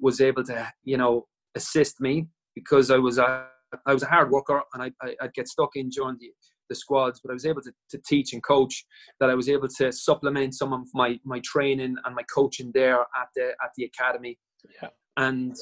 was 0.00 0.20
able 0.20 0.42
to 0.50 0.72
you 0.82 0.96
know 0.96 1.28
assist 1.54 2.00
me 2.00 2.26
because 2.56 2.90
I 2.90 2.96
was 2.96 3.18
a 3.18 3.46
I 3.86 3.92
was 3.92 4.02
a 4.02 4.06
hard 4.06 4.30
worker 4.30 4.62
and 4.74 4.82
I, 4.82 4.90
I 5.02 5.14
would 5.22 5.34
get 5.34 5.48
stuck 5.48 5.70
in 5.74 5.88
during 5.88 6.16
the, 6.20 6.30
the 6.68 6.74
squads, 6.74 7.20
but 7.22 7.30
I 7.30 7.34
was 7.34 7.46
able 7.46 7.62
to, 7.62 7.72
to 7.90 8.00
teach 8.06 8.32
and 8.32 8.42
coach. 8.42 8.84
That 9.20 9.30
I 9.30 9.34
was 9.34 9.48
able 9.48 9.68
to 9.78 9.92
supplement 9.92 10.54
some 10.54 10.72
of 10.72 10.82
my 10.94 11.18
my 11.24 11.40
training 11.44 11.96
and 12.04 12.14
my 12.14 12.22
coaching 12.32 12.70
there 12.74 13.00
at 13.00 13.28
the 13.34 13.48
at 13.62 13.70
the 13.76 13.84
academy. 13.84 14.38
Yeah. 14.82 14.90
And 15.16 15.54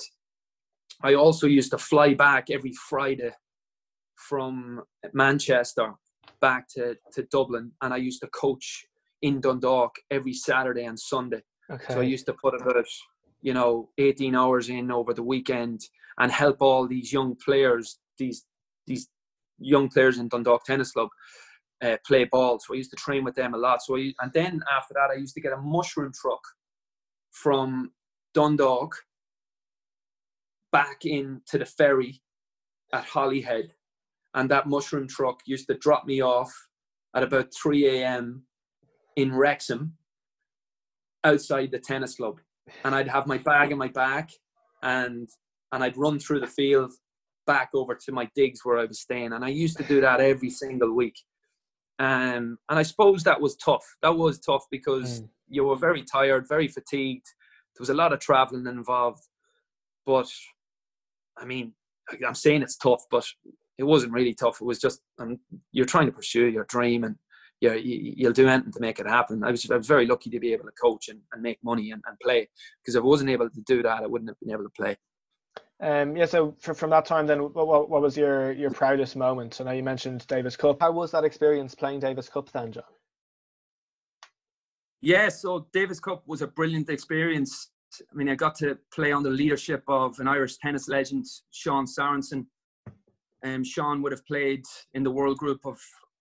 I 1.02 1.14
also 1.14 1.46
used 1.46 1.70
to 1.72 1.78
fly 1.78 2.14
back 2.14 2.50
every 2.50 2.72
Friday 2.88 3.30
from 4.16 4.82
Manchester 5.12 5.92
back 6.40 6.68
to, 6.68 6.96
to 7.12 7.22
Dublin, 7.30 7.72
and 7.82 7.92
I 7.92 7.98
used 7.98 8.20
to 8.20 8.28
coach 8.28 8.86
in 9.22 9.40
Dundalk 9.40 9.96
every 10.11 10.34
Saturday 10.34 10.84
and 10.84 10.98
Sunday. 10.98 11.42
Okay. 11.70 11.94
So 11.94 12.00
I 12.00 12.05
used 12.05 12.26
to 12.26 12.34
put 12.34 12.55
about, 12.61 12.84
you 13.40 13.55
know, 13.55 13.88
18 13.98 14.34
hours 14.34 14.68
in 14.68 14.90
over 14.90 15.14
the 15.14 15.22
weekend 15.22 15.80
and 16.18 16.30
help 16.30 16.58
all 16.60 16.86
these 16.86 17.12
young 17.12 17.36
players, 17.36 17.98
these 18.18 18.44
these 18.86 19.08
young 19.58 19.88
players 19.88 20.18
in 20.18 20.28
Dundalk 20.28 20.64
Tennis 20.64 20.92
Club, 20.92 21.08
uh, 21.82 21.96
play 22.06 22.24
ball. 22.24 22.58
So 22.58 22.74
I 22.74 22.76
used 22.76 22.90
to 22.90 22.96
train 22.96 23.24
with 23.24 23.34
them 23.34 23.54
a 23.54 23.58
lot. 23.58 23.82
So 23.82 23.96
I, 23.96 24.12
and 24.20 24.32
then 24.32 24.60
after 24.70 24.94
that, 24.94 25.10
I 25.10 25.18
used 25.18 25.34
to 25.34 25.40
get 25.40 25.52
a 25.52 25.58
mushroom 25.58 26.12
truck 26.14 26.42
from 27.30 27.92
Dundalk 28.34 28.94
back 30.72 31.04
into 31.04 31.58
the 31.58 31.64
ferry 31.64 32.20
at 32.92 33.04
Holyhead, 33.04 33.72
and 34.34 34.50
that 34.50 34.68
mushroom 34.68 35.08
truck 35.08 35.40
used 35.46 35.66
to 35.68 35.78
drop 35.78 36.04
me 36.04 36.22
off 36.22 36.52
at 37.14 37.22
about 37.22 37.52
3 37.54 37.86
a.m. 37.88 38.44
in 39.16 39.34
Wrexham 39.34 39.94
outside 41.24 41.70
the 41.70 41.78
tennis 41.78 42.16
club 42.16 42.40
and 42.84 42.94
I'd 42.94 43.08
have 43.08 43.26
my 43.26 43.38
bag 43.38 43.72
in 43.72 43.78
my 43.78 43.88
back 43.88 44.30
and 44.82 45.28
and 45.74 45.82
I'd 45.82 45.96
run 45.96 46.18
through 46.20 46.38
the 46.40 46.46
field 46.46 46.92
back 47.46 47.70
over 47.74 47.94
to 47.96 48.12
my 48.12 48.28
digs 48.36 48.60
where 48.62 48.78
I 48.78 48.84
was 48.84 49.00
staying. 49.00 49.32
And 49.32 49.44
I 49.44 49.48
used 49.48 49.76
to 49.78 49.82
do 49.84 50.00
that 50.00 50.20
every 50.20 50.48
single 50.48 50.92
week. 50.92 51.18
Um, 51.98 52.58
and 52.68 52.78
I 52.78 52.82
suppose 52.82 53.24
that 53.24 53.40
was 53.40 53.56
tough. 53.56 53.84
That 54.00 54.16
was 54.16 54.38
tough 54.38 54.64
because 54.70 55.20
Mm. 55.20 55.28
you 55.48 55.64
were 55.64 55.76
very 55.76 56.02
tired 56.02 56.46
very 56.48 56.68
fatigued. 56.68 57.26
There 57.74 57.82
was 57.82 57.90
a 57.90 57.94
lot 57.94 58.12
of 58.12 58.20
traveling 58.20 58.66
involved. 58.66 59.24
But 60.06 60.30
I 61.36 61.44
mean 61.44 61.74
I'm 62.26 62.34
saying 62.34 62.62
it's 62.62 62.76
tough 62.76 63.02
but 63.10 63.26
it 63.76 63.84
wasn't 63.84 64.12
really 64.12 64.34
tough. 64.34 64.60
It 64.60 64.64
was 64.64 64.78
just 64.78 65.00
um, 65.18 65.40
you're 65.72 65.86
trying 65.86 66.06
to 66.06 66.12
pursue 66.12 66.46
your 66.46 66.64
dream 66.64 67.02
and 67.04 67.16
yeah, 67.60 67.74
you, 67.74 68.14
you'll 68.16 68.32
do 68.32 68.48
anything 68.48 68.72
to 68.72 68.80
make 68.80 68.98
it 68.98 69.06
happen. 69.06 69.42
I 69.42 69.50
was, 69.50 69.68
I 69.70 69.76
was 69.76 69.86
very 69.86 70.06
lucky 70.06 70.28
to 70.30 70.38
be 70.40 70.52
able 70.52 70.64
to 70.66 70.72
coach 70.72 71.08
and, 71.08 71.20
and 71.32 71.42
make 71.42 71.58
money 71.64 71.92
and, 71.92 72.02
and 72.06 72.18
play. 72.20 72.48
Because 72.80 72.94
if 72.94 73.02
I 73.02 73.06
wasn't 73.06 73.30
able 73.30 73.48
to 73.48 73.60
do 73.62 73.82
that, 73.82 74.02
I 74.02 74.06
wouldn't 74.06 74.28
have 74.28 74.38
been 74.40 74.52
able 74.52 74.64
to 74.64 74.70
play. 74.70 74.96
Um, 75.85 76.16
yeah, 76.16 76.24
so 76.24 76.57
for, 76.61 76.72
from 76.72 76.89
that 76.91 77.05
time, 77.05 77.26
then, 77.26 77.43
what, 77.43 77.66
what, 77.66 77.91
what 77.91 78.01
was 78.01 78.16
your, 78.16 78.53
your 78.53 78.70
proudest 78.70 79.16
moment? 79.16 79.53
So 79.53 79.64
now 79.64 79.72
you 79.72 79.82
mentioned 79.82 80.26
Davis 80.26 80.57
Cup. 80.57 80.78
How 80.80 80.91
was 80.93 81.11
that 81.11 81.24
experience 81.24 81.74
playing 81.74 82.01
Davis 82.01 82.26
Cup 82.26 82.51
then, 82.53 82.72
John? 82.72 82.85
Yeah, 85.03 85.28
so 85.28 85.66
Davis 85.74 86.01
Cup 86.01 86.22
was 86.26 86.41
a 86.41 86.47
brilliant 86.47 86.89
experience. 86.89 87.70
I 88.01 88.14
mean, 88.14 88.30
I 88.30 88.35
got 88.35 88.55
to 88.57 88.78
play 88.95 89.12
under 89.12 89.28
the 89.28 89.37
leadership 89.37 89.82
of 89.87 90.18
an 90.20 90.26
Irish 90.26 90.57
tennis 90.57 90.89
legend, 90.89 91.26
Sean 91.51 91.85
Sorensen. 91.85 92.47
Um, 93.45 93.62
Sean 93.62 94.01
would 94.01 94.12
have 94.12 94.24
played 94.24 94.64
in 94.95 95.03
the 95.03 95.11
world 95.11 95.37
group 95.37 95.61
of 95.66 95.78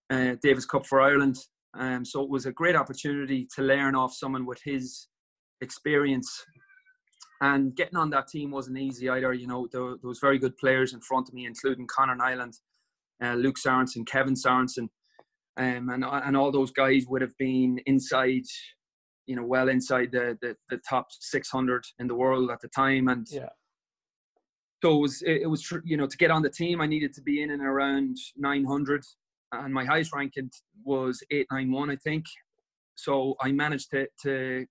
uh, 0.10 0.36
Davis 0.44 0.66
Cup 0.66 0.86
for 0.86 1.00
Ireland. 1.00 1.38
Um, 1.74 2.04
so 2.04 2.22
it 2.22 2.30
was 2.30 2.48
a 2.48 2.52
great 2.52 2.76
opportunity 2.76 3.48
to 3.56 3.62
learn 3.62 3.96
off 3.96 4.14
someone 4.14 4.46
with 4.46 4.60
his 4.66 5.08
experience. 5.62 6.46
And 7.44 7.76
getting 7.76 7.98
on 7.98 8.10
that 8.12 8.30
team 8.30 8.52
wasn't 8.52 8.78
easy 8.78 9.10
either. 9.10 9.34
You 9.34 9.48
know, 9.48 9.68
there, 9.70 9.98
there 10.02 10.08
was 10.08 10.20
very 10.20 10.40
good 10.40 10.56
players 10.56 10.94
in 10.94 11.02
front 11.02 11.28
of 11.28 11.34
me, 11.34 11.46
including 11.46 11.88
Conor 11.88 12.16
Niland, 12.16 12.58
uh, 13.22 13.36
Louk 13.36 13.58
Sorensen, 13.58 14.08
Kevin 14.08 14.34
Sorensen, 14.34 14.88
um, 15.58 15.90
and 15.90 16.06
and 16.06 16.38
all 16.38 16.54
those 16.54 16.72
guys 16.72 17.06
would 17.10 17.22
have 17.22 17.38
been 17.38 17.82
inside, 17.86 18.46
you 19.26 19.36
know, 19.36 19.44
well 19.44 19.68
inside 19.68 20.14
the 20.14 20.38
the, 20.42 20.56
the 20.70 20.80
top 20.90 21.08
600 21.12 21.84
in 22.00 22.08
the 22.08 22.16
world 22.16 22.50
at 22.50 22.62
the 22.62 22.70
time. 22.70 23.10
And 23.10 23.28
Yeah. 23.30 23.50
so 24.82 24.96
it 24.96 25.02
was 25.02 25.22
it, 25.24 25.50
was 25.50 25.70
you 25.84 25.98
know 25.98 26.08
to 26.08 26.18
get 26.18 26.32
on 26.32 26.44
the 26.44 26.50
team, 26.50 26.80
I 26.80 26.88
needed 26.88 27.14
to 27.16 27.22
be 27.22 27.42
in 27.42 27.52
and 27.52 27.62
around 27.62 28.16
900, 28.38 29.04
and 29.52 29.74
my 29.74 29.84
highest 29.84 30.16
ranking 30.16 30.50
was 30.86 31.22
891, 31.30 31.90
I 31.90 31.98
think. 31.98 32.24
So 32.96 33.36
I 33.42 33.52
managed 33.52 33.92
to 33.92 34.08
to 34.22 34.66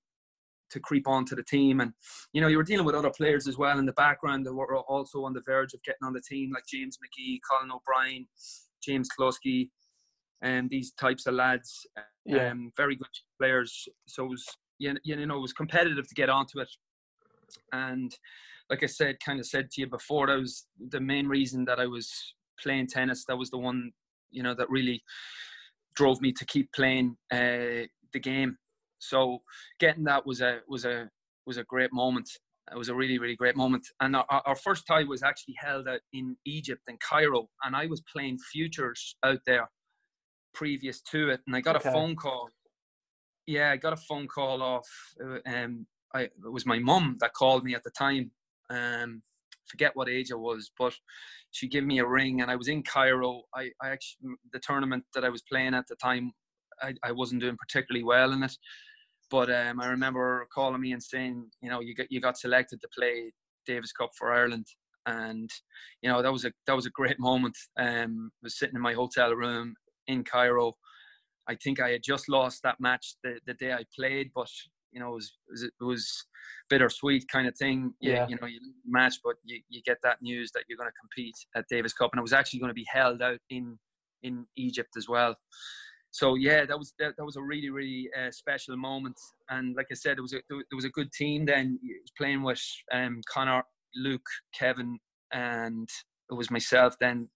to 0.73 0.81
creep 0.81 1.07
onto 1.07 1.37
the 1.37 1.43
team. 1.43 1.81
And 1.81 1.93
you 2.33 2.41
know, 2.41 2.49
you 2.49 2.57
were 2.57 2.65
dealing 2.65 2.87
with 2.87 2.95
other 2.95 3.11
players 3.11 3.47
as 3.47 3.57
well 3.57 3.79
in 3.79 3.87
the 3.87 3.93
background 3.93 4.45
that 4.47 4.55
were 4.55 4.79
also 4.81 5.25
on 5.25 5.33
the 5.33 5.43
verge 5.47 5.75
of 5.75 5.83
getting 5.83 6.05
on 6.05 6.13
the 6.13 6.21
team, 6.21 6.51
like 6.53 6.65
James 6.67 6.99
McGee, 6.99 7.39
Colin 7.49 7.73
O'Brien, 7.73 8.27
James 8.83 9.09
Cluskey, 9.19 9.71
and 10.43 10.69
these 10.69 10.93
types 10.93 11.27
of 11.27 11.35
lads. 11.35 11.87
Yeah. 12.25 12.51
Um, 12.51 12.73
very 12.77 12.97
good 12.97 13.07
players. 13.41 13.89
So 14.07 14.25
it 14.25 14.31
was 14.31 14.45
you 14.79 14.95
know 15.27 15.37
it 15.37 15.41
was 15.41 15.53
competitive 15.53 16.09
to 16.09 16.15
get 16.15 16.29
onto 16.29 16.61
it, 16.61 16.71
and 17.73 18.13
like 18.71 18.83
I 18.83 18.87
said, 18.87 19.17
kind 19.25 19.39
of 19.39 19.47
said 19.47 19.71
to 19.73 19.81
you 19.83 19.87
before, 19.87 20.29
that 20.29 20.39
was 20.39 20.67
the 20.89 21.01
main 21.01 21.27
reason 21.27 21.65
that 21.67 21.79
I 21.79 21.87
was 21.87 22.11
playing 22.61 22.87
tennis. 22.87 23.25
That 23.27 23.37
was 23.37 23.51
the 23.51 23.59
one 23.59 23.93
you 24.31 24.43
know 24.43 24.55
that 24.55 24.71
really 24.71 25.03
drove 25.95 26.21
me 26.21 26.33
to 26.33 26.47
keep 26.47 26.73
playing 26.73 27.17
uh, 27.31 27.87
the 28.13 28.21
game. 28.21 28.57
So 29.03 29.43
getting 29.81 30.05
that 30.05 30.25
was 30.25 30.41
a 30.41 30.61
was 30.69 30.85
a 30.85 31.09
was 31.47 31.57
a 31.57 31.65
great 31.65 31.93
moment. 31.93 32.31
It 32.71 32.79
was 32.79 32.89
a 32.89 32.95
really 32.95 33.19
really 33.19 33.37
great 33.37 33.57
moment. 33.57 33.87
And 34.01 34.15
our, 34.17 34.27
our 34.31 34.57
first 34.57 34.87
tie 34.87 35.03
was 35.03 35.23
actually 35.23 35.55
held 35.59 35.89
out 35.89 36.01
in 36.13 36.37
Egypt 36.47 36.83
in 36.89 36.99
Cairo, 36.99 37.49
and 37.65 37.75
I 37.75 37.87
was 37.87 38.03
playing 38.13 38.39
futures 38.39 39.17
out 39.25 39.41
there 39.47 39.69
previous 40.55 41.01
to 41.11 41.31
it, 41.31 41.41
and 41.47 41.57
I 41.57 41.61
got 41.61 41.77
okay. 41.77 41.89
a 41.89 41.93
phone 41.93 42.15
call. 42.15 42.49
Yeah, 43.47 43.73
I 43.73 43.77
got 43.77 43.93
a 43.93 43.97
phone 43.97 44.29
call 44.29 44.63
off. 44.63 44.89
Uh, 45.23 45.39
um, 45.47 45.87
I, 46.15 46.23
it 46.23 46.33
was 46.53 46.67
my 46.67 46.79
mum 46.79 47.17
that 47.21 47.35
called 47.35 47.65
me 47.65 47.75
at 47.75 47.83
the 47.83 47.91
time. 47.91 48.31
Um, 48.71 49.23
forget 49.67 49.93
what 49.95 50.09
age 50.09 50.31
I 50.31 50.37
was, 50.37 50.71
but 50.79 50.95
she 51.51 51.69
gave 51.69 51.85
me 51.85 51.99
a 51.99 52.07
ring, 52.07 52.41
and 52.41 52.51
I 52.51 52.57
was 52.57 52.69
in 52.69 52.83
Cairo. 52.83 53.43
I, 53.55 53.71
I 53.83 53.91
actually 53.91 54.35
the 54.53 54.61
tournament 54.61 55.05
that 55.15 55.25
I 55.25 55.29
was 55.29 55.43
playing 55.43 55.75
at 55.75 55.87
the 55.89 55.97
time, 55.97 56.33
I, 56.81 56.95
I 57.03 57.13
wasn't 57.13 57.41
doing 57.41 57.57
particularly 57.57 58.05
well 58.05 58.33
in 58.33 58.43
it. 58.43 58.57
But 59.33 59.51
um, 59.51 59.81
I 59.81 59.87
remember 59.87 60.47
calling 60.55 60.83
me 60.83 60.93
and 60.93 61.03
saying, 61.03 61.51
you 61.63 61.71
know, 61.71 61.81
you 61.81 61.95
got 61.95 62.07
you 62.11 62.21
got 62.21 62.39
selected 62.39 62.83
to 62.83 62.89
play 62.97 63.33
Davis 63.67 63.91
Cup 63.91 64.11
for 64.17 64.31
Ireland, 64.31 64.67
and 65.07 65.49
you 66.03 66.11
know 66.11 66.21
that 66.21 66.31
was 66.31 66.45
a 66.45 66.53
that 66.67 66.77
was 66.77 66.85
a 66.85 66.91
great 66.91 67.19
moment. 67.19 67.57
Um, 67.81 68.31
I 68.35 68.45
was 68.45 68.59
sitting 68.59 68.77
in 68.77 68.83
my 68.83 68.93
hotel 68.93 69.33
room 69.33 69.75
in 70.07 70.23
Cairo. 70.23 70.75
I 71.49 71.57
think 71.57 71.81
I 71.81 71.93
had 71.93 72.03
just 72.05 72.29
lost 72.29 72.63
that 72.63 72.77
match 72.79 73.15
the, 73.25 73.41
the 73.47 73.55
day 73.55 73.73
I 73.73 73.85
played, 73.99 74.31
but 74.35 74.51
you 74.93 75.01
know, 75.01 75.09
it 75.09 75.15
was, 75.15 75.33
it 75.63 75.85
was 75.85 76.27
bittersweet 76.69 77.27
kind 77.29 77.49
of 77.49 77.57
thing. 77.57 77.95
You, 78.01 78.13
yeah. 78.13 78.29
you 78.29 78.37
know, 78.41 78.47
you 78.47 78.61
match, 78.87 79.17
but 79.25 79.37
you, 79.43 79.61
you 79.71 79.81
get 79.83 79.97
that 80.03 80.19
news 80.21 80.53
that 80.53 80.65
you're 80.69 80.77
going 80.77 80.91
to 80.91 81.01
compete 81.01 81.35
at 81.57 81.65
Davis 81.71 81.95
Cup, 81.95 82.11
and 82.13 82.19
it 82.19 82.23
was 82.23 82.35
actually 82.35 82.61
going 82.61 82.71
to 82.71 82.75
be 82.75 82.87
held 82.93 83.23
out 83.23 83.39
in 83.49 83.79
in 84.23 84.47
Egypt 84.57 84.91
as 84.97 85.09
well. 85.09 85.35
So 86.13 86.35
yeah, 86.35 86.65
that 86.67 86.79
was 86.79 86.93
that, 86.99 87.15
that 87.17 87.25
was 87.25 87.37
a 87.37 87.43
really 87.43 87.71
really 87.71 88.09
uh, 88.19 88.31
special 88.31 88.77
moment. 88.77 89.19
And 89.51 89.75
like 89.77 89.87
I 89.91 89.95
said, 89.95 90.19
it 90.19 90.23
was 90.23 90.35
a 90.35 90.41
there 90.49 90.77
was 90.77 90.85
a 90.85 90.91
good 90.91 91.11
team. 91.13 91.45
Then 91.45 91.79
it 91.83 92.03
was 92.03 92.13
playing 92.17 92.43
with 92.43 92.63
um, 92.93 93.21
Conor, 93.29 93.65
Louk, 93.99 94.25
Kevin, 94.55 94.99
and 95.33 95.89
it 96.31 96.35
was 96.35 96.51
myself 96.51 96.95
then, 97.01 97.29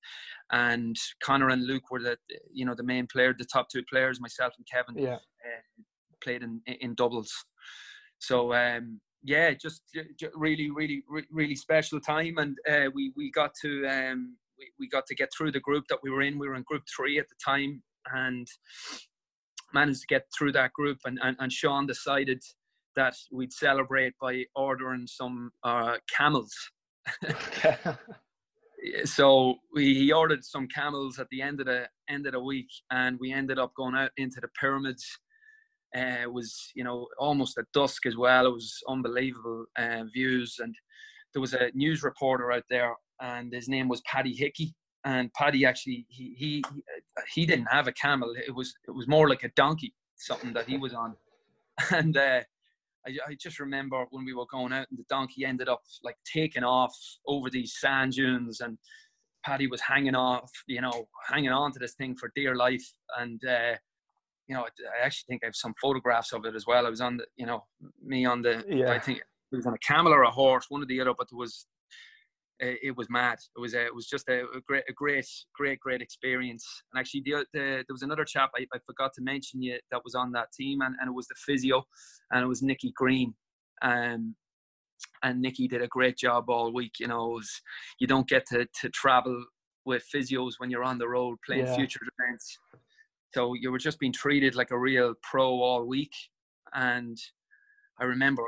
and 0.53 0.97
Conor 1.22 1.49
and 1.49 1.68
Louk 1.68 1.91
were 1.91 2.03
the 2.03 2.16
you 2.53 2.64
know 2.64 2.74
the 2.74 2.85
main 2.85 3.07
player, 3.07 3.35
the 3.37 3.47
top 3.47 3.68
two 3.70 3.83
players. 3.91 4.20
Myself 4.20 4.53
and 4.57 4.66
Kevin. 4.72 5.03
Yeah. 5.03 5.16
Uh, 5.16 5.83
played 6.22 6.43
in 6.43 6.61
in 6.66 6.95
doubles. 6.95 7.33
So 8.18 8.53
um, 8.55 9.01
yeah, 9.22 9.53
just, 9.55 9.83
just, 10.18 10.35
really, 10.35 10.70
really, 10.70 11.03
really 11.31 11.57
special 11.57 12.01
time, 12.01 12.39
and 12.39 12.57
uh, 12.70 12.91
we 12.95 13.12
we 13.16 13.31
got 13.31 13.53
to 13.62 13.87
um, 13.87 14.37
we, 14.59 14.70
we 14.79 14.89
got 14.89 15.07
to 15.07 15.14
get 15.14 15.31
through 15.37 15.53
the 15.53 15.61
group 15.61 15.85
that 15.89 15.99
we 16.03 16.11
were 16.11 16.22
in. 16.22 16.39
We 16.39 16.49
were 16.49 16.55
in 16.55 16.62
group 16.62 16.83
three 16.95 17.18
at 17.18 17.27
the 17.29 17.35
time, 17.45 17.83
and 18.15 18.47
managed 19.75 20.01
to 20.03 20.07
get 20.07 20.27
through 20.37 20.53
that 20.53 20.73
group. 20.73 20.99
And 21.05 21.19
and, 21.23 21.37
and 21.41 21.53
Sean 21.53 21.87
decided 21.87 22.43
that 22.95 23.15
we'd 23.31 23.53
celebrate 23.53 24.15
by 24.21 24.45
ordering 24.55 25.07
some 25.07 25.51
uh, 25.63 25.97
camels. 26.15 26.53
so 29.05 29.57
we 29.75 29.95
he 29.95 30.13
ordered 30.13 30.45
some 30.45 30.67
camels 30.69 31.19
at 31.19 31.29
the 31.31 31.43
end 31.43 31.61
of 31.61 31.67
the 31.67 31.89
end 32.09 32.27
of 32.27 32.33
the 32.33 32.41
week, 32.41 32.69
and 32.91 33.19
we 33.21 33.33
ended 33.33 33.59
up 33.59 33.73
going 33.77 33.95
out 33.95 34.11
into 34.17 34.41
the 34.41 34.49
pyramids 34.61 35.07
uh, 35.97 36.31
was 36.31 36.71
you 36.75 36.85
know 36.85 37.07
almost 37.19 37.59
at 37.59 37.65
dusk 37.73 38.07
as 38.07 38.17
well. 38.17 38.47
It 38.47 38.53
was 38.53 38.83
unbelievable 38.89 39.67
uh, 39.79 40.05
views, 40.13 40.57
and 40.59 40.75
there 41.33 41.41
was 41.41 41.55
a 41.55 41.71
news 41.75 42.03
reporter 42.03 42.53
out 42.53 42.65
there, 42.69 42.95
and 43.21 43.53
his 43.53 43.69
name 43.69 43.89
was 43.89 44.03
Paddy 44.03 44.35
Hickey. 44.35 44.75
And 45.07 45.33
Paddy 45.33 45.65
actually 45.65 46.05
he 46.09 46.35
he 46.37 46.65
he 47.33 47.47
didn't 47.47 47.69
have 47.71 47.89
a 47.89 47.93
camel. 47.93 48.35
It 48.47 48.55
was 48.55 48.75
it 48.87 48.91
was 48.91 49.09
more 49.09 49.29
like 49.29 49.45
a 49.45 49.51
donkey, 49.57 49.95
something 50.17 50.53
that 50.53 50.69
he 50.69 50.77
was 50.77 50.93
on. 50.93 51.15
And 51.91 52.17
uh, 52.17 52.41
I, 53.07 53.11
I 53.29 53.37
just 53.39 53.61
remember 53.61 54.07
when 54.11 54.25
we 54.25 54.35
were 54.35 54.47
going 54.51 54.73
out, 54.73 54.87
and 54.91 54.99
the 54.99 55.05
donkey 55.11 55.45
ended 55.45 55.69
up 55.69 55.83
like 56.03 56.17
taking 56.25 56.65
off 56.65 56.97
over 57.27 57.51
these 57.51 57.79
sand 57.79 58.13
dunes, 58.13 58.61
and 58.61 58.79
Paddy 59.45 59.67
was 59.67 59.83
hanging 59.83 60.15
off, 60.15 60.51
you 60.67 60.81
know, 60.81 61.07
hanging 61.29 61.53
on 61.53 61.73
to 61.73 61.79
this 61.79 61.95
thing 61.95 62.17
for 62.17 62.33
dear 62.35 62.57
life. 62.57 62.87
And 63.19 63.41
uh, 63.45 63.77
you 64.49 64.55
know, 64.55 64.63
I 64.63 65.05
actually 65.05 65.27
think 65.29 65.45
I 65.45 65.47
have 65.47 65.57
some 65.57 65.75
photographs 65.81 66.33
of 66.33 66.45
it 66.45 66.55
as 66.55 66.67
well. 66.67 66.87
I 66.87 66.91
was 66.91 67.01
on 67.01 67.17
the, 67.19 67.25
you 67.37 67.47
know, 67.47 67.65
me 68.05 68.25
on 68.25 68.43
the, 68.43 68.65
yeah. 68.69 68.93
I 68.93 68.99
think 68.99 69.19
it 69.19 69.57
was 69.57 69.67
on 69.67 69.75
a 69.75 69.79
camel 69.79 70.13
or 70.13 70.23
a 70.23 70.31
horse, 70.31 70.67
one 70.69 70.83
or 70.83 70.87
the 70.87 71.01
other, 71.01 71.15
but 71.17 71.29
it 71.31 71.37
was, 71.37 71.67
it 72.59 72.97
was 72.97 73.09
mad. 73.11 73.39
It 73.57 73.61
was, 73.61 73.75
a, 73.75 73.85
it 73.85 73.95
was 73.95 74.07
just 74.07 74.29
a, 74.29 74.43
a, 74.43 74.61
great, 74.67 74.85
a 74.89 74.93
great, 74.93 75.27
great, 75.55 75.79
great 75.81 76.01
experience. 76.01 76.67
And 76.93 77.01
actually, 77.01 77.23
the, 77.25 77.45
the, 77.53 77.61
there 77.61 77.85
was 77.91 78.03
another 78.03 78.25
chap 78.25 78.51
I, 78.57 78.67
I 78.75 78.79
forgot 78.87 79.13
to 79.15 79.23
mention 79.23 79.63
you 79.63 79.79
that 79.91 80.03
was 80.05 80.15
on 80.15 80.33
that 80.33 80.53
team, 80.53 80.81
and, 80.81 80.95
and 81.01 81.09
it 81.09 81.15
was 81.15 81.27
the 81.27 81.35
physio, 81.47 81.85
and 82.31 82.43
it 82.43 82.47
was 82.47 82.63
Nicky 82.63 82.93
Green. 82.97 83.35
Um, 83.83 84.35
and 85.23 85.41
Nicky 85.41 85.69
did 85.69 85.83
a 85.83 85.89
great 85.89 86.17
job 86.17 86.49
all 86.49 86.73
week. 86.73 86.95
You 86.99 87.09
know, 87.09 87.29
was, 87.29 87.51
you 88.01 88.07
don't 88.07 88.29
get 88.29 88.47
to, 88.47 88.67
to 88.81 88.89
travel 88.91 89.45
with 89.85 90.05
physios 90.15 90.53
when 90.59 90.71
you're 90.71 90.85
on 90.85 90.99
the 90.99 91.09
road 91.09 91.37
playing 91.47 91.67
yeah. 91.67 91.77
future 91.77 92.01
events. 92.19 92.59
So 93.35 93.55
you 93.55 93.71
were 93.71 93.79
just 93.79 93.99
being 93.99 94.13
treated 94.13 94.55
like 94.55 94.71
a 94.71 94.79
real 94.79 95.15
pro 95.23 95.61
all 95.61 95.85
week. 95.85 96.13
And 96.75 97.19
I 98.01 98.05
remember 98.05 98.43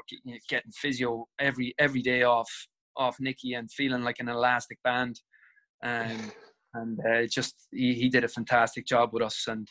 getting 0.49 0.73
physio 0.73 1.27
every 1.39 1.75
every 1.79 2.03
day 2.03 2.23
off 2.23 2.51
off 2.99 3.17
Nicky 3.21 3.55
and 3.55 3.71
feeling 3.71 4.03
like 4.03 4.17
an 4.19 4.29
elastic 4.29 4.79
band. 4.83 5.21
Um, 5.83 6.33
and 6.75 6.99
uh, 7.01 7.27
just 7.27 7.55
he, 7.73 7.95
he 7.95 8.09
did 8.09 8.25
a 8.25 8.29
fantastic 8.29 8.87
job 8.87 9.11
with 9.13 9.23
us, 9.23 9.45
and 9.49 9.67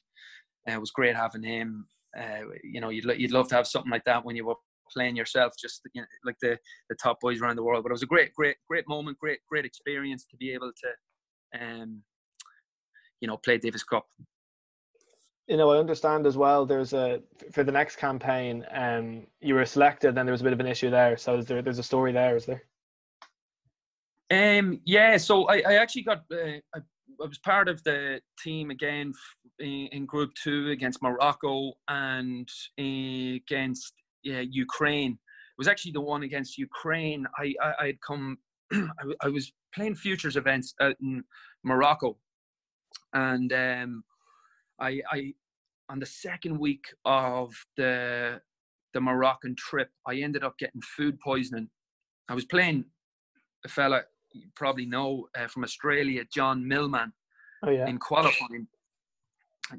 uh, 0.67 0.73
it 0.73 0.79
was 0.79 0.91
great 0.91 1.15
having 1.15 1.43
him. 1.43 1.87
Uh, 2.17 2.41
you 2.63 2.81
know, 2.81 2.89
you'd 2.89 3.05
you'd 3.17 3.31
love 3.31 3.47
to 3.49 3.55
have 3.55 3.67
something 3.67 3.91
like 3.91 4.03
that 4.05 4.25
when 4.25 4.35
you 4.35 4.45
were 4.45 4.55
playing 4.91 5.15
yourself, 5.15 5.53
just 5.59 5.81
you 5.93 6.01
know, 6.01 6.07
like 6.25 6.37
the 6.41 6.57
the 6.89 6.95
top 6.95 7.19
boys 7.21 7.41
around 7.41 7.57
the 7.57 7.63
world. 7.63 7.83
But 7.83 7.91
it 7.91 7.93
was 7.93 8.03
a 8.03 8.07
great, 8.07 8.33
great, 8.33 8.55
great 8.67 8.87
moment, 8.87 9.19
great, 9.19 9.39
great 9.47 9.65
experience 9.65 10.25
to 10.31 10.37
be 10.37 10.51
able 10.51 10.71
to, 10.71 11.61
um, 11.61 12.01
you 13.21 13.27
know, 13.27 13.37
play 13.37 13.57
Davis 13.57 13.83
Cup 13.83 14.05
you 15.47 15.55
know, 15.55 15.71
I 15.71 15.77
understand 15.77 16.27
as 16.27 16.35
well. 16.37 16.65
There's 16.65 16.93
a 16.93 17.21
for 17.51 17.63
the 17.63 17.71
next 17.71 17.95
campaign, 17.95 18.65
um, 18.71 19.27
you 19.39 19.55
were 19.55 19.65
selected, 19.65 20.13
then 20.13 20.25
there 20.25 20.33
was 20.33 20.41
a 20.41 20.43
bit 20.43 20.53
of 20.53 20.59
an 20.59 20.67
issue 20.67 20.89
there. 20.89 21.17
So 21.17 21.37
is 21.37 21.45
there 21.45 21.61
there's 21.61 21.79
a 21.79 21.83
story 21.83 22.11
there, 22.11 22.35
is 22.35 22.45
there? 22.45 22.63
Um, 24.29 24.81
yeah. 24.85 25.17
So 25.17 25.45
I, 25.45 25.61
I 25.67 25.73
actually 25.75 26.03
got 26.03 26.23
uh, 26.31 26.59
I, 26.75 26.79
I 26.79 27.27
was 27.27 27.39
part 27.39 27.69
of 27.69 27.83
the 27.83 28.21
team 28.43 28.69
again 28.71 29.13
in, 29.59 29.87
in 29.91 30.05
Group 30.05 30.33
Two 30.41 30.69
against 30.71 31.01
Morocco 31.01 31.73
and 31.87 32.49
against 32.77 33.93
uh, 34.27 34.43
Ukraine. 34.49 35.13
It 35.13 35.57
was 35.57 35.67
actually 35.67 35.93
the 35.93 36.01
one 36.01 36.23
against 36.23 36.57
Ukraine. 36.57 37.25
I 37.37 37.53
I 37.79 37.85
had 37.87 38.01
come. 38.01 38.37
I, 38.73 39.13
I 39.23 39.27
was 39.29 39.51
playing 39.73 39.95
futures 39.95 40.35
events 40.35 40.73
out 40.81 40.95
in 41.01 41.23
Morocco, 41.63 42.17
and 43.13 43.51
um, 43.53 44.03
I, 44.79 45.01
I 45.11 45.33
on 45.89 45.99
the 45.99 46.05
second 46.05 46.59
week 46.59 46.85
of 47.05 47.53
the 47.77 48.41
the 48.93 49.01
Moroccan 49.01 49.55
trip, 49.55 49.89
I 50.05 50.15
ended 50.15 50.43
up 50.43 50.57
getting 50.57 50.81
food 50.81 51.19
poisoning. 51.19 51.69
I 52.29 52.33
was 52.33 52.45
playing 52.45 52.85
a 53.65 53.69
fella 53.69 54.03
you 54.41 54.47
probably 54.55 54.85
know 54.85 55.27
uh, 55.37 55.47
from 55.47 55.63
Australia, 55.63 56.23
John 56.33 56.67
Millman, 56.67 57.13
oh, 57.63 57.69
yeah. 57.69 57.87
in 57.87 57.97
qualifying. 57.97 58.67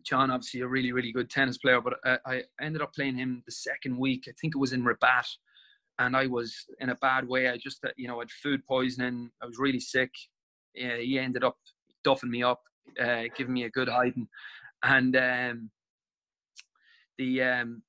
John, 0.02 0.30
obviously 0.30 0.60
a 0.60 0.66
really, 0.66 0.92
really 0.92 1.12
good 1.12 1.30
tennis 1.30 1.56
player, 1.56 1.80
but 1.80 1.94
I, 2.04 2.18
I, 2.26 2.42
ended 2.60 2.82
up 2.82 2.92
playing 2.92 3.16
him 3.16 3.42
the 3.46 3.52
second 3.52 3.96
week. 3.96 4.24
I 4.28 4.32
think 4.38 4.54
it 4.54 4.58
was 4.58 4.74
in 4.74 4.84
Rabat, 4.84 5.26
and 5.98 6.14
I 6.14 6.26
was 6.26 6.66
in 6.78 6.90
a 6.90 6.94
bad 6.96 7.26
way. 7.26 7.48
I 7.48 7.56
just, 7.56 7.82
uh, 7.84 7.88
you 7.96 8.06
know, 8.06 8.18
had 8.18 8.30
food 8.30 8.66
poisoning. 8.66 9.30
I 9.42 9.46
was 9.46 9.58
really 9.58 9.80
sick. 9.80 10.10
Uh, 10.78 10.96
he 10.96 11.18
ended 11.18 11.42
up 11.42 11.56
duffing 12.06 12.28
me 12.28 12.42
up, 12.42 12.60
uh, 13.02 13.22
giving 13.34 13.54
me 13.54 13.64
a 13.64 13.70
good 13.70 13.88
hiding 13.88 14.28
and 14.82 15.16
um, 15.16 15.70
the 17.16 17.42
um, 17.42 17.82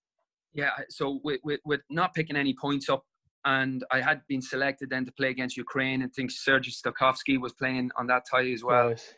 yeah, 0.54 0.72
so 0.90 1.20
with, 1.24 1.40
with, 1.44 1.60
with 1.66 1.82
not 1.90 2.14
picking 2.14 2.36
any 2.36 2.56
points 2.60 2.90
up, 2.90 3.04
and 3.46 3.84
I 3.92 4.02
had 4.02 4.22
been 4.28 4.42
selected 4.42 4.90
then 4.90 5.06
to 5.06 5.12
play 5.12 5.30
against 5.30 5.58
Ukraine, 5.58 6.02
and 6.02 6.14
think 6.14 6.32
Sergei 6.32 6.72
Stakhovsky 6.72 7.40
was 7.40 7.54
playing 7.54 7.92
on 7.98 8.08
that 8.08 8.24
tie 8.30 8.52
as 8.52 8.64
well. 8.64 8.90
Right. 8.90 9.16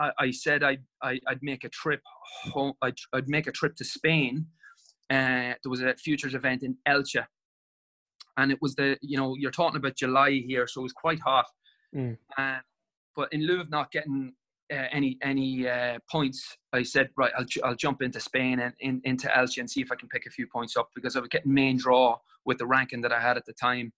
I, 0.00 0.10
I, 0.18 0.30
said 0.30 0.62
I'd, 0.62 0.82
I, 1.02 1.20
would 1.28 1.42
make 1.42 1.64
a 1.64 1.68
trip 1.68 2.00
home, 2.50 2.72
I'd, 2.82 2.96
I'd 3.12 3.28
make 3.28 3.46
a 3.46 3.52
trip 3.52 3.76
to 3.76 3.84
Spain 3.84 4.46
uh, 5.12 5.54
there 5.62 5.70
was 5.70 5.82
a 5.82 5.94
futures 5.94 6.34
event 6.34 6.62
in 6.62 6.76
Elche, 6.88 7.24
and 8.38 8.50
it 8.50 8.58
was 8.62 8.74
the 8.76 8.96
you 9.02 9.18
know 9.18 9.36
you're 9.38 9.50
talking 9.50 9.76
about 9.76 9.96
July 9.96 10.42
here, 10.46 10.66
so 10.66 10.80
it 10.80 10.84
was 10.84 10.92
quite 10.92 11.20
hot. 11.20 11.44
Mm. 11.94 12.16
Uh, 12.38 12.60
but 13.14 13.30
in 13.30 13.46
lieu 13.46 13.60
of 13.60 13.68
not 13.68 13.92
getting 13.92 14.32
uh, 14.72 14.86
any 14.90 15.18
any 15.22 15.68
uh, 15.68 15.98
points, 16.10 16.56
I 16.72 16.82
said 16.82 17.10
right, 17.16 17.32
I'll 17.38 17.46
I'll 17.64 17.76
jump 17.76 18.02
into 18.02 18.20
Spain 18.20 18.60
and 18.60 18.72
in, 18.80 19.00
into 19.04 19.28
Elche 19.28 19.58
and 19.58 19.70
see 19.70 19.82
if 19.82 19.92
I 19.92 19.96
can 19.96 20.08
pick 20.08 20.26
a 20.26 20.30
few 20.30 20.46
points 20.46 20.76
up 20.76 20.88
because 20.94 21.16
I 21.16 21.20
was 21.20 21.28
getting 21.28 21.52
main 21.52 21.76
draw 21.76 22.18
with 22.44 22.58
the 22.58 22.66
ranking 22.66 23.02
that 23.02 23.12
I 23.12 23.20
had 23.20 23.36
at 23.36 23.44
the 23.46 23.52
time. 23.52 23.92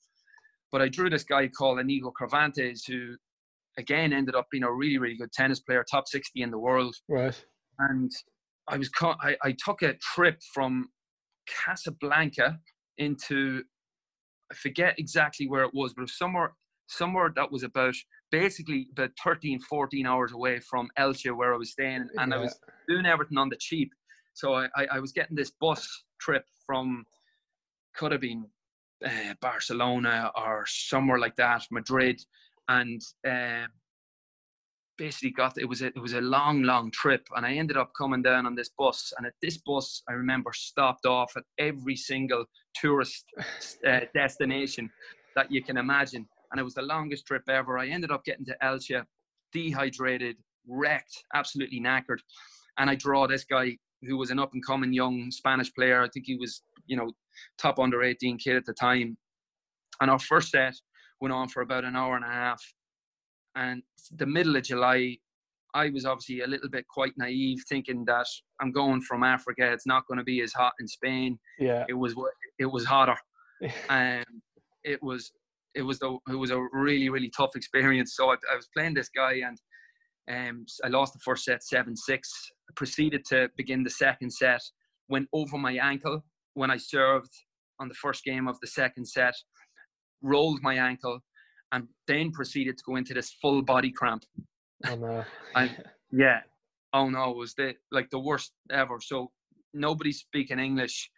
But 0.72 0.82
I 0.82 0.88
drew 0.88 1.08
this 1.08 1.24
guy 1.24 1.48
called 1.48 1.78
Inigo 1.78 2.12
Cervantes, 2.18 2.84
who 2.84 3.16
again 3.78 4.12
ended 4.12 4.34
up 4.34 4.46
being 4.50 4.64
a 4.64 4.72
really 4.72 4.98
really 4.98 5.16
good 5.16 5.32
tennis 5.32 5.60
player, 5.60 5.84
top 5.88 6.08
sixty 6.08 6.42
in 6.42 6.50
the 6.50 6.58
world. 6.58 6.96
Right. 7.08 7.44
And 7.78 8.10
I 8.68 8.76
was 8.76 8.88
ca- 8.88 9.18
I, 9.20 9.36
I 9.42 9.54
took 9.64 9.82
a 9.82 9.94
trip 9.94 10.40
from 10.52 10.88
Casablanca 11.46 12.58
into 12.98 13.62
I 14.50 14.54
forget 14.54 14.98
exactly 14.98 15.48
where 15.48 15.64
it 15.64 15.72
was, 15.72 15.94
but 15.94 16.02
it 16.02 16.04
was 16.04 16.18
somewhere 16.18 16.54
somewhere 16.86 17.32
that 17.36 17.50
was 17.50 17.62
about 17.62 17.94
basically 18.30 18.88
about 18.92 19.10
13, 19.22 19.60
14 19.60 20.06
hours 20.06 20.32
away 20.32 20.60
from 20.60 20.88
Elche 20.98 21.34
where 21.36 21.54
I 21.54 21.56
was 21.56 21.72
staying, 21.72 22.08
and 22.18 22.32
Yeah. 22.32 22.38
I 22.38 22.40
was 22.40 22.58
doing 22.88 23.06
everything 23.06 23.38
on 23.38 23.48
the 23.48 23.56
cheap. 23.56 23.92
So 24.34 24.54
I, 24.54 24.68
I, 24.76 24.86
I 24.92 24.98
was 24.98 25.12
getting 25.12 25.36
this 25.36 25.52
bus 25.60 25.86
trip 26.20 26.44
from 26.66 27.04
could 27.94 28.12
have 28.12 28.20
been 28.20 28.46
uh, 29.04 29.34
Barcelona 29.40 30.32
or 30.36 30.64
somewhere 30.66 31.18
like 31.18 31.36
that, 31.36 31.64
Madrid, 31.70 32.20
and 32.68 33.00
um, 33.26 33.68
basically 34.96 35.30
got 35.30 35.58
it 35.58 35.68
was 35.68 35.82
a 35.82 35.86
it 35.86 36.00
was 36.00 36.14
a 36.14 36.20
long 36.20 36.62
long 36.62 36.90
trip, 36.90 37.26
and 37.36 37.46
I 37.46 37.54
ended 37.54 37.76
up 37.76 37.92
coming 37.96 38.22
down 38.22 38.46
on 38.46 38.54
this 38.54 38.70
bus, 38.76 39.12
and 39.16 39.26
at 39.26 39.34
this 39.42 39.58
bus 39.58 40.02
I 40.08 40.12
remember 40.12 40.52
stopped 40.52 41.06
off 41.06 41.36
at 41.36 41.44
every 41.58 41.96
single 41.96 42.46
tourist 42.74 43.24
uh, 43.86 44.00
destination 44.14 44.90
that 45.36 45.50
you 45.50 45.62
can 45.62 45.76
imagine, 45.76 46.26
and 46.54 46.60
it 46.60 46.62
was 46.64 46.74
the 46.74 46.82
longest 46.82 47.26
trip 47.26 47.42
ever. 47.48 47.78
I 47.78 47.88
ended 47.88 48.12
up 48.12 48.24
getting 48.24 48.44
to 48.44 48.56
Elche, 48.62 49.02
dehydrated, 49.52 50.36
wrecked, 50.68 51.24
absolutely 51.34 51.80
knackered, 51.80 52.20
and 52.78 52.88
I 52.88 52.94
draw 52.94 53.26
this 53.26 53.42
guy 53.42 53.76
who 54.06 54.16
was 54.16 54.30
an 54.30 54.38
up 54.38 54.52
and 54.54 54.64
coming 54.64 54.92
young 54.92 55.32
Spanish 55.32 55.74
player. 55.74 56.00
I 56.00 56.08
think 56.08 56.26
he 56.26 56.36
was, 56.36 56.62
you 56.86 56.96
know, 56.96 57.10
top 57.58 57.80
under 57.80 58.04
18 58.04 58.38
kid 58.38 58.54
at 58.54 58.64
the 58.66 58.72
time. 58.72 59.16
And 60.00 60.08
our 60.12 60.18
first 60.20 60.50
set 60.50 60.74
went 61.20 61.34
on 61.34 61.48
for 61.48 61.62
about 61.62 61.84
an 61.84 61.96
hour 61.96 62.14
and 62.14 62.24
a 62.24 62.28
half. 62.28 62.62
And 63.56 63.82
the 64.12 64.26
middle 64.26 64.54
of 64.54 64.62
July, 64.62 65.18
I 65.74 65.90
was 65.90 66.06
obviously 66.06 66.42
a 66.42 66.46
little 66.46 66.68
bit 66.68 66.86
quite 66.86 67.14
naive, 67.16 67.64
thinking 67.68 68.04
that 68.04 68.26
I'm 68.60 68.70
going 68.70 69.00
from 69.00 69.24
Africa. 69.24 69.72
It's 69.72 69.88
not 69.88 70.06
going 70.06 70.18
to 70.18 70.24
be 70.24 70.40
as 70.42 70.52
hot 70.52 70.74
in 70.78 70.86
Spain. 70.86 71.36
Yeah. 71.58 71.84
It 71.88 71.94
was 71.94 72.14
it 72.60 72.66
was 72.66 72.84
hotter, 72.84 73.16
and 73.88 74.24
um, 74.28 74.42
it 74.84 75.02
was 75.02 75.32
it 75.74 75.82
was 75.82 75.98
the 75.98 76.16
it 76.28 76.34
was 76.34 76.50
a 76.50 76.60
really 76.72 77.08
really 77.08 77.30
tough 77.36 77.56
experience. 77.56 78.14
So 78.16 78.30
I, 78.30 78.34
I 78.52 78.56
was 78.56 78.68
playing 78.74 78.94
this 78.94 79.08
guy, 79.08 79.40
and 79.46 79.58
um, 80.30 80.66
I 80.84 80.88
lost 80.88 81.12
the 81.12 81.18
first 81.20 81.44
set 81.44 81.62
seven 81.62 81.96
six. 81.96 82.30
Proceeded 82.76 83.24
to 83.26 83.48
begin 83.56 83.82
the 83.84 83.90
second 83.90 84.30
set. 84.32 84.60
Went 85.08 85.28
over 85.32 85.58
my 85.58 85.72
ankle 85.74 86.24
when 86.54 86.70
I 86.70 86.76
served 86.78 87.30
on 87.80 87.88
the 87.88 87.94
first 87.94 88.24
game 88.24 88.48
of 88.48 88.58
the 88.60 88.66
second 88.66 89.06
set. 89.06 89.34
Rolled 90.22 90.60
my 90.62 90.74
ankle, 90.76 91.20
and 91.72 91.88
then 92.08 92.30
proceeded 92.30 92.78
to 92.78 92.84
go 92.86 92.96
into 92.96 93.12
this 93.14 93.32
full 93.42 93.62
body 93.62 93.90
cramp. 93.92 94.22
Oh 94.86 94.96
no. 94.96 95.24
I- 95.54 95.76
Yeah. 96.10 96.40
Oh 96.92 97.08
no, 97.10 97.30
it 97.32 97.36
was 97.36 97.54
the 97.54 97.74
like 97.90 98.08
the 98.10 98.18
worst 98.20 98.52
ever. 98.70 98.98
So 99.00 99.30
nobody 99.74 100.12
speaking 100.12 100.58
English. 100.60 101.10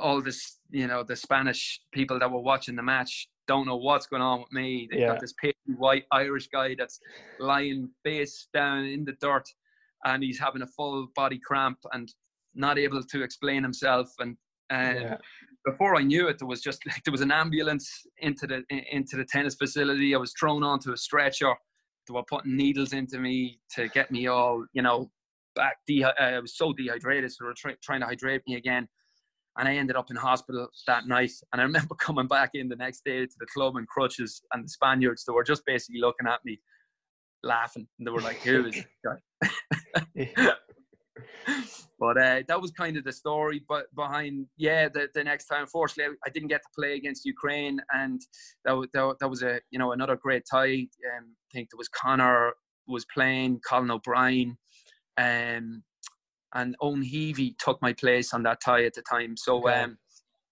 All 0.00 0.20
this, 0.22 0.58
you 0.70 0.86
know, 0.86 1.02
the 1.02 1.16
Spanish 1.16 1.80
people 1.92 2.18
that 2.18 2.30
were 2.30 2.40
watching 2.40 2.76
the 2.76 2.82
match 2.82 3.28
don't 3.48 3.66
know 3.66 3.76
what's 3.76 4.06
going 4.06 4.22
on 4.22 4.40
with 4.40 4.52
me. 4.52 4.88
They 4.90 5.00
Yeah. 5.00 5.08
got 5.08 5.20
this 5.20 5.32
pasty 5.42 5.72
white 5.76 6.04
Irish 6.12 6.48
guy 6.48 6.74
that's 6.78 7.00
lying 7.38 7.90
face 8.04 8.48
down 8.54 8.84
in 8.84 9.04
the 9.04 9.12
dirt, 9.20 9.48
and 10.04 10.22
he's 10.22 10.38
having 10.38 10.62
a 10.62 10.66
full 10.66 11.08
body 11.16 11.38
cramp 11.44 11.78
and 11.92 12.12
not 12.54 12.78
able 12.78 13.02
to 13.02 13.22
explain 13.22 13.62
himself. 13.62 14.08
And 14.18 14.36
and 14.70 15.00
yeah. 15.00 15.16
before 15.64 15.96
I 15.96 16.02
knew 16.02 16.28
it, 16.28 16.38
there 16.38 16.46
was 16.46 16.60
just 16.62 16.84
like 16.86 17.02
there 17.04 17.12
was 17.12 17.22
an 17.22 17.32
ambulance 17.32 17.90
into 18.18 18.46
the 18.46 18.62
into 18.70 19.16
the 19.16 19.24
tennis 19.24 19.54
facility. 19.56 20.14
I 20.14 20.18
was 20.18 20.32
thrown 20.38 20.62
onto 20.62 20.92
a 20.92 20.96
stretcher. 20.96 21.52
They 22.06 22.14
were 22.14 22.22
putting 22.28 22.56
needles 22.56 22.92
into 22.92 23.18
me 23.18 23.60
to 23.76 23.88
get 23.88 24.10
me 24.10 24.26
all, 24.26 24.64
you 24.72 24.82
know, 24.82 25.10
back. 25.56 25.76
De- 25.86 26.04
uh, 26.04 26.12
I 26.18 26.38
was 26.40 26.56
so 26.56 26.72
dehydrated, 26.72 27.30
so 27.32 27.44
they 27.44 27.48
were 27.48 27.54
try- 27.54 27.76
trying 27.82 28.00
to 28.00 28.06
hydrate 28.06 28.42
me 28.46 28.54
again. 28.56 28.88
And 29.60 29.68
I 29.68 29.74
ended 29.74 29.94
up 29.94 30.10
in 30.10 30.16
hospital 30.16 30.68
that 30.86 31.06
night. 31.06 31.32
And 31.52 31.60
I 31.60 31.64
remember 31.64 31.94
coming 31.98 32.26
back 32.26 32.52
in 32.54 32.68
the 32.68 32.76
next 32.76 33.04
day 33.04 33.26
to 33.26 33.34
the 33.38 33.46
club 33.46 33.76
in 33.76 33.84
crutches, 33.84 34.40
and 34.52 34.64
the 34.64 34.68
Spaniards 34.68 35.24
they 35.24 35.34
were 35.34 35.44
just 35.44 35.66
basically 35.66 36.00
looking 36.00 36.26
at 36.26 36.40
me, 36.46 36.58
laughing. 37.42 37.86
And 37.98 38.06
they 38.06 38.10
were 38.10 38.22
like, 38.22 38.38
"Who 38.38 38.66
is 38.66 38.74
this 38.74 38.86
guy?" 39.04 39.18
but 41.98 42.16
uh, 42.16 42.42
that 42.48 42.60
was 42.60 42.70
kind 42.70 42.96
of 42.96 43.04
the 43.04 43.12
story. 43.12 43.62
But 43.68 43.94
behind, 43.94 44.46
yeah, 44.56 44.88
the, 44.88 45.08
the 45.14 45.22
next 45.22 45.44
time, 45.44 45.60
unfortunately, 45.60 46.16
I, 46.24 46.28
I 46.28 46.30
didn't 46.30 46.48
get 46.48 46.62
to 46.62 46.68
play 46.74 46.94
against 46.94 47.26
Ukraine, 47.26 47.80
and 47.92 48.18
that 48.64 48.72
was 48.72 48.88
that, 48.94 49.16
that 49.20 49.28
was 49.28 49.42
a 49.42 49.60
you 49.70 49.78
know 49.78 49.92
another 49.92 50.16
great 50.16 50.44
tie. 50.50 50.86
Um, 51.14 51.36
I 51.36 51.52
think 51.52 51.68
there 51.70 51.78
was 51.78 51.88
Conor 51.88 52.54
was 52.88 53.04
playing, 53.12 53.60
Colin 53.68 53.90
O'Brien, 53.90 54.56
um, 55.18 55.82
and 56.54 56.76
Owen 56.80 57.02
Heavey 57.02 57.56
took 57.58 57.80
my 57.82 57.92
place 57.92 58.34
on 58.34 58.42
that 58.44 58.60
tie 58.64 58.84
at 58.84 58.94
the 58.94 59.02
time. 59.02 59.36
So, 59.36 59.58
Okay. 59.58 59.82
um, 59.84 59.98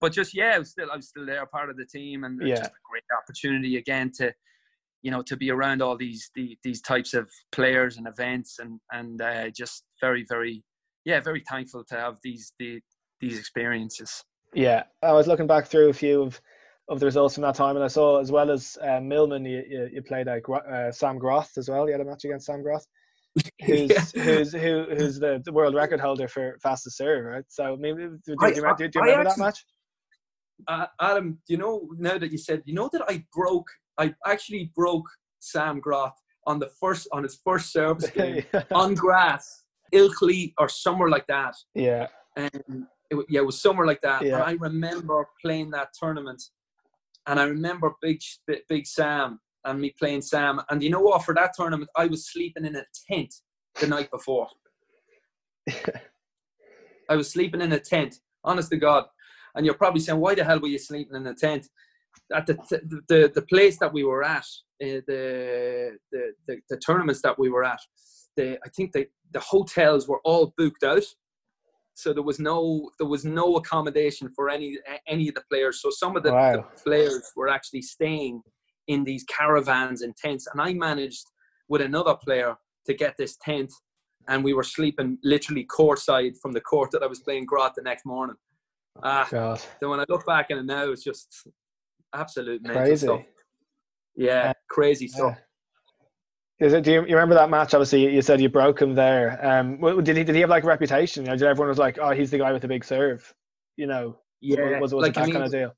but 0.01 0.13
just 0.13 0.35
yeah, 0.35 0.53
I 0.55 0.59
was 0.59 0.71
still 0.71 0.91
I 0.93 0.97
was 0.97 1.09
still 1.09 1.27
there, 1.27 1.45
part 1.47 1.71
of 1.71 1.77
the 1.77 1.87
team, 1.87 2.25
and 2.25 2.41
Yeah. 2.41 2.57
just 2.57 2.71
a 2.71 2.89
great 2.91 3.05
opportunity 3.17 3.77
again 3.77 4.13
to 4.19 4.33
you 5.03 5.11
know 5.11 5.23
to 5.23 5.37
be 5.37 5.51
around 5.51 5.83
all 5.83 5.97
these 5.97 6.31
the, 6.35 6.57
these 6.65 6.81
types 6.83 7.15
of 7.15 7.31
players 7.53 7.97
and 7.99 8.07
events 8.07 8.59
and 8.59 8.81
and 8.93 9.21
uh, 9.23 9.49
just 9.51 9.85
very 10.01 10.25
very 10.29 10.65
yeah 11.05 11.21
very 11.21 11.43
thankful 11.49 11.85
to 11.85 11.95
have 11.95 12.19
these 12.23 12.53
the, 12.59 12.81
these 13.21 13.39
experiences 13.39 14.25
Yeah, 14.55 14.85
I 15.03 15.13
was 15.13 15.27
looking 15.27 15.47
back 15.47 15.67
through 15.67 15.91
a 15.91 15.93
few 15.93 16.23
of, 16.23 16.41
of 16.89 17.01
the 17.01 17.07
results 17.07 17.35
from 17.35 17.43
that 17.43 17.55
time, 17.55 17.77
and 17.77 17.85
I 17.85 17.89
saw 17.89 18.19
as 18.21 18.33
well 18.33 18.51
as 18.51 18.79
uh, 18.81 19.01
Millman, 19.01 19.45
you, 19.45 19.63
you, 19.69 19.89
you 19.93 20.03
played 20.03 20.27
uh, 20.27 20.41
uh, 20.53 20.91
Sam 20.91 21.19
Groth 21.19 21.53
as 21.59 21.69
well. 21.69 21.87
You 21.87 21.93
had 21.93 22.01
a 22.01 22.05
match 22.05 22.25
against 22.25 22.47
Sam 22.47 22.63
Groth, 22.63 22.87
who's 23.67 23.91
Yeah. 23.91 24.23
who's 24.23 24.53
who, 24.53 24.85
who's 24.97 25.19
the, 25.19 25.41
the 25.45 25.53
world 25.53 25.75
record 25.75 26.01
holder 26.01 26.29
for 26.29 26.59
fastest 26.63 26.97
serve, 26.97 27.25
right? 27.25 27.45
So 27.49 27.77
maybe 27.79 28.03
do, 28.05 28.19
do, 28.27 28.37
I- 28.41 28.49
you, 28.49 28.55
remember, 28.57 28.77
do, 28.79 28.89
do 28.89 28.99
you 28.99 29.05
remember 29.05 29.31
that 29.31 29.39
match? 29.39 29.65
uh, 30.67 30.87
Adam 31.01 31.39
you 31.49 31.57
know 31.57 31.89
now 31.99 32.19
that 32.19 32.33
you 32.33 32.39
said 32.39 32.63
you 32.65 32.75
know 32.75 32.89
that 32.93 33.03
I 33.09 33.25
broke 33.33 33.69
I 33.99 34.15
actually 34.27 34.73
broke 34.75 35.07
Sam 35.39 35.79
Groth 35.79 36.13
on 36.47 36.59
the 36.59 36.69
first 36.81 37.07
on 37.13 37.23
his 37.23 37.39
first 37.45 37.73
service 37.73 38.11
game 38.21 38.45
on 38.73 38.95
grass 38.95 39.65
Ilkley 39.95 40.55
or 40.59 40.69
somewhere 40.69 41.09
like 41.11 41.27
that 41.29 41.55
yeah, 41.75 42.09
and 42.37 42.87
it, 43.11 43.27
yeah, 43.29 43.41
it 43.41 43.47
was 43.47 43.63
somewhere 43.63 43.87
like 43.87 44.03
that. 44.03 44.23
Yeah. 44.23 44.35
And 44.35 44.43
I 44.45 44.53
remember 44.61 45.27
playing 45.41 45.71
that 45.71 45.89
tournament, 45.99 46.43
and 47.27 47.41
I 47.41 47.45
remember 47.45 47.95
Big- 48.03 48.21
Big 48.69 48.87
Sam 48.87 49.41
and 49.65 49.81
me 49.81 49.95
playing 49.99 50.23
Sam. 50.23 50.61
And 50.71 50.83
you 50.83 50.91
know 50.91 51.01
what? 51.01 51.25
For 51.25 51.35
that 51.35 51.53
tournament, 51.55 51.91
I 51.97 52.07
was 52.07 52.31
sleeping 52.31 52.65
in 52.65 52.77
a 52.77 52.85
tent 53.11 53.35
the 53.81 53.87
night 53.87 54.11
before. 54.11 54.49
I 57.11 57.17
was 57.17 57.31
sleeping 57.31 57.61
in 57.61 57.73
a 57.73 57.81
tent, 57.81 58.21
honest 58.45 58.71
to 58.71 58.77
God. 58.77 59.05
And 59.55 59.65
you're 59.65 59.75
probably 59.75 60.01
saying, 60.01 60.21
why 60.21 60.35
the 60.35 60.45
hell 60.45 60.61
were 60.61 60.69
you 60.69 60.79
sleeping 60.79 61.17
in 61.17 61.27
a 61.27 61.35
tent? 61.35 61.69
At 62.35 62.47
the 62.47 62.55
the, 62.71 63.01
the, 63.09 63.33
the 63.35 63.43
place 63.43 63.79
that 63.79 63.93
we 63.93 64.05
were 64.05 64.25
at, 64.25 64.45
uh, 64.83 65.01
the, 65.07 65.99
the 66.13 66.33
the 66.47 66.57
the 66.69 66.77
tournaments 66.79 67.23
that 67.23 67.39
we 67.39 67.49
were 67.49 67.65
at, 67.65 67.81
the 68.37 68.59
I 68.65 68.69
think 68.71 68.93
the 68.93 69.07
the 69.33 69.41
hotels 69.41 70.09
were 70.09 70.21
all 70.25 70.53
booked 70.57 70.85
out 70.85 71.05
so 71.99 72.13
there 72.13 72.23
was 72.23 72.39
no 72.39 72.91
there 72.99 73.09
was 73.09 73.25
no 73.25 73.57
accommodation 73.57 74.31
for 74.35 74.49
any 74.49 74.79
any 75.07 75.29
of 75.29 75.35
the 75.35 75.43
players 75.51 75.83
so 75.83 75.91
some 75.91 76.17
of 76.17 76.23
the, 76.23 76.31
the 76.31 76.65
players 76.83 77.33
were 77.37 77.49
actually 77.49 77.83
staying 77.83 78.41
in 78.89 79.05
these 79.05 79.25
caravans 79.25 80.03
and 80.03 80.17
tents 80.17 80.47
and 80.53 80.61
i 80.61 80.73
managed 80.73 81.25
with 81.69 81.81
another 81.81 82.15
player 82.15 82.57
to 82.87 82.95
get 82.95 83.15
this 83.17 83.37
tent 83.43 83.73
and 84.29 84.45
we 84.45 84.53
were 84.53 84.63
sleeping 84.63 85.19
literally 85.23 85.67
courtside 85.67 86.37
from 86.41 86.53
the 86.53 86.61
court 86.61 86.91
that 86.91 87.03
i 87.03 87.07
was 87.07 87.21
playing 87.21 87.47
Groth 87.47 87.75
the 87.77 87.83
next 87.83 88.05
morning 88.05 88.37
ah 89.03 89.29
God, 89.31 89.61
then 89.81 89.91
when 89.91 90.01
i 90.01 90.05
look 90.09 90.27
back 90.27 90.47
it 90.51 90.65
now 90.65 90.91
it's 90.91 91.05
just 91.05 91.47
absolute 92.15 92.63
mental 92.63 92.83
crazy. 92.83 93.07
stuff 93.07 93.23
yeah 94.17 94.53
crazy 94.69 95.09
stuff 95.09 95.35
Yeah. 95.37 95.43
Is 96.61 96.73
it, 96.73 96.83
do 96.83 96.91
you, 96.91 97.01
you 97.03 97.15
remember 97.15 97.37
that 97.37 97.51
match? 97.51 97.73
Obviously, 97.73 98.13
you 98.13 98.21
said 98.21 98.41
you 98.41 98.49
broke 98.49 98.83
him 98.83 98.93
there. 98.93 99.39
Um, 99.47 99.79
did 100.03 100.17
he 100.17 100.25
did 100.25 100.35
he 100.35 100.41
have 100.41 100.51
like 100.51 100.65
a 100.65 100.67
reputation? 100.67 101.23
You 101.23 101.31
know, 101.31 101.37
did 101.37 101.47
everyone 101.47 101.69
was 101.69 101.79
like, 101.79 101.99
oh, 102.01 102.11
he's 102.11 102.33
the 102.33 102.39
guy 102.39 102.53
with 102.53 102.63
the 102.63 102.67
big 102.69 102.85
serve? 102.85 103.33
You 103.77 103.87
know, 103.87 104.19
yeah 104.41 104.79
was, 104.81 104.95
was 104.95 105.03
like 105.03 105.11
it 105.11 105.15
that 105.15 105.21
I 105.21 105.27
mean, 105.27 105.33
kind 105.35 105.45
of 105.45 105.53
deal? 105.53 105.73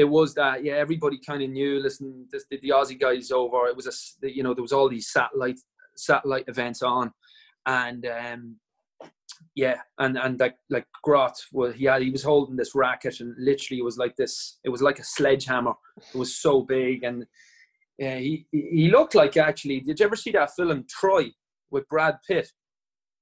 It 0.00 0.08
was 0.08 0.34
that 0.34 0.56
yeah 0.64 0.74
everybody 0.84 1.18
kind 1.30 1.42
of 1.42 1.50
knew 1.50 1.72
listen 1.86 2.26
this, 2.32 2.44
the, 2.50 2.58
the 2.64 2.70
aussie 2.76 3.00
guys 3.06 3.30
over 3.30 3.66
it 3.70 3.76
was 3.76 3.86
a 3.86 3.94
you 4.36 4.42
know 4.42 4.54
there 4.54 4.62
was 4.68 4.72
all 4.76 4.88
these 4.88 5.08
satellite 5.16 5.60
satellite 5.96 6.46
events 6.48 6.80
on 6.82 7.06
and 7.66 8.02
um 8.06 8.56
yeah, 9.54 9.78
and 9.98 10.18
and 10.18 10.38
like 10.38 10.56
like 10.68 10.86
Groth 11.02 11.40
was 11.52 11.74
he 11.74 11.84
had 11.86 12.02
he 12.02 12.10
was 12.10 12.22
holding 12.22 12.56
this 12.56 12.74
racket 12.74 13.20
and 13.20 13.34
literally 13.38 13.80
it 13.80 13.84
was 13.84 13.96
like 13.96 14.14
this. 14.16 14.58
It 14.64 14.68
was 14.68 14.82
like 14.82 14.98
a 14.98 15.04
sledgehammer. 15.04 15.72
It 16.14 16.18
was 16.18 16.36
so 16.36 16.62
big 16.62 17.04
and 17.04 17.24
yeah, 17.98 18.16
he 18.18 18.46
he 18.52 18.90
looked 18.90 19.14
like 19.14 19.36
actually. 19.36 19.80
Did 19.80 19.98
you 19.98 20.06
ever 20.06 20.16
see 20.16 20.32
that 20.32 20.54
film 20.54 20.84
Troy 20.88 21.30
with 21.70 21.88
Brad 21.88 22.16
Pitt? 22.28 22.48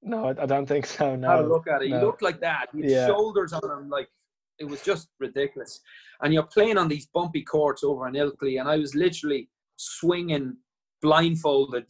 No, 0.03 0.29
I 0.29 0.47
don't 0.47 0.67
think 0.67 0.87
so. 0.87 1.17
No, 1.17 1.29
Have 1.29 1.45
a 1.47 1.49
look 1.49 1.67
at 1.69 1.83
it. 1.83 1.91
no. 1.91 1.99
He 1.99 2.05
looked 2.05 2.23
like 2.23 2.41
that. 2.41 2.67
He 2.73 2.83
had 2.83 2.91
Yeah. 2.91 3.07
shoulders 3.07 3.53
on 3.53 3.69
him, 3.71 3.89
like 3.89 4.09
it 4.59 4.65
was 4.65 4.83
just 4.83 5.09
ridiculous. 5.21 5.81
And 6.23 6.35
you're 6.35 6.45
playing 6.45 6.79
on 6.79 6.89
these 6.89 7.07
bumpy 7.07 7.43
courts 7.43 7.85
over 7.85 8.09
in 8.09 8.15
Ilkley, 8.15 8.61
and 8.61 8.69
I 8.69 8.77
was 8.77 8.95
literally 8.95 9.49
swinging 9.77 10.57
blindfolded 11.01 11.85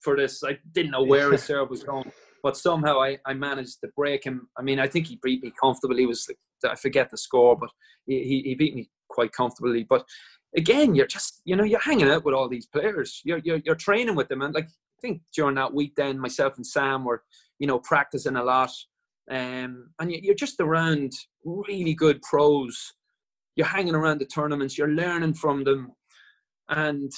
for 0.00 0.16
this. 0.16 0.42
I 0.44 0.58
didn't 0.72 0.92
know 0.92 1.04
where 1.04 1.32
his 1.32 1.44
serve 1.44 1.70
was 1.70 1.82
going, 1.82 2.10
but 2.42 2.56
somehow 2.56 3.00
I, 3.00 3.18
I 3.26 3.34
managed 3.34 3.80
to 3.80 3.88
break 3.96 4.24
him. 4.24 4.48
I 4.58 4.62
mean, 4.62 4.78
I 4.78 4.88
think 4.88 5.06
he 5.06 5.18
beat 5.22 5.42
me 5.42 5.52
comfortably. 5.60 6.02
He 6.02 6.06
was 6.06 6.28
I 6.64 6.76
forget 6.76 7.10
the 7.10 7.16
score, 7.16 7.56
but 7.56 7.70
he, 8.06 8.42
he, 8.44 8.54
beat 8.54 8.74
me 8.74 8.88
quite 9.08 9.32
comfortably. 9.32 9.84
But 9.88 10.06
again, 10.56 10.94
you're 10.94 11.06
just 11.06 11.40
you 11.44 11.56
know 11.56 11.64
you're 11.64 11.80
hanging 11.80 12.08
out 12.08 12.24
with 12.24 12.34
all 12.34 12.48
these 12.48 12.66
players. 12.66 13.20
You're 13.24 13.38
you're, 13.38 13.60
you're 13.64 13.74
training 13.74 14.14
with 14.14 14.28
them, 14.28 14.42
and 14.42 14.54
like 14.54 14.66
I 14.66 15.00
think 15.00 15.22
during 15.34 15.56
that 15.56 15.74
week, 15.74 15.94
then 15.96 16.18
myself 16.18 16.56
and 16.56 16.66
Sam 16.66 17.04
were 17.04 17.22
you 17.58 17.66
know 17.66 17.78
practicing 17.78 18.36
a 18.36 18.44
lot, 18.44 18.70
um, 19.30 19.90
and 19.98 20.10
you're 20.10 20.34
just 20.34 20.60
around 20.60 21.12
really 21.44 21.94
good 21.94 22.20
pros. 22.22 22.92
You're 23.56 23.66
hanging 23.66 23.94
around 23.94 24.20
the 24.20 24.26
tournaments. 24.26 24.78
You're 24.78 24.88
learning 24.88 25.34
from 25.34 25.64
them, 25.64 25.92
and 26.68 27.10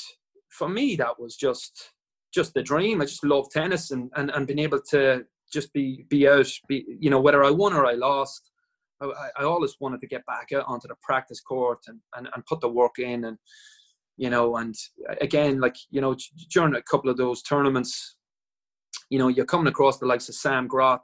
for 0.50 0.68
me, 0.68 0.96
that 0.96 1.18
was 1.20 1.36
just 1.36 1.90
just 2.32 2.54
the 2.54 2.62
dream. 2.62 3.00
I 3.00 3.04
just 3.04 3.24
love 3.24 3.46
tennis 3.50 3.90
and 3.90 4.10
and, 4.16 4.30
and 4.30 4.46
being 4.46 4.58
able 4.58 4.80
to 4.90 5.24
just 5.52 5.72
be 5.72 6.04
be 6.08 6.28
out, 6.28 6.50
be 6.68 6.84
you 7.00 7.10
know 7.10 7.20
whether 7.20 7.44
I 7.44 7.50
won 7.50 7.72
or 7.72 7.86
I 7.86 7.92
lost. 7.92 8.50
I, 9.00 9.10
I- 9.38 9.44
always 9.44 9.76
wanted 9.80 10.00
to 10.00 10.06
get 10.06 10.24
back 10.26 10.48
out 10.54 10.64
onto 10.66 10.88
the 10.88 10.94
practice 11.02 11.40
court 11.40 11.80
and, 11.88 11.98
and, 12.16 12.28
and 12.34 12.46
put 12.46 12.60
the 12.60 12.68
work 12.68 12.98
in 12.98 13.24
and 13.24 13.36
you 14.16 14.30
know 14.30 14.56
and 14.56 14.74
again 15.20 15.60
like 15.60 15.74
you 15.90 16.00
know 16.00 16.14
during 16.52 16.74
a 16.76 16.82
couple 16.82 17.10
of 17.10 17.16
those 17.16 17.42
tournaments 17.42 18.16
you 19.10 19.18
know 19.18 19.26
you're 19.26 19.44
coming 19.44 19.66
across 19.66 19.98
the 19.98 20.06
likes 20.06 20.28
of 20.28 20.36
Sam 20.36 20.68
Groth 20.68 21.02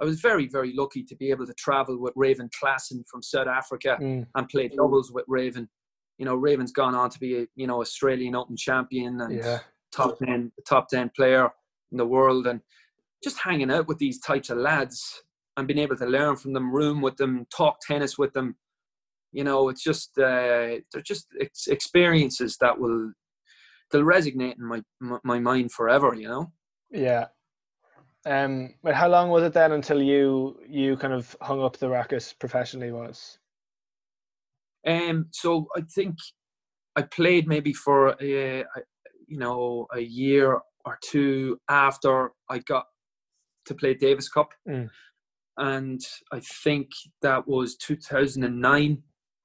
I 0.00 0.04
was 0.04 0.20
very 0.20 0.46
very 0.46 0.72
lucky 0.74 1.02
to 1.04 1.16
be 1.16 1.30
able 1.30 1.46
to 1.46 1.54
travel 1.54 1.98
with 2.00 2.12
Raven 2.16 2.50
Klaasen 2.50 3.04
from 3.10 3.22
South 3.22 3.46
Africa 3.46 3.96
Mm, 4.00 4.26
and 4.34 4.48
play 4.48 4.68
doubles 4.68 5.10
with 5.12 5.24
Raven. 5.28 5.68
You 6.18 6.24
know 6.26 6.36
Raven's 6.36 6.72
gone 6.72 6.94
on 6.94 7.10
to 7.10 7.18
be 7.18 7.42
a 7.42 7.46
you 7.54 7.66
know 7.66 7.80
Australian 7.80 8.34
Open 8.34 8.56
champion 8.56 9.20
and 9.20 9.34
yeah, 9.36 9.60
top 9.92 10.18
10 10.18 10.52
top 10.68 10.88
10 10.88 11.10
player 11.16 11.50
in 11.92 11.98
the 11.98 12.06
world 12.06 12.46
and 12.46 12.60
just 13.22 13.38
hanging 13.38 13.70
out 13.70 13.88
with 13.88 13.98
these 13.98 14.20
types 14.20 14.50
of 14.50 14.58
lads 14.58 15.22
and 15.56 15.66
being 15.66 15.78
able 15.78 15.96
to 15.96 16.06
learn 16.06 16.36
from 16.36 16.52
them 16.52 16.74
room 16.74 17.00
with 17.00 17.16
them 17.16 17.46
talk 17.54 17.78
tennis 17.80 18.18
with 18.18 18.32
them. 18.32 18.56
You 19.32 19.44
know 19.44 19.68
it's 19.68 19.82
just 19.82 20.18
uh, 20.18 20.80
they're 20.92 21.02
just 21.04 21.26
ex- 21.40 21.68
experiences 21.68 22.56
that 22.60 22.78
will 22.78 23.12
they'll 23.90 24.02
resonate 24.02 24.56
in 24.58 24.66
my 24.66 24.82
my 25.00 25.18
my 25.24 25.38
mind 25.38 25.72
forever 25.72 26.14
you 26.14 26.28
know? 26.28 26.52
Yeah. 26.90 27.26
Um, 28.26 28.74
but 28.82 28.94
how 28.94 29.08
long 29.08 29.30
was 29.30 29.44
it 29.44 29.52
then 29.52 29.70
until 29.72 30.02
you 30.02 30.58
you 30.68 30.96
kind 30.96 31.14
of 31.14 31.36
hung 31.40 31.62
up 31.62 31.76
the 31.76 31.88
racket 31.88 32.34
professionally? 32.40 32.90
Was 32.90 33.38
Um, 34.86 35.28
so 35.30 35.68
I 35.76 35.82
think 35.94 36.16
I 36.96 37.02
played 37.02 37.46
maybe 37.46 37.72
for 37.72 38.16
a, 38.20 38.64
you 39.28 39.38
know 39.38 39.86
a 39.94 40.00
year 40.00 40.60
or 40.84 40.98
two 41.04 41.58
after 41.68 42.32
I 42.50 42.58
got 42.58 42.86
to 43.66 43.74
play 43.74 43.94
Davis 43.94 44.28
Cup, 44.28 44.52
Mm. 44.68 44.88
and 45.58 46.00
I 46.32 46.40
think 46.40 46.90
that 47.22 47.46
was 47.46 47.76
2009. 47.76 49.02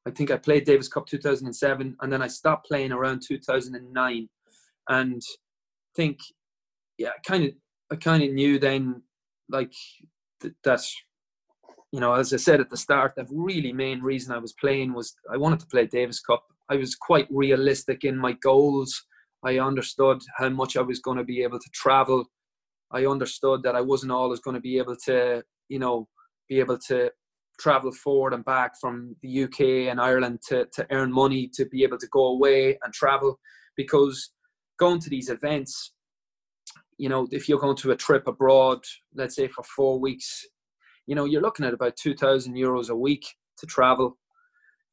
I 0.07 0.11
think 0.11 0.31
I 0.31 0.37
played 0.37 0.65
Davis 0.65 0.87
Cup 0.87 1.05
2007, 1.05 1.95
and 2.01 2.11
then 2.11 2.23
I 2.23 2.27
stopped 2.27 2.67
playing 2.67 2.91
around 2.91 3.21
2009, 3.27 4.27
and 4.89 5.21
think 5.95 6.17
yeah, 6.97 7.11
kind 7.25 7.43
of 7.45 7.51
I 7.91 7.95
kind 7.95 8.23
of 8.23 8.31
knew 8.31 8.57
then 8.57 9.01
like 9.49 9.73
th- 10.41 10.53
that 10.63 10.81
you 11.91 11.99
know, 11.99 12.13
as 12.13 12.33
I 12.33 12.37
said 12.37 12.61
at 12.61 12.69
the 12.69 12.77
start, 12.77 13.15
the 13.15 13.27
really 13.29 13.73
main 13.73 14.01
reason 14.01 14.33
I 14.33 14.37
was 14.37 14.53
playing 14.53 14.93
was 14.93 15.13
I 15.31 15.35
wanted 15.37 15.59
to 15.59 15.67
play 15.67 15.85
Davis 15.85 16.21
Cup. 16.21 16.43
I 16.69 16.77
was 16.77 16.95
quite 16.95 17.27
realistic 17.29 18.05
in 18.05 18.17
my 18.17 18.31
goals. 18.41 19.03
I 19.43 19.59
understood 19.59 20.21
how 20.37 20.49
much 20.49 20.77
I 20.77 20.81
was 20.81 20.99
going 20.99 21.17
to 21.17 21.25
be 21.25 21.43
able 21.43 21.59
to 21.59 21.69
travel. 21.73 22.23
I 22.91 23.07
understood 23.07 23.63
that 23.63 23.75
I 23.75 23.81
wasn't 23.81 24.13
always 24.13 24.39
going 24.39 24.53
to 24.55 24.61
be 24.61 24.77
able 24.77 24.95
to, 25.05 25.43
you 25.67 25.79
know, 25.79 26.07
be 26.47 26.59
able 26.59 26.77
to 26.87 27.11
travel 27.59 27.91
forward 27.91 28.33
and 28.33 28.45
back 28.45 28.79
from 28.79 29.15
the 29.21 29.43
UK 29.43 29.89
and 29.89 29.99
Ireland 29.99 30.39
to, 30.47 30.67
to 30.73 30.87
earn 30.91 31.11
money 31.11 31.49
to 31.55 31.65
be 31.65 31.83
able 31.83 31.97
to 31.97 32.07
go 32.07 32.27
away 32.27 32.77
and 32.83 32.93
travel 32.93 33.37
because 33.75 34.31
going 34.79 34.99
to 34.99 35.09
these 35.09 35.29
events, 35.29 35.93
you 37.01 37.09
know, 37.09 37.27
if 37.31 37.49
you're 37.49 37.57
going 37.57 37.75
to 37.75 37.89
a 37.89 37.95
trip 37.95 38.27
abroad, 38.27 38.85
let's 39.15 39.35
say 39.35 39.47
for 39.47 39.63
four 39.63 39.99
weeks, 39.99 40.45
you 41.07 41.15
know, 41.15 41.25
you're 41.25 41.41
looking 41.41 41.65
at 41.65 41.73
about 41.73 41.97
2,000 41.97 42.53
euros 42.53 42.89
a 42.91 42.95
week 42.95 43.25
to 43.57 43.65
travel. 43.65 44.19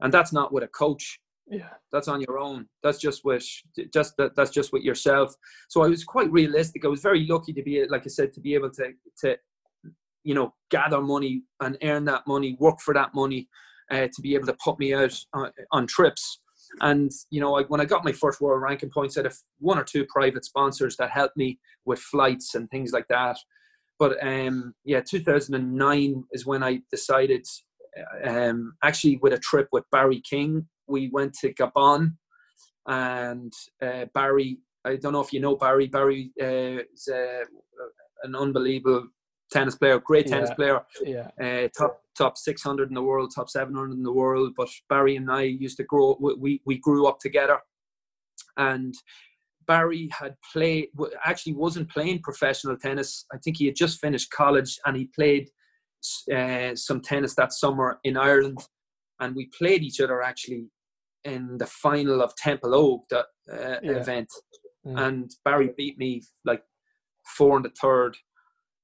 And 0.00 0.11
that's 0.11 0.32
not 0.32 0.50
with 0.50 0.64
a 0.64 0.68
coach. 0.68 1.20
yeah, 1.50 1.68
That's 1.92 2.09
on 2.09 2.22
your 2.22 2.38
own. 2.38 2.66
That's 2.82 2.96
just 2.96 3.26
with 3.26 3.44
just 3.92 4.14
that. 4.16 4.34
That's 4.36 4.50
just 4.50 4.72
with 4.72 4.84
yourself. 4.84 5.34
So 5.68 5.82
I 5.82 5.88
was 5.88 6.02
quite 6.02 6.32
realistic. 6.32 6.86
I 6.86 6.88
was 6.88 7.02
very 7.02 7.26
lucky 7.26 7.52
to 7.52 7.62
be, 7.62 7.84
like 7.86 8.04
I 8.06 8.09
said, 8.09 8.32
to 8.32 8.40
be 8.40 8.54
able 8.54 8.70
to 8.70 8.92
to, 9.20 9.36
you 10.24 10.34
know, 10.34 10.54
gather 10.70 11.02
money 11.02 11.42
and 11.61 11.76
earn 11.82 12.06
that 12.06 12.26
money, 12.26 12.56
work 12.59 12.80
for 12.80 12.94
that 12.94 13.14
money, 13.14 13.50
uh, 13.90 14.09
to 14.14 14.22
be 14.22 14.34
able 14.34 14.46
to 14.46 14.56
put 14.64 14.78
me 14.78 14.94
out 14.94 15.14
on, 15.34 15.50
on 15.72 15.86
trips. 15.86 16.40
And 16.81 17.11
you 17.31 17.41
know, 17.41 17.57
I, 17.57 17.62
when 17.64 17.81
I 17.81 17.85
got 17.85 18.05
my 18.05 18.12
first 18.12 18.41
world 18.41 18.62
ranking 18.62 18.91
points, 18.91 19.16
I 19.16 19.23
had 19.23 19.33
one 19.59 19.79
or 19.79 19.85
two 19.85 20.05
private 20.07 20.45
sponsors 20.45 20.97
that 20.97 21.11
helped 21.11 21.37
me 21.37 21.59
with 21.85 21.99
flights 21.99 22.55
and 22.55 22.71
things 22.71 22.93
like 22.93 23.09
that. 23.09 23.39
But 23.99 24.16
um, 24.23 24.75
yeah, 24.85 25.01
2009 25.01 26.25
is 26.33 26.47
when 26.47 26.62
I 26.62 26.81
decided. 26.91 27.47
Um, 28.25 28.75
actually, 28.85 29.16
with 29.16 29.33
a 29.33 29.39
trip 29.39 29.69
with 29.73 29.85
Barry 29.91 30.21
King, 30.21 30.69
we 30.87 31.09
went 31.12 31.35
to 31.41 31.53
Gabon, 31.53 32.12
and 32.87 33.53
uh, 33.83 34.07
Barry. 34.14 34.59
I 34.85 34.97
don't 34.97 35.12
know 35.12 35.21
if 35.21 35.33
you 35.33 35.41
know 35.41 35.57
Barry. 35.57 35.89
Barry 35.89 36.31
uh, 36.41 36.83
is 36.95 37.09
uh, 37.12 37.45
an 38.23 38.37
unbelievable 38.37 39.09
tennis 39.51 39.76
player, 39.76 39.99
great 39.99 40.26
tennis 40.26 40.51
Yeah. 40.51 40.55
player 40.55 40.86
yeah, 41.03 41.30
uh, 41.64 41.68
top 41.76 42.03
top 42.16 42.36
600 42.36 42.88
in 42.88 42.94
the 42.94 43.03
world, 43.03 43.32
top 43.34 43.49
700 43.49 43.92
in 43.92 44.03
the 44.03 44.12
world. 44.12 44.53
But 44.57 44.68
Barry 44.88 45.16
and 45.16 45.30
I 45.30 45.42
used 45.42 45.76
to 45.78 45.84
grow. 45.84 46.16
we- 46.20 46.61
We 46.64 46.78
grew 46.78 47.07
up 47.07 47.18
together, 47.20 47.61
and 48.57 48.94
Barry 49.66 50.09
had 50.12 50.36
played. 50.53 50.88
Actually, 51.24 51.55
wasn't 51.55 51.90
playing 51.90 52.22
professional 52.22 52.76
tennis. 52.76 53.24
I 53.32 53.38
think 53.38 53.57
he 53.59 53.66
had 53.66 53.76
just 53.76 54.01
finished 54.01 54.30
college, 54.30 54.78
and 54.86 54.96
he 54.96 55.07
played 55.07 55.51
uh, 56.32 56.74
some 56.76 57.01
tennis 57.01 57.34
that 57.34 57.53
summer 57.53 57.99
in 58.05 58.16
Ireland, 58.16 58.59
and 59.20 59.34
we 59.34 59.46
played 59.46 59.82
each 59.82 60.01
other 60.01 60.22
actually 60.22 60.70
in 61.24 61.59
the 61.59 61.66
final 61.66 62.22
of 62.22 62.32
Templeogue 62.36 63.03
that 63.11 63.26
uh, 63.53 63.80
Yeah. 63.82 63.92
event, 64.01 64.28
Mm. 64.86 65.07
and 65.07 65.30
Barry 65.44 65.70
beat 65.76 65.99
me 65.99 66.22
like 66.44 66.62
four 67.36 67.57
in 67.57 67.62
the 67.64 67.70
third, 67.82 68.16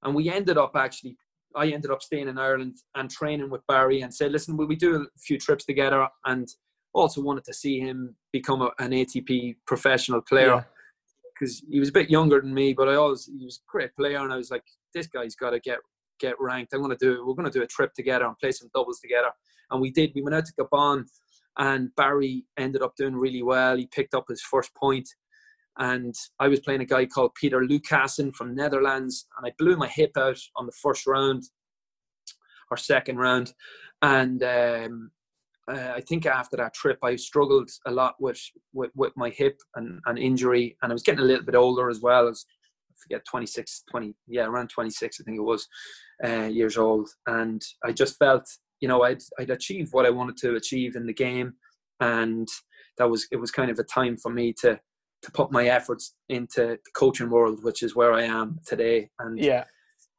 and 0.05 0.15
we 0.15 0.31
ended 0.31 0.59
up 0.59 0.73
actually. 0.77 1.17
I 1.57 1.69
ended 1.69 1.93
up 1.93 2.03
staying 2.03 2.27
in 2.27 2.37
Ireland 2.37 2.79
and 2.97 3.09
training 3.09 3.49
with 3.49 3.65
Barry, 3.69 4.03
and 4.03 4.13
said, 4.13 4.33
"Listen, 4.33 4.57
will 4.57 4.67
we 4.67 4.77
do 4.77 4.97
a 4.97 5.19
few 5.19 5.39
trips 5.39 5.65
together?" 5.65 6.09
And 6.25 6.49
also 6.95 7.21
wanted 7.21 7.45
to 7.45 7.55
see 7.55 7.81
him 7.81 8.15
become 8.33 8.63
a, 8.63 8.71
an 8.79 8.93
ATP 8.93 9.57
professional 9.67 10.21
player 10.21 10.47
yeah, 10.47 10.63
because 11.35 11.63
he 11.71 11.81
was 11.81 11.89
a 11.89 11.93
bit 11.93 12.09
younger 12.09 12.41
than 12.41 12.55
me, 12.55 12.73
but 12.73 12.89
I 12.89 12.95
always 12.95 13.27
he 13.27 13.45
was 13.45 13.57
a 13.59 13.71
great 13.71 13.95
player, 13.97 14.19
and 14.19 14.33
I 14.33 14.37
was 14.37 14.51
like, 14.51 14.65
this 14.95 15.07
guy's 15.07 15.35
got 15.35 15.51
to 15.51 15.61
get 15.61 15.79
get 16.21 16.41
ranked. 16.41 16.73
I'm 16.73 16.81
gonna 16.81 16.97
do 16.97 17.25
we're 17.27 17.35
gonna 17.35 17.51
do 17.51 17.63
a 17.63 17.67
trip 17.67 17.93
together 17.95 18.25
and 18.25 18.39
play 18.39 18.53
some 18.53 18.71
doubles 18.75 19.01
together, 19.01 19.31
and 19.71 19.81
we 19.81 19.91
did. 19.91 20.13
We 20.15 20.23
went 20.23 20.37
out 20.37 20.47
to 20.47 20.53
Gabon, 20.55 21.05
and 21.59 21.95
Barry 21.97 22.47
ended 22.57 22.83
up 22.83 22.95
doing 22.97 23.17
really 23.17 23.43
well. 23.43 23.77
He 23.77 23.87
picked 23.87 24.15
up 24.15 24.27
his 24.29 24.43
first 24.43 24.75
point, 24.75 25.09
and 25.79 26.15
I 26.39 26.49
was 26.49 26.61
playing 26.61 26.81
a 26.81 26.87
guy 26.87 27.07
called 27.07 27.35
Peter 27.35 27.61
Lucassen 27.61 28.35
from 28.35 28.55
Netherlands, 28.55 29.27
and 29.37 29.47
I 29.47 29.53
blew 29.59 29.77
my 29.77 29.89
hip 29.89 30.13
out 30.17 30.39
on 30.57 30.67
the 30.67 30.73
first 30.83 31.07
round 31.07 31.45
or 32.71 32.77
second 32.77 33.19
round, 33.19 33.53
and. 34.03 34.43
Um, 34.43 35.11
uh, 35.67 35.93
I 35.97 36.01
think 36.03 36.27
after 36.27 36.57
that 36.59 36.75
trip, 36.75 36.99
I 37.03 37.17
struggled 37.17 37.71
a 37.87 37.91
lot 37.91 38.17
with 38.21 38.41
with, 38.73 38.91
with 38.95 39.13
my 39.17 39.31
hip 39.31 39.57
and, 39.77 40.01
and 40.07 40.19
injury, 40.19 40.77
and 40.83 40.93
I 40.93 40.95
was 40.95 41.03
getting 41.03 41.21
a 41.23 41.27
little 41.27 41.45
bit 41.45 41.55
older 41.55 41.89
as 41.89 42.01
well. 42.01 42.29
As 42.29 42.45
I 42.91 42.95
forget 43.03 43.25
26, 43.25 43.85
20, 43.91 44.15
yeah, 44.29 44.45
around 44.45 44.69
26, 44.69 45.21
I 45.21 45.25
think 45.25 45.39
it 45.39 45.43
was, 45.43 45.67
uh, 46.25 46.45
years 46.45 46.77
old, 46.77 47.09
and 47.27 47.63
I 47.85 47.93
just 47.93 48.19
felt, 48.19 48.47
you 48.81 48.89
know, 48.89 49.03
I'd 49.05 49.23
I'd 49.39 49.51
achieved 49.51 49.93
what 49.93 50.07
I 50.07 50.11
wanted 50.11 50.37
to 50.39 50.57
achieve 50.57 50.97
in 50.97 51.07
the 51.07 51.15
game, 51.15 51.55
and 52.01 52.47
that 52.99 53.09
was 53.09 53.27
it 53.33 53.37
was 53.37 53.51
kind 53.51 53.71
of 53.71 53.79
a 53.79 53.85
time 53.85 54.17
for 54.19 54.31
me 54.31 54.53
to 54.61 54.79
to 55.25 55.31
put 55.33 55.51
my 55.51 55.67
efforts 55.67 56.15
into 56.29 56.79
the 56.85 56.91
coaching 56.95 57.31
world, 57.31 57.65
which 57.65 57.83
is 57.83 57.97
where 57.97 58.13
I 58.13 58.23
am 58.23 58.61
today, 58.67 59.11
and 59.19 59.39
yeah, 59.39 59.65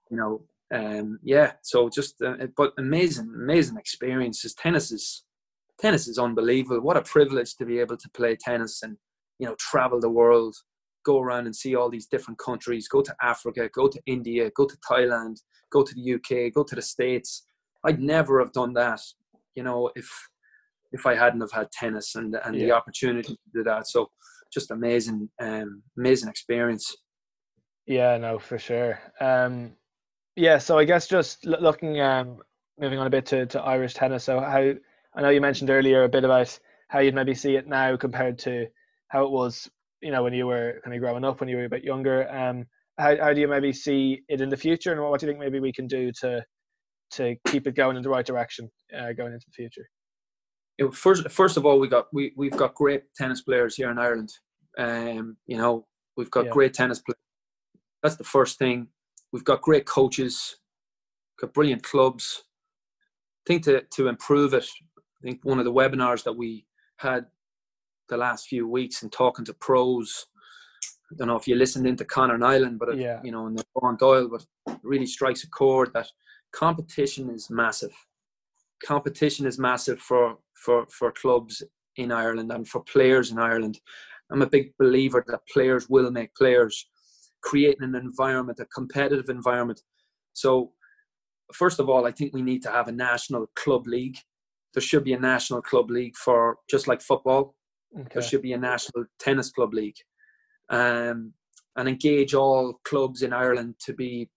you 0.10 0.18
know 0.18 0.42
um, 0.74 1.20
yeah, 1.24 1.54
so 1.62 1.90
just 1.90 2.22
uh, 2.22 2.48
but 2.58 2.74
amazing, 2.78 3.32
amazing 3.34 3.78
experiences. 3.78 4.54
Tennis 4.56 4.92
is 4.92 5.24
tennis 5.80 6.08
is 6.08 6.18
unbelievable. 6.18 6.82
What 6.82 6.98
a 6.98 7.02
privilege 7.02 7.56
to 7.58 7.66
be 7.66 7.80
able 7.80 7.98
to 7.98 8.10
play 8.16 8.36
tennis 8.36 8.82
and 8.82 8.98
you 9.40 9.48
know 9.48 9.56
travel 9.60 10.00
the 10.00 10.10
world, 10.10 10.56
go 11.06 11.20
around 11.20 11.46
and 11.46 11.56
see 11.56 11.76
all 11.76 11.90
these 11.90 12.08
different 12.08 12.40
countries. 12.40 12.88
Go 12.88 13.02
to 13.02 13.16
Africa, 13.22 13.70
go 13.74 13.88
to 13.88 14.02
India, 14.08 14.50
go 14.56 14.66
to 14.66 14.78
Thailand, 14.90 15.36
go 15.72 15.84
to 15.84 15.94
the 15.94 16.14
UK, 16.16 16.54
go 16.54 16.64
to 16.64 16.76
the 16.76 16.82
States. 16.82 17.46
I'd 17.84 18.02
never 18.02 18.40
have 18.40 18.52
done 18.52 18.74
that, 18.74 19.02
you 19.54 19.64
know, 19.64 19.92
if 19.96 20.10
if 20.92 21.06
I 21.06 21.14
hadn't 21.16 21.42
have 21.42 21.52
had 21.52 21.72
tennis 21.72 22.16
and 22.16 22.36
and 22.44 22.56
yeah. 22.56 22.66
the 22.66 22.72
opportunity 22.72 23.34
to 23.34 23.50
do 23.54 23.64
that. 23.64 23.88
So 23.88 24.10
just 24.54 24.72
amazing, 24.72 25.30
um, 25.42 25.84
amazing 25.98 26.30
experience. 26.30 26.96
Yeah, 27.86 28.18
no, 28.18 28.40
for 28.40 28.58
sure. 28.58 29.00
Um, 29.20 29.74
yeah, 30.36 30.58
so 30.58 30.78
I 30.78 30.86
guess 30.86 31.08
just 31.08 31.46
looking, 31.46 32.02
um, 32.02 32.40
moving 32.80 33.00
on 33.00 33.08
a 33.08 33.12
bit 33.12 33.26
to, 33.28 33.46
to 33.48 33.62
Irish 33.62 33.94
tennis. 33.94 34.24
So 34.24 34.40
how 34.40 34.74
I 35.16 35.22
know 35.22 35.30
you 35.30 35.42
mentioned 35.42 35.70
earlier 35.70 36.04
a 36.04 36.10
bit 36.10 36.24
about 36.24 36.58
how 36.90 37.00
you'd 37.00 37.16
maybe 37.16 37.34
see 37.34 37.56
it 37.56 37.68
now 37.68 37.96
compared 37.96 38.40
to 38.40 38.68
how 39.08 39.26
it 39.26 39.32
was, 39.32 39.70
you 40.02 40.12
know, 40.12 40.24
when 40.24 40.34
you 40.34 40.48
were 40.48 40.82
kind 40.84 40.96
of 40.96 41.02
growing 41.02 41.24
up, 41.24 41.40
when 41.40 41.50
you 41.50 41.58
were 41.58 41.66
a 41.66 41.70
bit 41.70 41.84
younger. 41.84 42.30
Um, 42.30 42.66
how 42.98 43.16
how 43.18 43.34
do 43.34 43.42
you 43.42 43.48
maybe 43.48 43.74
see 43.74 44.22
it 44.28 44.42
in 44.42 44.50
the 44.50 44.58
future, 44.58 44.92
and 44.92 45.02
what 45.02 45.20
do 45.20 45.26
you 45.26 45.32
think 45.32 45.40
maybe 45.40 45.60
we 45.60 45.74
can 45.74 45.88
do 45.88 46.12
to 46.22 46.44
to 47.12 47.36
keep 47.48 47.68
it 47.68 47.76
going 47.76 47.98
in 47.98 48.04
the 48.04 48.10
right 48.10 48.26
direction 48.26 48.70
uh, 48.98 49.14
going 49.14 49.34
into 49.34 49.46
the 49.48 49.54
future? 49.54 49.88
First, 50.92 51.30
first 51.30 51.58
of 51.58 51.66
all, 51.66 51.80
we 51.80 51.88
got 51.88 52.08
we 52.14 52.34
we've 52.36 52.56
got 52.58 52.76
great 52.76 53.04
tennis 53.16 53.42
players 53.42 53.76
here 53.76 53.90
in 53.92 53.98
Ireland. 53.98 54.32
Um, 54.78 55.38
you 55.48 55.58
know, 55.58 55.86
we've 56.18 56.32
got 56.32 56.46
yeah. 56.46 56.52
great 56.52 56.74
tennis 56.74 57.00
players. 57.00 57.18
That's 58.04 58.18
the 58.18 58.26
first 58.26 58.60
thing. 58.60 58.88
We've 59.32 59.46
got 59.46 59.62
great 59.62 59.86
coaches, 59.86 60.58
got 61.40 61.54
brilliant 61.54 61.84
clubs. 61.84 62.44
I 62.46 63.44
think 63.48 63.64
to 63.64 63.82
to 63.82 64.08
improve 64.08 64.54
it, 64.54 64.68
I 64.98 65.02
think 65.24 65.40
one 65.44 65.60
of 65.60 65.66
the 65.66 65.74
webinars 65.74 66.24
that 66.24 66.34
we 66.34 66.66
had 66.98 67.26
the 68.10 68.18
last 68.18 68.48
few 68.48 68.68
weeks 68.68 69.02
and 69.02 69.12
talking 69.12 69.46
to 69.46 69.54
pros. 69.54 70.28
I 71.12 71.16
don't 71.18 71.28
know 71.28 71.36
if 71.36 71.48
you 71.48 71.56
listened 71.56 71.88
into 71.88 72.04
Conor 72.04 72.38
Niland, 72.38 72.80
but 72.80 72.90
it, 72.90 72.98
yeah. 72.98 73.22
you 73.24 73.32
know, 73.32 73.46
and 73.48 73.64
Ron 73.82 73.96
Doyle, 73.96 74.28
but 74.28 74.46
it 74.68 74.80
really 74.84 75.06
strikes 75.06 75.44
a 75.44 75.50
chord 75.50 75.92
that 75.94 76.08
competition 76.52 77.30
is 77.30 77.50
massive. 77.50 77.94
Competition 78.84 79.46
is 79.46 79.60
massive 79.60 80.00
for 80.00 80.38
for 80.56 80.86
for 80.90 81.12
clubs 81.12 81.64
in 81.98 82.12
Ireland 82.12 82.52
and 82.52 82.68
for 82.68 82.82
players 82.82 83.32
in 83.32 83.40
Ireland. 83.40 83.80
I'm 84.32 84.42
a 84.42 84.50
big 84.50 84.74
believer 84.78 85.24
that 85.28 85.48
players 85.52 85.88
will 85.90 86.12
make 86.12 86.36
players, 86.36 86.88
creating 87.44 87.84
an 87.84 87.96
environment, 87.96 88.60
a 88.60 88.66
competitive 88.66 89.30
environment. 89.30 89.82
So, 90.34 90.72
first 91.54 91.80
of 91.80 91.90
all, 91.90 92.06
I 92.06 92.12
think 92.12 92.34
we 92.34 92.42
need 92.42 92.64
to 92.64 92.72
have 92.72 92.88
a 92.88 92.92
national 92.92 93.48
club 93.56 93.88
league. 93.88 94.18
There 94.74 94.82
should 94.82 95.04
be 95.04 95.14
a 95.14 95.20
national 95.20 95.62
club 95.62 95.90
league 95.90 96.18
for 96.18 96.58
just 96.70 96.88
like 96.88 97.02
football. 97.02 97.56
Okay. 97.98 98.10
There 98.14 98.24
should 98.24 98.42
be 98.42 98.54
a 98.54 98.58
national 98.58 99.06
tennis 99.20 99.52
club 99.52 99.74
league, 99.74 99.96
um, 100.70 101.34
and 101.78 101.88
engage 101.88 102.34
all 102.34 102.82
clubs 102.84 103.22
in 103.22 103.32
Ireland 103.32 103.76
to 103.86 103.94
be, 103.94 104.30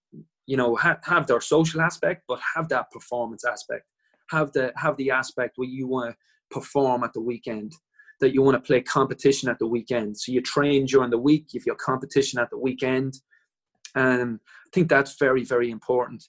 you 0.46 0.56
know, 0.56 0.76
ha- 0.76 1.00
have 1.04 1.26
their 1.26 1.40
social 1.40 1.80
aspect, 1.80 2.22
but 2.28 2.40
have 2.54 2.68
that 2.68 2.90
performance 2.92 3.44
aspect. 3.44 3.84
Have 4.30 4.52
the 4.52 4.72
have 4.76 4.96
the 4.96 5.10
aspect 5.10 5.54
where 5.56 5.68
you 5.68 5.86
want 5.86 6.10
to 6.10 6.16
perform 6.50 7.04
at 7.04 7.12
the 7.12 7.20
weekend 7.20 7.72
that 8.20 8.34
you 8.34 8.42
want 8.42 8.56
to 8.56 8.66
play 8.66 8.80
competition 8.80 9.48
at 9.48 9.58
the 9.58 9.66
weekend. 9.66 10.18
So 10.18 10.32
you 10.32 10.40
train 10.40 10.86
during 10.86 11.10
the 11.10 11.18
week, 11.18 11.46
if 11.54 11.64
you're 11.64 11.76
competition 11.76 12.38
at 12.40 12.50
the 12.50 12.58
weekend. 12.58 13.14
And 13.94 14.40
I 14.42 14.68
think 14.72 14.88
that's 14.88 15.16
very, 15.18 15.44
very 15.44 15.70
important. 15.70 16.24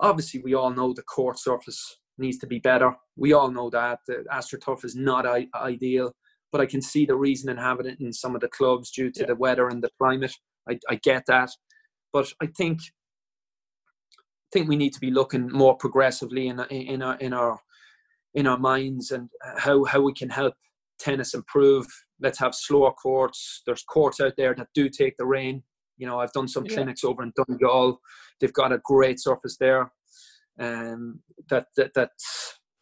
Obviously, 0.00 0.40
we 0.40 0.54
all 0.54 0.70
know 0.70 0.92
the 0.92 1.02
court 1.02 1.38
surface 1.38 1.98
needs 2.18 2.38
to 2.38 2.46
be 2.46 2.58
better. 2.58 2.94
We 3.16 3.32
all 3.32 3.50
know 3.50 3.70
that. 3.70 4.00
The 4.06 4.24
AstroTurf 4.32 4.84
is 4.84 4.96
not 4.96 5.26
I- 5.26 5.48
ideal, 5.54 6.12
but 6.50 6.60
I 6.60 6.66
can 6.66 6.82
see 6.82 7.04
the 7.04 7.16
reason 7.16 7.50
in 7.50 7.56
having 7.56 7.86
it 7.86 8.00
in 8.00 8.12
some 8.12 8.34
of 8.34 8.40
the 8.40 8.48
clubs 8.48 8.90
due 8.90 9.10
to 9.10 9.20
yeah. 9.20 9.26
the 9.26 9.36
weather 9.36 9.68
and 9.68 9.82
the 9.82 9.90
climate. 9.98 10.34
I, 10.68 10.78
I 10.88 10.96
get 10.96 11.24
that. 11.28 11.50
But 12.12 12.32
I 12.42 12.46
think 12.46 12.80
think 14.52 14.68
we 14.68 14.76
need 14.76 14.92
to 14.94 15.00
be 15.00 15.10
looking 15.10 15.50
more 15.50 15.76
progressively 15.76 16.48
in, 16.48 16.60
in, 16.70 17.02
our, 17.02 17.16
in 17.16 17.32
our 17.32 17.60
in 18.34 18.46
our 18.46 18.58
minds 18.58 19.10
and 19.10 19.28
how, 19.56 19.84
how 19.84 20.00
we 20.00 20.12
can 20.12 20.28
help 20.28 20.54
tennis 20.98 21.34
improve. 21.34 21.86
Let's 22.20 22.38
have 22.38 22.54
slower 22.54 22.92
courts. 22.92 23.62
There's 23.66 23.82
courts 23.82 24.20
out 24.20 24.34
there 24.36 24.54
that 24.54 24.68
do 24.74 24.88
take 24.88 25.16
the 25.16 25.26
rain. 25.26 25.62
You 25.96 26.06
know, 26.06 26.20
I've 26.20 26.32
done 26.32 26.48
some 26.48 26.64
yeah. 26.66 26.74
clinics 26.74 27.04
over 27.04 27.22
in 27.22 27.32
Donegal. 27.36 28.00
They've 28.40 28.52
got 28.52 28.72
a 28.72 28.80
great 28.84 29.20
surface 29.20 29.56
there. 29.58 29.90
Um, 30.60 31.20
that 31.50 31.66
that 31.76 31.94
that 31.94 32.10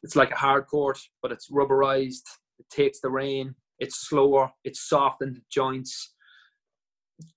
it's 0.03 0.17
like 0.17 0.31
a 0.31 0.37
hard 0.37 0.67
court, 0.67 0.99
but 1.23 1.33
it's 1.33 1.51
rubberized. 1.51 2.25
It 2.59 2.69
takes 2.71 3.01
the 3.01 3.11
rain. 3.11 3.55
It's 3.79 4.09
slower. 4.09 4.51
It's 4.65 4.89
soft 4.89 5.23
in 5.23 5.35
the 5.35 5.43
joints. 5.51 6.15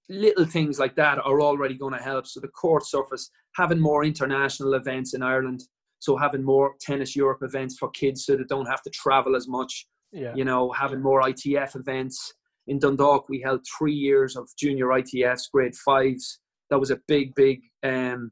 Little 0.09 0.45
things 0.45 0.79
like 0.79 0.95
that 0.95 1.19
are 1.19 1.41
already 1.41 1.75
going 1.75 1.93
to 1.93 2.03
help. 2.03 2.27
So 2.27 2.39
the 2.39 2.47
court 2.49 2.85
surface, 2.85 3.29
having 3.59 3.79
more 3.79 4.03
international 4.03 4.73
events 4.73 5.13
in 5.13 5.21
Ireland, 5.21 5.61
so 5.99 6.17
having 6.17 6.43
more 6.43 6.75
tennis 6.79 7.15
Europe 7.15 7.41
events 7.43 7.77
for 7.77 7.89
kids 7.91 8.25
so 8.25 8.35
they 8.35 8.43
don't 8.49 8.65
have 8.73 8.81
to 8.83 8.89
travel 8.89 9.35
as 9.35 9.47
much 9.47 9.85
yeah. 10.11 10.33
you 10.35 10.43
know, 10.43 10.71
having 10.71 11.01
more 11.01 11.21
ITF 11.21 11.75
events. 11.75 12.33
In 12.67 12.79
Dundalk, 12.79 13.29
we 13.29 13.41
held 13.41 13.65
three 13.77 13.93
years 13.93 14.35
of 14.35 14.49
junior 14.57 14.87
ITFs, 14.87 15.51
grade 15.51 15.75
fives. 15.75 16.39
That 16.69 16.79
was 16.79 16.91
a 16.91 16.99
big, 17.07 17.33
big, 17.35 17.61
um, 17.83 18.31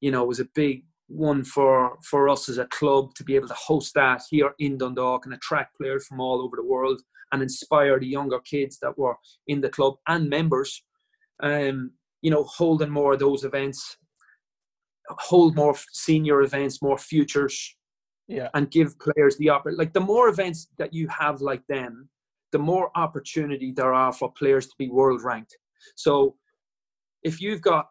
you 0.00 0.10
know, 0.10 0.22
it 0.22 0.28
was 0.28 0.40
a 0.40 0.48
big 0.54 0.84
one 1.08 1.44
for 1.44 1.98
for 2.02 2.28
us 2.28 2.48
as 2.48 2.58
a 2.58 2.64
club 2.66 3.14
to 3.14 3.24
be 3.24 3.36
able 3.36 3.48
to 3.48 3.54
host 3.54 3.92
that 3.94 4.22
here 4.30 4.54
in 4.58 4.78
Dundalk 4.78 5.26
and 5.26 5.34
attract 5.34 5.76
players 5.76 6.06
from 6.06 6.20
all 6.20 6.40
over 6.40 6.56
the 6.56 6.64
world 6.64 7.02
and 7.30 7.42
inspire 7.42 7.98
the 8.00 8.06
younger 8.06 8.40
kids 8.40 8.78
that 8.80 8.96
were 8.98 9.16
in 9.46 9.60
the 9.60 9.68
club 9.68 9.94
and 10.08 10.28
members. 10.28 10.82
Um, 11.42 11.92
you 12.20 12.30
know, 12.30 12.44
holding 12.44 12.90
more 12.90 13.14
of 13.14 13.18
those 13.18 13.44
events, 13.44 13.96
hold 15.08 15.56
more 15.56 15.74
senior 15.92 16.42
events, 16.42 16.82
more 16.82 16.98
futures, 16.98 17.76
yeah. 18.28 18.48
and 18.54 18.70
give 18.70 18.98
players 18.98 19.36
the 19.38 19.50
opportunity. 19.50 19.78
Like 19.78 19.92
the 19.92 20.00
more 20.00 20.28
events 20.28 20.68
that 20.78 20.92
you 20.92 21.08
have 21.08 21.40
like 21.40 21.66
them, 21.68 22.08
the 22.52 22.58
more 22.58 22.90
opportunity 22.94 23.72
there 23.72 23.94
are 23.94 24.12
for 24.12 24.30
players 24.32 24.66
to 24.66 24.74
be 24.78 24.88
world 24.88 25.22
ranked. 25.22 25.56
So 25.96 26.36
if 27.22 27.40
you've 27.40 27.62
got, 27.62 27.88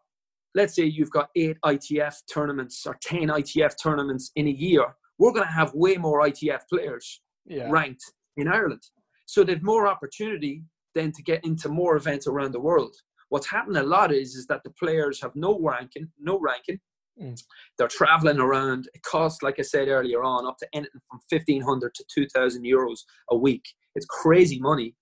let's 0.55 0.76
say 0.76 0.84
you've 0.84 1.12
got 1.12 1.30
eight 1.36 1.57
ITF 1.66 2.16
tournaments 2.32 2.86
or 2.86 2.97
10 3.01 3.28
ITF 3.28 3.74
tournaments 3.82 4.32
in 4.36 4.47
a 4.47 4.51
year, 4.51 4.95
we're 5.18 5.34
going 5.34 5.45
to 5.45 5.51
have 5.51 5.74
way 5.74 5.97
more 5.97 6.22
ITF 6.22 6.62
players 6.70 7.22
yeah. 7.45 7.70
ranked 7.70 8.03
in 8.38 8.47
Ireland. 8.47 8.82
So 9.26 9.43
they've 9.43 9.64
more 9.64 9.88
opportunity 9.88 10.64
then 10.93 11.12
to 11.14 11.24
get 11.24 11.43
into 11.45 11.70
more 11.70 11.95
events 11.95 12.28
around 12.28 12.51
the 12.51 12.59
world. 12.59 12.95
What's 13.30 13.49
happened 13.49 13.78
a 13.78 13.84
lot 13.84 14.14
is, 14.14 14.36
is 14.36 14.45
that 14.47 14.62
the 14.64 14.72
players 14.72 15.22
have 15.22 15.36
no 15.36 15.57
ranking, 15.59 16.09
no 16.20 16.38
ranking, 16.39 16.80
Mm. 17.20 17.41
They're 17.78 17.88
traveling 17.88 18.39
around. 18.39 18.89
It 18.93 19.03
costs, 19.03 19.41
like 19.41 19.55
I 19.59 19.64
said 19.64 19.88
earlier 19.88 20.24
on, 20.24 20.45
up 20.45 20.57
to 20.59 20.68
anything 20.74 21.01
from 21.09 21.20
1500 21.30 21.93
to 21.95 22.05
2000 22.14 22.64
euros 22.64 22.99
a 23.30 23.38
week. 23.38 23.64
It's 23.95 24.05
crazy 24.05 24.59
money. 24.59 24.95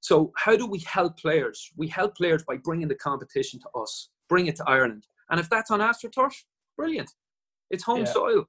So, 0.00 0.32
how 0.36 0.56
do 0.56 0.66
we 0.66 0.78
help 0.80 1.18
players? 1.18 1.70
We 1.76 1.88
help 1.88 2.16
players 2.16 2.42
by 2.46 2.56
bringing 2.56 2.88
the 2.88 2.94
competition 2.94 3.60
to 3.60 3.80
us, 3.80 4.10
bring 4.28 4.46
it 4.46 4.56
to 4.56 4.64
Ireland. 4.66 5.06
And 5.30 5.38
if 5.38 5.48
that's 5.50 5.70
on 5.70 5.80
AstroTurf, 5.80 6.34
brilliant. 6.76 7.10
It's 7.70 7.84
home 7.84 8.00
yeah. 8.00 8.12
soil. 8.12 8.44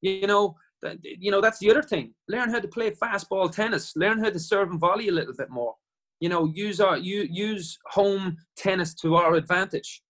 You 0.00 0.26
know, 0.26 0.56
you 1.02 1.30
know 1.30 1.40
that's 1.40 1.58
the 1.58 1.70
other 1.70 1.82
thing. 1.82 2.14
Learn 2.28 2.50
how 2.50 2.60
to 2.60 2.68
play 2.68 2.90
fastball 2.90 3.50
tennis. 3.50 3.92
Learn 3.96 4.22
how 4.22 4.30
to 4.30 4.38
serve 4.38 4.70
and 4.70 4.80
volley 4.80 5.08
a 5.08 5.12
little 5.12 5.34
bit 5.36 5.50
more. 5.50 5.74
You 6.20 6.28
know, 6.28 6.46
use 6.46 6.80
our 6.80 6.96
you 6.98 7.26
use 7.30 7.78
home 7.86 8.36
tennis 8.56 8.94
to 8.96 9.16
our 9.16 9.34
advantage. 9.34 10.02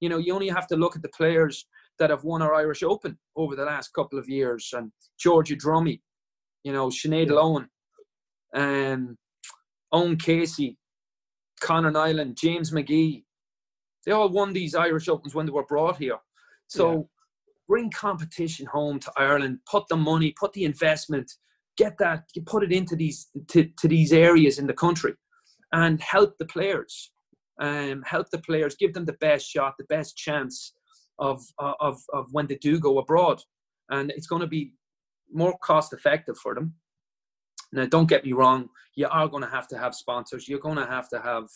You 0.00 0.08
know, 0.08 0.18
you 0.18 0.34
only 0.34 0.48
have 0.48 0.66
to 0.68 0.76
look 0.76 0.96
at 0.96 1.02
the 1.02 1.08
players 1.08 1.66
that 1.98 2.10
have 2.10 2.24
won 2.24 2.42
our 2.42 2.54
Irish 2.54 2.82
Open 2.82 3.18
over 3.36 3.56
the 3.56 3.64
last 3.64 3.92
couple 3.92 4.18
of 4.18 4.28
years, 4.28 4.72
and 4.76 4.92
Georgia 5.18 5.56
Drummy, 5.56 6.00
you 6.64 6.72
know, 6.72 6.88
Sinead 6.88 7.28
Lohan, 7.28 7.66
and 8.54 9.16
Owen 9.92 10.16
Casey, 10.16 10.78
Conor 11.60 11.92
Niland, 11.92 12.36
James 12.36 12.70
McGee. 12.70 13.24
They 14.06 14.12
all 14.12 14.28
won 14.28 14.52
these 14.52 14.74
Irish 14.74 15.08
Opens 15.08 15.34
when 15.34 15.46
they 15.46 15.52
were 15.52 15.66
brought 15.66 15.98
here. 15.98 16.18
So 16.68 16.92
yeah. 16.92 17.02
bring 17.68 17.90
competition 17.90 18.66
home 18.66 19.00
to 19.00 19.12
Ireland, 19.16 19.58
put 19.70 19.88
the 19.88 19.96
money, 19.96 20.34
put 20.38 20.52
the 20.52 20.64
investment, 20.64 21.30
get 21.76 21.98
that, 21.98 22.24
you 22.34 22.42
put 22.42 22.62
it 22.62 22.72
into 22.72 22.96
these 22.96 23.28
to, 23.48 23.68
to 23.78 23.88
these 23.88 24.12
areas 24.12 24.58
in 24.58 24.66
the 24.66 24.74
country 24.74 25.14
and 25.72 26.00
help 26.00 26.36
the 26.38 26.46
players. 26.46 27.10
Um, 27.60 28.04
help 28.06 28.30
the 28.30 28.38
players, 28.38 28.76
give 28.76 28.94
them 28.94 29.04
the 29.04 29.14
best 29.14 29.50
shot, 29.50 29.74
the 29.78 29.84
best 29.86 30.16
chance 30.16 30.74
of, 31.18 31.42
of, 31.58 32.00
of 32.12 32.26
when 32.32 32.46
they 32.46 32.56
do 32.56 32.78
go 32.78 32.98
abroad. 32.98 33.42
And 33.90 34.10
it's 34.10 34.26
going 34.26 34.40
to 34.40 34.46
be 34.46 34.72
more 35.32 35.56
cost 35.58 35.92
effective 35.92 36.36
for 36.38 36.54
them. 36.54 36.74
Now, 37.72 37.86
don't 37.86 38.08
get 38.08 38.24
me 38.24 38.32
wrong, 38.32 38.68
you 38.94 39.06
are 39.10 39.28
going 39.28 39.42
to 39.42 39.50
have 39.50 39.68
to 39.68 39.78
have 39.78 39.94
sponsors. 39.94 40.48
You're 40.48 40.58
going 40.58 40.78
to 40.78 40.86
have 40.86 41.08
to 41.10 41.20
have 41.20 41.48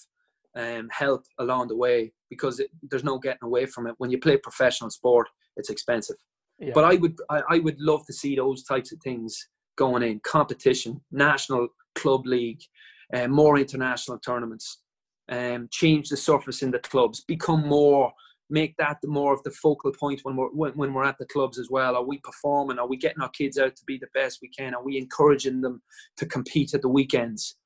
um, 0.54 0.88
help 0.90 1.24
along 1.38 1.68
the 1.68 1.76
way 1.76 2.12
because 2.28 2.60
it, 2.60 2.70
there's 2.90 3.04
no 3.04 3.18
getting 3.18 3.44
away 3.44 3.66
from 3.66 3.86
it. 3.86 3.94
When 3.98 4.10
you 4.10 4.18
play 4.18 4.36
professional 4.36 4.90
sport, 4.90 5.28
it's 5.56 5.70
expensive. 5.70 6.16
Yeah. 6.58 6.72
But 6.74 6.84
I 6.84 6.94
would 6.96 7.16
I, 7.30 7.42
I 7.50 7.58
would 7.58 7.80
love 7.80 8.06
to 8.06 8.12
see 8.12 8.36
those 8.36 8.62
types 8.62 8.92
of 8.92 9.00
things 9.00 9.48
going 9.76 10.02
in 10.02 10.20
competition, 10.20 11.00
national 11.10 11.68
club 11.94 12.26
league, 12.26 12.60
uh, 13.14 13.26
more 13.28 13.58
international 13.58 14.18
tournaments, 14.18 14.82
um, 15.30 15.68
change 15.70 16.08
the 16.08 16.16
surface 16.16 16.62
in 16.62 16.70
the 16.70 16.78
clubs, 16.78 17.24
become 17.26 17.66
more, 17.66 18.12
make 18.52 18.76
that 18.76 18.98
the 19.00 19.08
more 19.08 19.32
of 19.32 19.42
the 19.42 19.50
focal 19.50 19.90
point 19.92 20.20
when 20.22 20.36
we're 20.36 20.50
when, 20.50 20.72
when 20.74 20.92
we're 20.92 21.04
at 21.04 21.18
the 21.18 21.26
clubs 21.26 21.58
as 21.58 21.68
well. 21.70 21.96
Are 21.96 22.04
we 22.04 22.18
performing? 22.18 22.78
Are 22.78 22.86
we 22.86 22.96
getting 22.96 23.22
our 23.22 23.30
kids 23.30 23.58
out 23.58 23.74
to 23.74 23.84
be 23.86 23.98
the 23.98 24.08
best 24.14 24.40
we 24.42 24.48
can? 24.48 24.74
Are 24.74 24.84
we 24.84 24.98
encouraging 24.98 25.62
them 25.62 25.82
to 26.18 26.26
compete 26.26 26.74
at 26.74 26.82
the 26.82 26.88
weekends? 26.88 27.56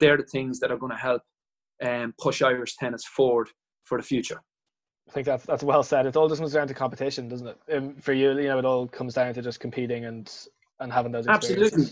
They're 0.00 0.16
the 0.16 0.24
things 0.24 0.58
that 0.60 0.72
are 0.72 0.76
going 0.76 0.92
to 0.92 0.98
help 0.98 1.22
um, 1.82 2.14
push 2.20 2.42
Irish 2.42 2.76
tennis 2.76 3.04
forward 3.04 3.48
for 3.84 3.96
the 3.96 4.04
future. 4.04 4.40
I 5.08 5.12
think 5.12 5.26
that's 5.26 5.44
that's 5.44 5.62
well 5.62 5.82
said. 5.82 6.06
It 6.06 6.16
all 6.16 6.28
just 6.28 6.40
comes 6.40 6.52
down 6.52 6.66
to 6.68 6.74
competition, 6.74 7.28
doesn't 7.28 7.46
it? 7.46 7.58
Um, 7.72 7.94
for 7.96 8.12
you, 8.12 8.36
you 8.36 8.48
know, 8.48 8.58
it 8.58 8.64
all 8.64 8.88
comes 8.88 9.14
down 9.14 9.32
to 9.34 9.42
just 9.42 9.60
competing 9.60 10.04
and 10.06 10.30
and 10.80 10.92
having 10.92 11.12
those 11.12 11.28
absolutely 11.28 11.84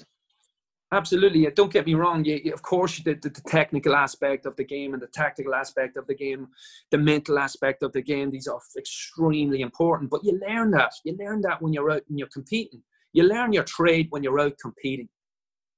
absolutely 0.93 1.49
don't 1.55 1.73
get 1.73 1.87
me 1.87 1.95
wrong 1.95 2.25
you, 2.25 2.53
of 2.53 2.63
course 2.63 3.01
the, 3.01 3.15
the, 3.15 3.29
the, 3.29 3.41
technical 3.47 3.95
aspect 3.95 4.47
of 4.47 4.55
the 4.57 4.65
game 4.65 4.95
and 4.95 5.03
the 5.03 5.09
tactical 5.09 5.55
aspect 5.55 5.97
of 5.97 6.07
the 6.07 6.15
game 6.15 6.49
the 6.91 6.99
mental 6.99 7.39
aspect 7.39 7.83
of 7.83 7.93
the 7.93 8.03
game 8.03 8.31
these 8.31 8.47
are 8.47 8.61
extremely 8.79 9.61
important 9.61 10.11
but 10.11 10.25
you 10.25 10.39
learn 10.47 10.71
that 10.71 10.93
you 11.05 11.17
learn 11.19 11.41
that 11.41 11.61
when 11.61 11.73
you're 11.73 11.91
out 11.91 12.03
and 12.09 12.19
you're 12.19 12.29
competing 12.29 12.83
you 13.13 13.25
learn 13.25 13.53
your 13.53 13.65
trade 13.65 14.07
when 14.11 14.23
you're 14.23 14.41
out 14.41 14.55
competing 14.61 15.09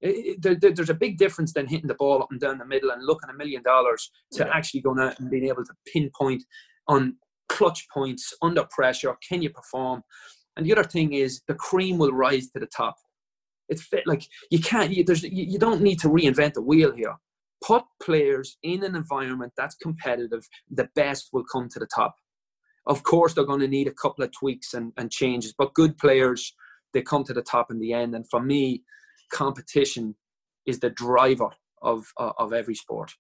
it, 0.00 0.38
it, 0.42 0.60
there, 0.60 0.72
there's 0.72 0.90
a 0.90 0.94
big 0.94 1.16
difference 1.16 1.52
than 1.52 1.66
hitting 1.66 1.88
the 1.88 1.94
ball 1.94 2.22
up 2.22 2.28
and 2.30 2.40
down 2.40 2.58
the 2.58 2.66
middle 2.66 2.90
and 2.90 3.06
looking 3.06 3.30
a 3.30 3.34
million 3.34 3.62
dollars 3.62 4.10
to 4.32 4.44
yeah. 4.44 4.50
actually 4.52 4.80
going 4.80 5.00
out 5.00 5.18
and 5.18 5.30
being 5.30 5.48
able 5.48 5.64
to 5.64 5.72
pinpoint 5.92 6.42
on 6.88 7.16
clutch 7.48 7.86
points 7.92 8.34
under 8.42 8.64
pressure 8.70 9.16
can 9.28 9.40
you 9.40 9.50
perform 9.50 10.02
and 10.56 10.66
the 10.66 10.72
other 10.72 10.84
thing 10.84 11.12
is 11.12 11.42
the 11.48 11.54
cream 11.54 11.98
will 11.98 12.12
rise 12.12 12.48
to 12.50 12.60
the 12.60 12.66
top. 12.66 12.96
It's 13.68 13.82
fit, 13.82 14.06
like 14.06 14.26
you 14.50 14.58
can't. 14.58 14.92
You, 14.92 15.04
there's 15.04 15.22
you, 15.22 15.44
you 15.44 15.58
don't 15.58 15.82
need 15.82 16.00
to 16.00 16.08
reinvent 16.08 16.54
the 16.54 16.62
wheel 16.62 16.92
here. 16.92 17.14
Put 17.62 17.84
players 18.02 18.58
in 18.62 18.84
an 18.84 18.94
environment 18.94 19.52
that's 19.56 19.74
competitive. 19.76 20.46
The 20.70 20.88
best 20.94 21.30
will 21.32 21.44
come 21.50 21.68
to 21.70 21.78
the 21.78 21.88
top. 21.94 22.14
Of 22.86 23.02
course, 23.02 23.32
they're 23.32 23.44
going 23.46 23.60
to 23.60 23.68
need 23.68 23.88
a 23.88 23.94
couple 23.94 24.24
of 24.24 24.32
tweaks 24.32 24.74
and, 24.74 24.92
and 24.98 25.10
changes, 25.10 25.54
but 25.56 25.72
good 25.72 25.96
players 25.96 26.54
they 26.92 27.02
come 27.02 27.24
to 27.24 27.32
the 27.32 27.42
top 27.42 27.70
in 27.70 27.80
the 27.80 27.92
end. 27.92 28.14
And 28.14 28.28
for 28.30 28.40
me, 28.40 28.82
competition 29.32 30.14
is 30.66 30.78
the 30.80 30.90
driver 30.90 31.48
of 31.82 32.04
of 32.18 32.52
every 32.52 32.74
sport. 32.74 33.12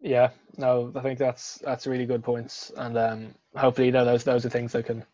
Yeah, 0.00 0.30
no, 0.58 0.92
I 0.94 1.00
think 1.00 1.18
that's 1.18 1.58
that's 1.64 1.86
really 1.86 2.06
good 2.06 2.22
points, 2.22 2.70
and 2.76 2.98
um, 2.98 3.34
hopefully, 3.56 3.86
you 3.86 3.92
know, 3.92 4.04
those 4.04 4.24
those 4.24 4.44
are 4.44 4.50
things 4.50 4.72
that 4.72 4.86
can 4.86 5.04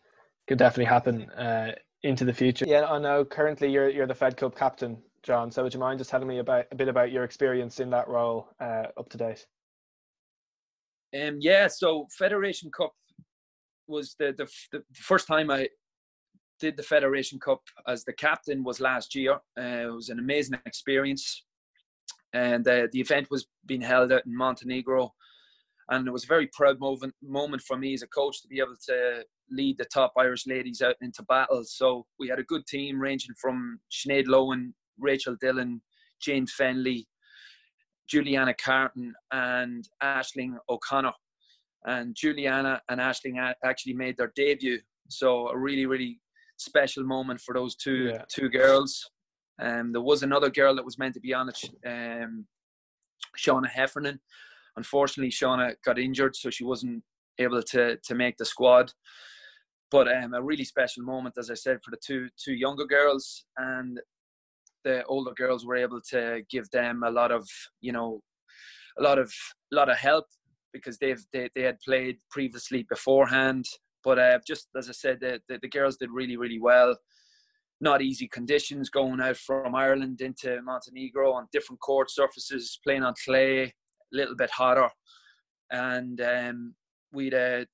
can 0.47 0.57
definitely 0.57 0.85
happen 0.85 1.29
uh, 1.31 1.73
into 2.03 2.25
the 2.25 2.33
future. 2.33 2.65
Yeah, 2.67 2.85
I 2.85 2.99
know. 2.99 3.23
Currently, 3.23 3.71
you're 3.71 3.89
you're 3.89 4.07
the 4.07 4.15
Fed 4.15 4.37
Cup 4.37 4.55
captain, 4.55 4.97
John. 5.23 5.51
So 5.51 5.63
would 5.63 5.73
you 5.73 5.79
mind 5.79 5.99
just 5.99 6.09
telling 6.09 6.27
me 6.27 6.39
about 6.39 6.65
a 6.71 6.75
bit 6.75 6.87
about 6.87 7.11
your 7.11 7.23
experience 7.23 7.79
in 7.79 7.89
that 7.91 8.07
role 8.07 8.49
uh, 8.59 8.87
up 8.97 9.09
to 9.09 9.17
date? 9.17 9.45
Um, 11.19 11.37
yeah, 11.39 11.67
so 11.67 12.07
Federation 12.17 12.71
Cup 12.71 12.93
was 13.87 14.15
the, 14.17 14.33
the 14.37 14.47
the 14.71 14.83
first 14.93 15.27
time 15.27 15.51
I 15.51 15.67
did 16.59 16.77
the 16.77 16.83
Federation 16.83 17.39
Cup 17.39 17.61
as 17.87 18.03
the 18.03 18.13
captain 18.13 18.63
was 18.63 18.79
last 18.79 19.15
year. 19.15 19.33
Uh, 19.57 19.87
it 19.87 19.93
was 19.93 20.09
an 20.09 20.19
amazing 20.19 20.57
experience, 20.65 21.43
and 22.33 22.67
uh, 22.67 22.87
the 22.91 23.01
event 23.01 23.27
was 23.29 23.47
being 23.65 23.81
held 23.81 24.11
out 24.11 24.25
in 24.25 24.35
Montenegro, 24.35 25.13
and 25.91 26.07
it 26.07 26.11
was 26.11 26.23
a 26.23 26.27
very 26.27 26.47
proud 26.47 26.79
moment 26.79 27.13
moment 27.21 27.61
for 27.61 27.77
me 27.77 27.93
as 27.93 28.01
a 28.01 28.07
coach 28.07 28.41
to 28.41 28.47
be 28.47 28.59
able 28.59 28.75
to 28.87 29.23
lead 29.51 29.77
the 29.77 29.85
top 29.85 30.13
Irish 30.17 30.47
ladies 30.47 30.81
out 30.81 30.95
into 31.01 31.21
battle. 31.23 31.63
So 31.65 32.05
we 32.17 32.29
had 32.29 32.39
a 32.39 32.43
good 32.43 32.65
team 32.65 32.99
ranging 32.99 33.35
from 33.39 33.79
Sinead 33.91 34.25
Lohan, 34.25 34.71
Rachel 34.97 35.35
Dillon, 35.41 35.81
Jane 36.21 36.47
Fennelly, 36.47 37.05
Juliana 38.09 38.53
Carton, 38.53 39.13
and 39.31 39.87
Ashling 40.01 40.55
O'Connor. 40.69 41.11
And 41.85 42.15
Juliana 42.15 42.81
and 42.89 43.01
Ashling 43.01 43.53
actually 43.65 43.93
made 43.93 44.15
their 44.15 44.31
debut. 44.35 44.79
So 45.09 45.49
a 45.49 45.57
really, 45.57 45.85
really 45.85 46.21
special 46.55 47.03
moment 47.03 47.41
for 47.41 47.53
those 47.53 47.75
two 47.75 48.13
yeah. 48.13 48.23
two 48.29 48.47
girls. 48.47 49.09
Um, 49.59 49.91
there 49.91 50.01
was 50.01 50.23
another 50.23 50.49
girl 50.49 50.73
that 50.75 50.85
was 50.85 50.97
meant 50.97 51.15
to 51.15 51.19
be 51.19 51.33
on 51.33 51.49
it, 51.49 51.59
um, 51.85 52.45
Shauna 53.37 53.67
Heffernan. 53.67 54.21
Unfortunately, 54.77 55.31
Shauna 55.31 55.75
got 55.85 55.99
injured, 55.99 56.35
so 56.35 56.49
she 56.49 56.63
wasn't 56.63 57.03
able 57.39 57.61
to 57.63 57.97
to 57.97 58.15
make 58.15 58.37
the 58.37 58.45
squad 58.45 58.91
but 59.91 60.07
um, 60.07 60.33
a 60.33 60.41
really 60.41 60.63
special 60.63 61.03
moment, 61.03 61.35
as 61.37 61.51
I 61.51 61.53
said, 61.53 61.79
for 61.83 61.91
the 61.91 61.99
two 62.03 62.29
two 62.41 62.53
younger 62.53 62.85
girls, 62.85 63.45
and 63.57 63.99
the 64.83 65.03
older 65.05 65.33
girls 65.35 65.65
were 65.65 65.75
able 65.75 66.01
to 66.09 66.41
give 66.49 66.69
them 66.71 67.03
a 67.05 67.11
lot 67.11 67.31
of 67.31 67.47
you 67.81 67.91
know 67.91 68.21
a 68.97 69.03
lot 69.03 69.19
of 69.19 69.31
a 69.71 69.75
lot 69.75 69.89
of 69.89 69.97
help 69.97 70.25
because 70.73 70.97
they've 70.97 71.23
they, 71.33 71.49
they 71.53 71.63
had 71.63 71.79
played 71.81 72.17
previously 72.31 72.85
beforehand. 72.89 73.65
But 74.03 74.17
uh, 74.17 74.39
just 74.47 74.69
as 74.75 74.89
I 74.89 74.93
said, 74.93 75.19
the, 75.19 75.39
the, 75.47 75.59
the 75.61 75.69
girls 75.69 75.97
did 75.97 76.09
really 76.11 76.37
really 76.37 76.59
well. 76.59 76.95
Not 77.81 78.01
easy 78.01 78.27
conditions 78.27 78.89
going 78.89 79.19
out 79.19 79.37
from 79.37 79.73
Ireland 79.75 80.21
into 80.21 80.61
Montenegro 80.61 81.33
on 81.33 81.47
different 81.51 81.81
court 81.81 82.11
surfaces, 82.11 82.79
playing 82.83 83.01
on 83.01 83.15
clay, 83.25 83.73
little 84.11 84.35
bit 84.35 84.49
hotter, 84.49 84.89
and 85.71 86.19
um, 86.21 86.75
we 87.11 87.25
had 87.25 87.33
a 87.33 87.65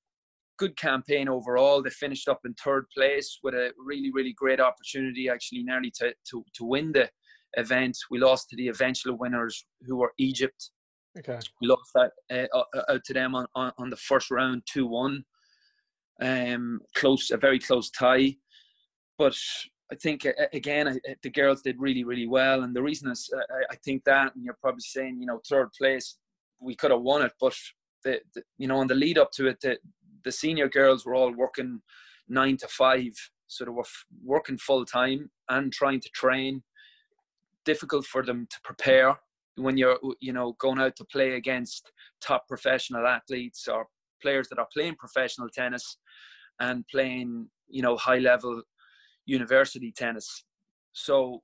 good 0.58 0.76
campaign 0.76 1.28
overall. 1.28 1.82
They 1.82 1.90
finished 1.90 2.28
up 2.28 2.40
in 2.44 2.54
third 2.54 2.86
place 2.94 3.38
with 3.42 3.54
a 3.54 3.72
really, 3.78 4.10
really 4.12 4.32
great 4.32 4.60
opportunity, 4.60 5.28
actually, 5.28 5.62
nearly 5.62 5.92
to, 5.98 6.12
to, 6.30 6.44
to 6.54 6.64
win 6.64 6.92
the 6.92 7.08
event. 7.56 7.96
We 8.10 8.18
lost 8.18 8.50
to 8.50 8.56
the 8.56 8.68
eventual 8.68 9.16
winners, 9.16 9.64
who 9.86 9.96
were 9.96 10.12
Egypt. 10.18 10.70
Okay. 11.18 11.38
We 11.60 11.68
lost 11.68 11.90
that 11.94 12.12
uh, 12.30 12.58
uh 12.76 12.92
out 12.92 13.04
to 13.04 13.14
them 13.14 13.34
on, 13.34 13.46
on, 13.54 13.72
on 13.78 13.90
the 13.90 13.96
first 13.96 14.30
round, 14.30 14.62
2 14.70 14.86
1. 14.86 15.24
Um, 16.20 16.80
close, 16.96 17.30
a 17.30 17.36
very 17.36 17.58
close 17.58 17.90
tie. 17.90 18.36
But 19.18 19.36
I 19.90 19.94
think 19.96 20.26
again, 20.52 21.00
the 21.22 21.30
girls 21.30 21.62
did 21.62 21.76
really, 21.78 22.04
really 22.04 22.26
well, 22.26 22.62
and 22.62 22.74
the 22.74 22.82
reason 22.82 23.10
is 23.10 23.30
I 23.70 23.76
think 23.84 24.04
that, 24.04 24.34
and 24.34 24.44
you're 24.44 24.58
probably 24.60 24.82
saying, 24.82 25.18
you 25.18 25.26
know, 25.26 25.40
third 25.48 25.70
place, 25.72 26.18
we 26.60 26.74
could 26.74 26.90
have 26.90 27.00
won 27.00 27.22
it, 27.22 27.32
but 27.40 27.54
the, 28.04 28.20
the 28.34 28.42
you 28.58 28.68
know, 28.68 28.78
on 28.78 28.86
the 28.86 28.94
lead 28.94 29.18
up 29.18 29.30
to 29.32 29.46
it, 29.46 29.60
the, 29.60 29.78
the 30.24 30.32
senior 30.32 30.68
girls 30.68 31.04
were 31.04 31.14
all 31.14 31.32
working 31.32 31.80
nine 32.28 32.56
to 32.58 32.68
five, 32.68 33.12
so 33.46 33.64
they 33.64 33.70
were 33.70 33.84
working 34.24 34.58
full 34.58 34.84
time 34.84 35.30
and 35.48 35.72
trying 35.72 36.00
to 36.00 36.10
train. 36.10 36.62
Difficult 37.64 38.06
for 38.06 38.24
them 38.24 38.46
to 38.50 38.56
prepare 38.64 39.18
when 39.56 39.76
you're 39.76 39.98
you 40.20 40.32
know 40.32 40.54
going 40.58 40.78
out 40.78 40.96
to 40.96 41.04
play 41.04 41.34
against 41.34 41.90
top 42.20 42.46
professional 42.48 43.06
athletes 43.06 43.68
or 43.68 43.86
players 44.22 44.48
that 44.48 44.58
are 44.58 44.68
playing 44.72 44.94
professional 44.94 45.48
tennis 45.48 45.98
and 46.60 46.86
playing 46.88 47.48
you 47.68 47.82
know 47.82 47.96
high 47.96 48.18
level 48.18 48.62
university 49.26 49.92
tennis. 49.92 50.44
So 50.92 51.42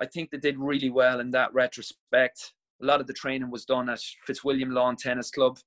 I 0.00 0.06
think 0.06 0.30
they 0.30 0.38
did 0.38 0.58
really 0.58 0.90
well 0.90 1.20
in 1.20 1.30
that 1.30 1.54
retrospect. 1.54 2.52
A 2.82 2.86
lot 2.86 3.00
of 3.00 3.06
the 3.06 3.12
training 3.12 3.50
was 3.50 3.64
done 3.64 3.88
at 3.88 4.00
Fitzwilliam 4.26 4.70
Lawn 4.70 4.96
Tennis 4.96 5.30
Club 5.30 5.58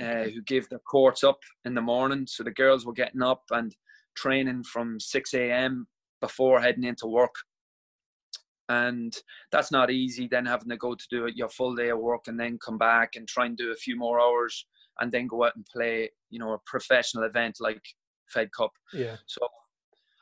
uh, 0.00 0.24
who 0.24 0.42
gave 0.42 0.68
their 0.68 0.80
courts 0.80 1.22
up 1.22 1.38
in 1.64 1.74
the 1.74 1.80
morning. 1.80 2.26
So 2.26 2.42
the 2.42 2.50
girls 2.50 2.86
were 2.86 2.92
getting 2.92 3.22
up 3.22 3.42
and 3.50 3.74
training 4.16 4.64
from 4.64 4.98
6 4.98 5.34
a.m. 5.34 5.86
before 6.20 6.60
heading 6.60 6.84
into 6.84 7.06
work. 7.06 7.34
And 8.68 9.12
that's 9.50 9.72
not 9.72 9.90
easy, 9.90 10.28
then 10.28 10.46
having 10.46 10.68
to 10.68 10.76
go 10.76 10.94
to 10.94 11.06
do 11.10 11.28
your 11.34 11.48
full 11.48 11.74
day 11.74 11.88
of 11.88 11.98
work 11.98 12.28
and 12.28 12.38
then 12.38 12.58
come 12.64 12.78
back 12.78 13.16
and 13.16 13.26
try 13.26 13.46
and 13.46 13.56
do 13.56 13.72
a 13.72 13.76
few 13.76 13.96
more 13.96 14.20
hours 14.20 14.64
and 15.00 15.10
then 15.10 15.26
go 15.26 15.44
out 15.44 15.56
and 15.56 15.66
play, 15.66 16.10
you 16.30 16.38
know, 16.38 16.52
a 16.52 16.58
professional 16.66 17.24
event 17.24 17.56
like 17.58 17.82
Fed 18.28 18.48
Cup. 18.56 18.70
Yeah. 18.92 19.16
So 19.26 19.40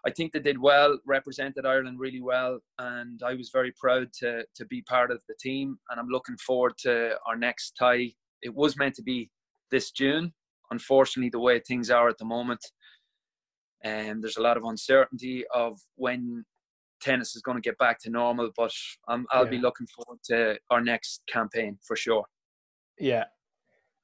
I 0.06 0.10
think 0.10 0.32
they 0.32 0.40
did 0.40 0.58
well, 0.58 0.98
represented 1.06 1.66
Ireland 1.66 1.98
really 1.98 2.20
well, 2.20 2.60
and 2.78 3.20
I 3.24 3.34
was 3.34 3.50
very 3.52 3.72
proud 3.80 4.08
to 4.20 4.44
to 4.54 4.66
be 4.66 4.82
part 4.82 5.10
of 5.10 5.20
the 5.28 5.34
team. 5.40 5.78
And 5.90 5.98
I'm 5.98 6.08
looking 6.08 6.36
forward 6.36 6.74
to 6.80 7.16
our 7.26 7.36
next 7.36 7.72
tie. 7.78 8.12
It 8.42 8.54
was 8.54 8.76
meant 8.76 8.94
to 8.96 9.02
be 9.02 9.30
this 9.70 9.90
June. 9.90 10.32
Unfortunately, 10.70 11.30
the 11.30 11.40
way 11.40 11.60
things 11.60 11.90
are 11.90 12.08
at 12.08 12.18
the 12.18 12.24
moment, 12.24 12.60
and 13.82 14.12
um, 14.12 14.20
there's 14.20 14.36
a 14.36 14.42
lot 14.42 14.56
of 14.56 14.64
uncertainty 14.64 15.44
of 15.54 15.78
when 15.96 16.44
tennis 17.00 17.34
is 17.34 17.42
going 17.42 17.56
to 17.56 17.62
get 17.62 17.78
back 17.78 17.98
to 18.02 18.10
normal. 18.10 18.50
But 18.56 18.72
um, 19.08 19.26
I'll 19.32 19.44
yeah. 19.44 19.50
be 19.50 19.58
looking 19.58 19.86
forward 19.86 20.20
to 20.26 20.58
our 20.70 20.80
next 20.80 21.22
campaign 21.28 21.78
for 21.86 21.96
sure. 21.96 22.24
Yeah. 22.98 23.24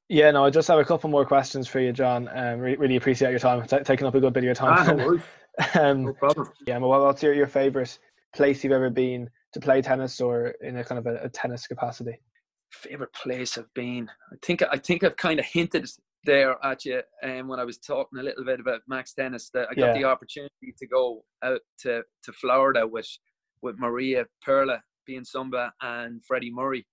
Yeah, 0.08 0.30
no, 0.32 0.44
I 0.44 0.50
just 0.50 0.68
have 0.68 0.78
a 0.78 0.84
couple 0.84 1.08
more 1.08 1.24
questions 1.24 1.66
for 1.66 1.80
you, 1.80 1.90
John. 1.90 2.28
Um, 2.34 2.60
re- 2.60 2.76
really 2.76 2.96
appreciate 2.96 3.30
your 3.30 3.38
time, 3.38 3.66
T- 3.66 3.78
taking 3.84 4.06
up 4.06 4.14
a 4.14 4.20
good 4.20 4.34
bit 4.34 4.40
of 4.40 4.44
your 4.44 4.54
time. 4.54 4.74
Ah, 4.78 4.92
no, 4.92 5.18
um, 5.78 6.04
no 6.04 6.12
problem. 6.14 6.48
Yeah, 6.66 6.78
well, 6.78 7.04
what's 7.04 7.22
your, 7.22 7.34
your 7.34 7.46
favorite 7.46 7.98
place 8.34 8.64
you've 8.64 8.72
ever 8.72 8.90
been 8.90 9.30
to 9.52 9.60
play 9.60 9.80
tennis 9.82 10.20
or 10.20 10.54
in 10.62 10.76
a 10.78 10.84
kind 10.84 10.98
of 10.98 11.06
a, 11.06 11.24
a 11.24 11.28
tennis 11.28 11.66
capacity? 11.66 12.18
favorite 12.72 13.12
place 13.12 13.56
I've 13.56 13.72
been. 13.74 14.10
I 14.32 14.36
think 14.42 14.62
I 14.62 14.76
think 14.76 15.04
I've 15.04 15.16
kind 15.16 15.38
of 15.38 15.46
hinted 15.46 15.88
there 16.24 16.56
at 16.64 16.84
you 16.84 17.02
um, 17.22 17.48
when 17.48 17.60
I 17.60 17.64
was 17.64 17.78
talking 17.78 18.18
a 18.18 18.22
little 18.22 18.44
bit 18.44 18.60
about 18.60 18.80
Max 18.88 19.12
Tennis 19.14 19.50
that 19.54 19.68
I 19.70 19.74
got 19.74 19.94
Yeah. 19.94 19.98
the 19.98 20.04
opportunity 20.04 20.74
to 20.78 20.86
go 20.86 21.24
out 21.42 21.60
to, 21.80 22.02
to 22.24 22.32
Florida 22.32 22.86
with 22.86 23.08
with 23.62 23.78
Maria 23.78 24.26
Perla 24.44 24.82
Sumba 25.08 25.70
and 25.82 26.22
Freddie 26.26 26.50
Murray. 26.52 26.86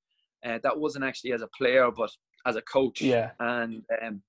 Uh, 0.46 0.60
that 0.64 0.78
wasn't 0.78 1.06
actually 1.06 1.34
as 1.34 1.42
a 1.42 1.50
player, 1.58 1.90
but 1.96 2.10
as 2.46 2.56
a 2.56 2.62
coach. 2.64 3.02
Yeah. 3.02 3.32
And 3.40 3.84
um, 4.06 4.22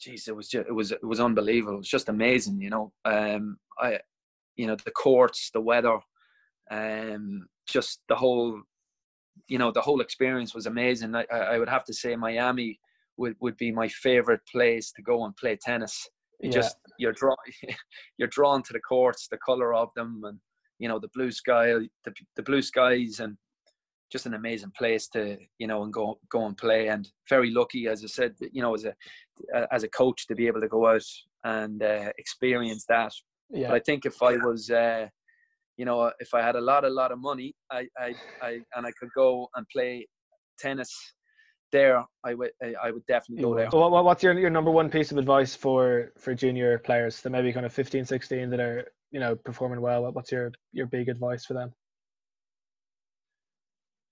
geez, 0.00 0.28
it 0.28 0.36
was 0.36 0.48
just 0.48 0.66
it 0.68 0.72
was 0.72 0.92
it 0.92 1.04
was 1.04 1.20
unbelievable. 1.20 1.74
It 1.74 1.78
was 1.78 1.88
just 1.88 2.08
amazing, 2.08 2.60
you 2.60 2.70
know. 2.70 2.92
Um, 3.04 3.58
I, 3.78 3.98
you 4.56 4.66
know, 4.66 4.76
the 4.76 4.90
courts, 4.90 5.50
the 5.52 5.60
weather, 5.60 5.98
um, 6.70 7.46
just 7.68 8.00
the 8.08 8.16
whole, 8.16 8.60
you 9.48 9.58
know, 9.58 9.70
the 9.70 9.80
whole 9.80 10.00
experience 10.00 10.54
was 10.54 10.66
amazing. 10.66 11.14
I, 11.14 11.24
I 11.30 11.58
would 11.58 11.68
have 11.68 11.84
to 11.84 11.94
say 11.94 12.16
Miami 12.16 12.78
would, 13.16 13.36
would 13.40 13.56
be 13.56 13.72
my 13.72 13.88
favorite 13.88 14.40
place 14.50 14.92
to 14.92 15.02
go 15.02 15.24
and 15.24 15.36
play 15.36 15.56
tennis. 15.56 16.08
It 16.40 16.46
Yeah. 16.46 16.52
Just 16.52 16.76
you're 16.98 17.12
drawn, 17.12 17.36
you're 18.18 18.28
drawn 18.28 18.62
to 18.64 18.72
the 18.72 18.80
courts, 18.80 19.28
the 19.30 19.38
color 19.38 19.74
of 19.74 19.90
them, 19.94 20.22
and 20.24 20.38
you 20.78 20.88
know 20.88 20.98
the 20.98 21.10
blue 21.14 21.30
sky, 21.30 21.72
the 22.04 22.14
the 22.36 22.42
blue 22.42 22.62
skies, 22.62 23.20
and 23.20 23.36
just 24.10 24.26
an 24.26 24.34
amazing 24.34 24.72
place 24.78 25.08
to 25.08 25.36
you 25.58 25.66
know 25.66 25.82
and 25.82 25.92
go 25.92 26.18
go 26.30 26.46
and 26.46 26.56
play. 26.56 26.88
And 26.88 27.08
very 27.28 27.50
lucky, 27.50 27.88
as 27.88 28.04
I 28.04 28.08
said, 28.08 28.34
you 28.52 28.62
know, 28.62 28.74
as 28.74 28.84
a 28.84 28.94
as 29.72 29.82
a 29.82 29.88
coach 29.88 30.26
to 30.26 30.34
be 30.34 30.46
able 30.46 30.60
to 30.60 30.68
go 30.68 30.86
out 30.86 31.04
and 31.44 31.82
uh, 31.82 32.12
experience 32.18 32.84
that. 32.88 33.12
Yeah. 33.50 33.68
But 33.68 33.76
I 33.76 33.80
think 33.80 34.04
if 34.04 34.22
I 34.22 34.36
was, 34.36 34.70
uh, 34.70 35.06
you 35.76 35.84
know, 35.84 36.10
if 36.18 36.34
I 36.34 36.42
had 36.42 36.56
a 36.56 36.60
lot, 36.60 36.84
a 36.84 36.88
lot 36.88 37.12
of 37.12 37.20
money, 37.20 37.54
I, 37.70 37.86
I, 37.98 38.14
I, 38.42 38.60
and 38.74 38.86
I 38.86 38.90
could 38.98 39.10
go 39.14 39.48
and 39.54 39.66
play 39.68 40.06
tennis 40.58 40.92
there, 41.72 42.04
I 42.24 42.34
would, 42.34 42.50
I, 42.82 42.90
would 42.90 43.06
definitely 43.06 43.44
go 43.44 43.54
there. 43.54 43.68
what- 43.70 44.04
what's 44.04 44.22
your, 44.22 44.38
your 44.38 44.50
number 44.50 44.70
one 44.70 44.90
piece 44.90 45.12
of 45.12 45.18
advice 45.18 45.54
for, 45.54 46.12
for 46.18 46.34
junior 46.34 46.78
players 46.78 47.20
that 47.22 47.30
maybe 47.30 47.52
kind 47.52 47.66
of 47.66 47.72
15, 47.72 48.04
16 48.04 48.50
that 48.50 48.60
are, 48.60 48.88
you 49.10 49.20
know, 49.20 49.36
performing 49.36 49.80
well? 49.80 50.10
What's 50.12 50.32
your, 50.32 50.52
your 50.72 50.86
big 50.86 51.08
advice 51.08 51.44
for 51.44 51.54
them? 51.54 51.72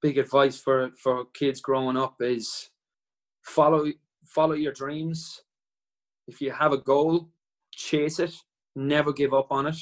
Big 0.05 0.18
advice 0.18 0.61
for 0.61 0.90
for 1.02 1.24
kids 1.32 1.62
growing 1.62 1.96
up 1.96 2.16
is 2.20 2.68
follow 3.42 3.90
follow 4.26 4.52
your 4.52 4.74
dreams. 4.74 5.44
If 6.28 6.42
you 6.42 6.52
have 6.52 6.74
a 6.74 6.76
goal, 6.76 7.30
chase 7.72 8.18
it. 8.18 8.34
Never 8.76 9.14
give 9.14 9.32
up 9.32 9.46
on 9.50 9.66
it, 9.66 9.78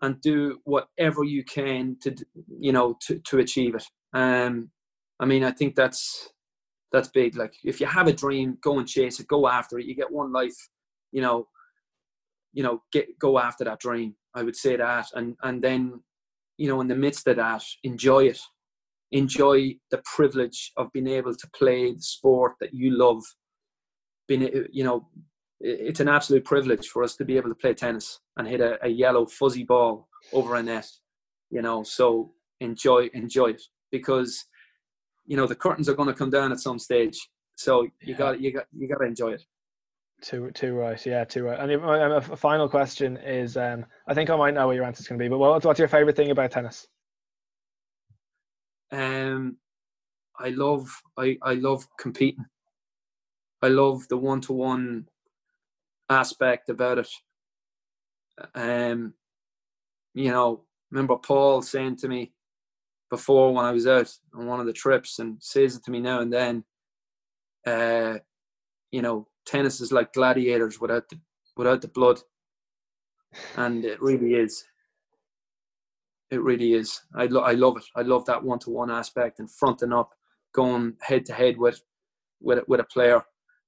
and 0.00 0.20
do 0.20 0.58
whatever 0.64 1.22
you 1.22 1.44
can 1.44 1.98
to 2.00 2.16
you 2.58 2.72
know 2.72 2.98
to 3.02 3.20
to 3.20 3.38
achieve 3.38 3.76
it. 3.76 3.84
Um, 4.12 4.72
I 5.20 5.24
mean, 5.24 5.44
I 5.44 5.52
think 5.52 5.76
that's 5.76 6.30
that's 6.90 7.06
big. 7.06 7.36
Like 7.36 7.54
if 7.62 7.80
you 7.80 7.86
have 7.86 8.08
a 8.08 8.12
dream, 8.12 8.58
go 8.60 8.80
and 8.80 8.88
chase 8.88 9.20
it. 9.20 9.28
Go 9.28 9.46
after 9.46 9.78
it. 9.78 9.86
You 9.86 9.94
get 9.94 10.10
one 10.10 10.32
life. 10.32 10.68
You 11.12 11.22
know, 11.22 11.46
you 12.52 12.64
know, 12.64 12.82
get 12.90 13.20
go 13.20 13.38
after 13.38 13.62
that 13.62 13.78
dream. 13.78 14.16
I 14.34 14.42
would 14.42 14.56
say 14.56 14.74
that, 14.74 15.06
and 15.14 15.36
and 15.44 15.62
then, 15.62 16.00
you 16.56 16.66
know, 16.66 16.80
in 16.80 16.88
the 16.88 16.96
midst 16.96 17.28
of 17.28 17.36
that, 17.36 17.62
enjoy 17.84 18.24
it. 18.24 18.40
Enjoy 19.12 19.74
the 19.90 20.02
privilege 20.04 20.72
of 20.76 20.90
being 20.92 21.06
able 21.06 21.34
to 21.34 21.50
play 21.54 21.92
the 21.92 22.02
sport 22.02 22.54
that 22.60 22.74
you 22.74 22.90
love. 22.96 23.22
Being, 24.28 24.66
you 24.72 24.84
know, 24.84 25.08
it's 25.60 26.00
an 26.00 26.08
absolute 26.08 26.44
privilege 26.44 26.88
for 26.88 27.02
us 27.04 27.14
to 27.16 27.24
be 27.24 27.36
able 27.36 27.48
to 27.50 27.54
play 27.54 27.74
tennis 27.74 28.20
and 28.36 28.48
hit 28.48 28.60
a, 28.60 28.84
a 28.84 28.88
yellow 28.88 29.26
fuzzy 29.26 29.64
ball 29.64 30.08
over 30.32 30.56
a 30.56 30.62
net. 30.62 30.88
You 31.50 31.62
know, 31.62 31.82
so 31.82 32.32
enjoy 32.60 33.10
enjoy 33.12 33.50
it 33.50 33.62
because 33.90 34.44
you 35.26 35.36
know 35.36 35.46
the 35.46 35.54
curtains 35.54 35.88
are 35.88 35.94
going 35.94 36.08
to 36.08 36.14
come 36.14 36.30
down 36.30 36.52
at 36.52 36.60
some 36.60 36.78
stage. 36.78 37.18
So 37.56 37.82
you 37.82 37.90
Yeah. 38.12 38.16
got 38.16 38.40
you 38.40 38.52
got 38.52 38.66
you 38.76 38.88
got 38.88 38.98
to 38.98 39.06
enjoy 39.06 39.32
it. 39.32 39.44
Too, 40.22 40.50
too 40.52 40.74
right. 40.74 41.04
Yeah, 41.04 41.24
too 41.24 41.44
right. 41.44 41.58
And 41.58 41.72
a 41.72 42.20
final 42.20 42.68
question 42.68 43.16
is, 43.16 43.56
um, 43.56 43.84
I 44.06 44.14
think 44.14 44.30
I 44.30 44.36
might 44.36 44.54
know 44.54 44.68
what 44.68 44.76
your 44.76 44.84
answer 44.84 45.00
is 45.00 45.08
going 45.08 45.18
to 45.18 45.24
be, 45.24 45.28
but 45.28 45.38
what's, 45.38 45.66
what's 45.66 45.80
your 45.80 45.88
favorite 45.88 46.14
thing 46.14 46.30
about 46.30 46.52
tennis? 46.52 46.86
Um, 48.92 49.56
I 50.38 50.50
love 50.50 50.88
I 51.18 51.38
I 51.42 51.54
love 51.54 51.86
competing. 51.98 52.44
I 53.62 53.68
love 53.68 54.06
the 54.08 54.16
one 54.16 54.40
to 54.42 54.52
one 54.52 55.08
aspect 56.10 56.68
about 56.68 56.98
it. 56.98 57.08
Um, 58.54 59.14
you 60.14 60.30
know, 60.30 60.64
remember 60.90 61.16
Paul 61.16 61.62
saying 61.62 61.96
to 61.96 62.08
me 62.08 62.32
before 63.10 63.54
when 63.54 63.64
I 63.64 63.72
was 63.72 63.86
out 63.86 64.10
on 64.34 64.46
one 64.46 64.60
of 64.60 64.66
the 64.66 64.72
trips, 64.72 65.18
and 65.18 65.36
says 65.40 65.76
it 65.76 65.84
to 65.84 65.90
me 65.90 66.00
now 66.00 66.20
and 66.20 66.32
then. 66.32 66.64
Uh, 67.66 68.18
you 68.90 69.00
know, 69.00 69.28
tennis 69.46 69.80
is 69.80 69.92
like 69.92 70.12
gladiators 70.12 70.80
without 70.80 71.08
the 71.08 71.18
without 71.56 71.80
the 71.80 71.88
blood, 71.88 72.20
and 73.56 73.84
it 73.84 74.02
really 74.02 74.34
is. 74.34 74.64
It 76.32 76.42
really 76.42 76.72
is. 76.72 76.98
I, 77.14 77.26
lo- 77.26 77.42
I 77.42 77.52
love 77.52 77.76
it. 77.76 77.84
I 77.94 78.00
love 78.00 78.24
that 78.24 78.42
one 78.42 78.58
to 78.60 78.70
one 78.70 78.90
aspect 78.90 79.38
and 79.38 79.50
fronting 79.50 79.92
up, 79.92 80.10
going 80.54 80.94
head 81.02 81.26
to 81.26 81.34
head 81.34 81.58
with 81.58 81.82
with 82.40 82.64
with 82.66 82.80
a 82.80 82.84
player, 82.84 83.22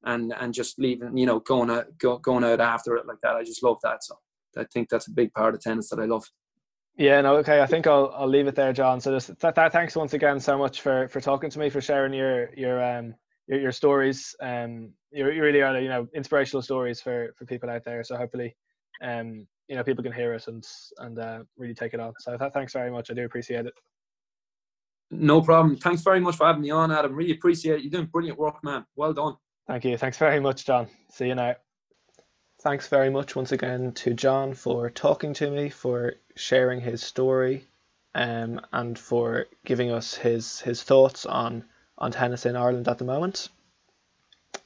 and 0.04 0.32
and 0.40 0.54
just 0.54 0.78
leaving. 0.78 1.16
You 1.16 1.26
know, 1.26 1.40
going 1.40 1.70
out 1.70 1.86
go, 1.98 2.16
going 2.16 2.42
out 2.42 2.60
after 2.60 2.96
it 2.96 3.06
like 3.06 3.18
that. 3.22 3.36
I 3.36 3.44
just 3.44 3.62
love 3.62 3.76
that. 3.82 4.02
So 4.02 4.16
I 4.56 4.64
think 4.72 4.88
that's 4.88 5.08
a 5.08 5.12
big 5.12 5.34
part 5.34 5.54
of 5.54 5.60
tennis 5.60 5.90
that 5.90 6.00
I 6.00 6.06
love. 6.06 6.24
Yeah, 6.96 7.20
no, 7.20 7.36
okay. 7.36 7.60
I 7.60 7.66
think 7.66 7.86
I'll 7.86 8.14
I'll 8.16 8.28
leave 8.28 8.46
it 8.46 8.54
there, 8.54 8.72
John. 8.72 8.98
So 8.98 9.12
just 9.12 9.38
th- 9.38 9.54
th- 9.54 9.72
thanks 9.72 9.94
once 9.94 10.14
again 10.14 10.40
so 10.40 10.56
much 10.56 10.80
for 10.80 11.06
for 11.08 11.20
talking 11.20 11.50
to 11.50 11.58
me, 11.58 11.68
for 11.68 11.82
sharing 11.82 12.14
your 12.14 12.48
your 12.54 12.82
um 12.82 13.14
your, 13.46 13.60
your 13.60 13.72
stories. 13.72 14.34
Um, 14.40 14.92
you 15.10 15.26
really 15.26 15.60
are 15.60 15.78
you 15.78 15.88
know 15.88 16.08
inspirational 16.14 16.62
stories 16.62 17.02
for 17.02 17.34
for 17.36 17.44
people 17.44 17.68
out 17.68 17.84
there. 17.84 18.04
So 18.04 18.16
hopefully, 18.16 18.56
um, 19.02 19.46
you 19.68 19.76
know 19.76 19.84
people 19.84 20.04
can 20.04 20.12
hear 20.12 20.34
it 20.34 20.46
and 20.48 20.66
and 20.98 21.18
uh, 21.18 21.42
really 21.56 21.74
take 21.74 21.94
it 21.94 22.00
on. 22.00 22.12
So 22.18 22.36
th- 22.36 22.52
thanks 22.52 22.72
very 22.72 22.90
much. 22.90 23.10
I 23.10 23.14
do 23.14 23.24
appreciate 23.24 23.66
it. 23.66 23.74
No 25.10 25.40
problem. 25.40 25.76
Thanks 25.76 26.02
very 26.02 26.20
much 26.20 26.36
for 26.36 26.46
having 26.46 26.62
me 26.62 26.70
on, 26.70 26.90
Adam. 26.90 27.14
Really 27.14 27.32
appreciate 27.32 27.76
it. 27.76 27.82
You're 27.82 27.90
doing 27.90 28.06
brilliant 28.06 28.38
work, 28.38 28.62
man. 28.64 28.84
Well 28.96 29.12
done. 29.12 29.36
Thank 29.66 29.84
you. 29.84 29.96
Thanks 29.96 30.18
very 30.18 30.40
much, 30.40 30.66
John. 30.66 30.88
See 31.10 31.28
you 31.28 31.34
now. 31.34 31.54
Thanks 32.60 32.88
very 32.88 33.10
much 33.10 33.36
once 33.36 33.52
again 33.52 33.92
to 33.92 34.14
John 34.14 34.54
for 34.54 34.90
talking 34.90 35.34
to 35.34 35.50
me, 35.50 35.68
for 35.68 36.14
sharing 36.34 36.80
his 36.80 37.02
story, 37.02 37.64
um, 38.14 38.60
and 38.72 38.98
for 38.98 39.46
giving 39.64 39.90
us 39.90 40.14
his 40.14 40.60
his 40.60 40.82
thoughts 40.82 41.26
on 41.26 41.64
on 41.98 42.10
tennis 42.10 42.46
in 42.46 42.56
Ireland 42.56 42.88
at 42.88 42.98
the 42.98 43.04
moment. 43.04 43.48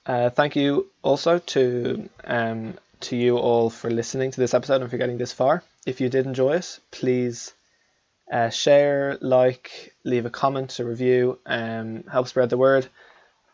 Uh, 0.07 0.31
thank 0.31 0.57
you 0.57 0.91
also 1.03 1.39
to 1.39 2.09
um, 2.25 2.75
to 3.03 3.17
you 3.17 3.37
all 3.37 3.71
for 3.71 3.91
listening 3.91 4.31
to 4.31 4.41
this 4.41 4.55
episode 4.55 4.83
and 4.83 4.91
for 4.91 4.97
getting 4.97 5.19
this 5.19 5.33
far. 5.33 5.63
If 5.87 6.01
you 6.01 6.09
did 6.09 6.27
enjoy 6.27 6.57
it, 6.57 6.79
please 6.91 7.53
uh, 8.31 8.51
share, 8.51 9.19
like, 9.21 9.95
leave 10.05 10.27
a 10.27 10.31
comment, 10.31 10.79
a 10.79 10.85
review, 10.85 11.39
um, 11.47 12.05
help 12.11 12.29
spread 12.29 12.51
the 12.51 12.59
word. 12.59 12.87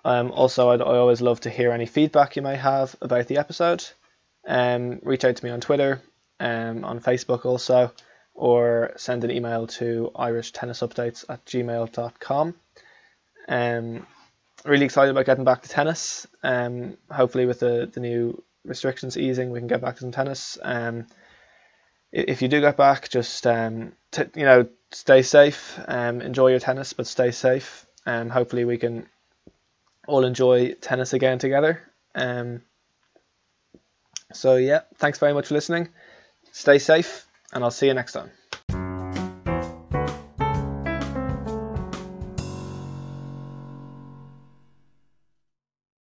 Um, 0.05 0.33
also, 0.33 0.71
I'd, 0.71 0.83
I 0.83 0.97
always 0.97 1.23
love 1.23 1.41
to 1.41 1.51
hear 1.51 1.73
any 1.73 1.87
feedback 1.87 2.37
you 2.37 2.43
may 2.43 2.57
have 2.57 2.95
about 3.01 3.27
the 3.27 3.39
episode. 3.39 3.85
Um, 4.47 5.01
reach 5.03 5.25
out 5.25 5.37
to 5.37 5.45
me 5.45 5.51
on 5.51 5.61
Twitter, 5.61 6.03
um, 6.41 6.85
on 6.85 7.01
Facebook 7.01 7.47
also, 7.47 7.93
or 8.35 8.93
send 8.97 9.25
an 9.25 9.31
email 9.31 9.67
to 9.67 10.11
irishtennisuppdates 10.15 11.25
at 11.29 11.45
gmail.com. 11.47 12.55
Um, 13.49 14.07
really 14.65 14.85
excited 14.85 15.11
about 15.11 15.27
getting 15.27 15.45
back 15.45 15.63
to 15.63 15.69
tennis. 15.69 16.27
Um, 16.43 16.97
hopefully, 17.11 17.47
with 17.47 17.61
the, 17.61 17.91
the 17.93 18.01
new 18.01 18.43
restrictions 18.65 19.17
easing, 19.17 19.51
we 19.51 19.59
can 19.59 19.69
get 19.69 19.81
back 19.81 19.95
to 19.97 20.01
some 20.01 20.13
tennis. 20.13 20.59
Um, 20.63 21.07
if 22.13 22.43
you 22.43 22.49
do 22.49 22.61
get 22.61 22.77
back, 22.77 23.09
just 23.09 23.47
um, 23.47 23.93
t- 24.11 24.25
you 24.37 24.45
know, 24.45 24.69
stay 24.93 25.23
safe. 25.23 25.79
Um, 25.89 26.21
enjoy 26.21 26.49
your 26.49 26.61
tennis, 26.61 26.93
but 26.93 27.07
stay 27.07 27.31
safe. 27.33 27.87
Um, 28.07 28.31
hopefully, 28.31 28.65
we 28.65 28.79
can 28.79 29.07
all 30.07 30.25
enjoy 30.25 30.75
tennis 30.75 31.13
again 31.13 31.39
together. 31.39 31.83
Um, 32.15 32.63
so 34.33 34.57
yeah, 34.57 34.81
thanks 34.97 35.19
very 35.19 35.33
much 35.35 35.49
for 35.49 35.55
listening. 35.55 35.89
Stay 36.53 36.79
safe, 36.79 37.27
and 37.53 37.65
I'll 37.65 37.71
see 37.71 37.87
you 37.87 37.95
next 37.95 38.13
time. 38.13 38.31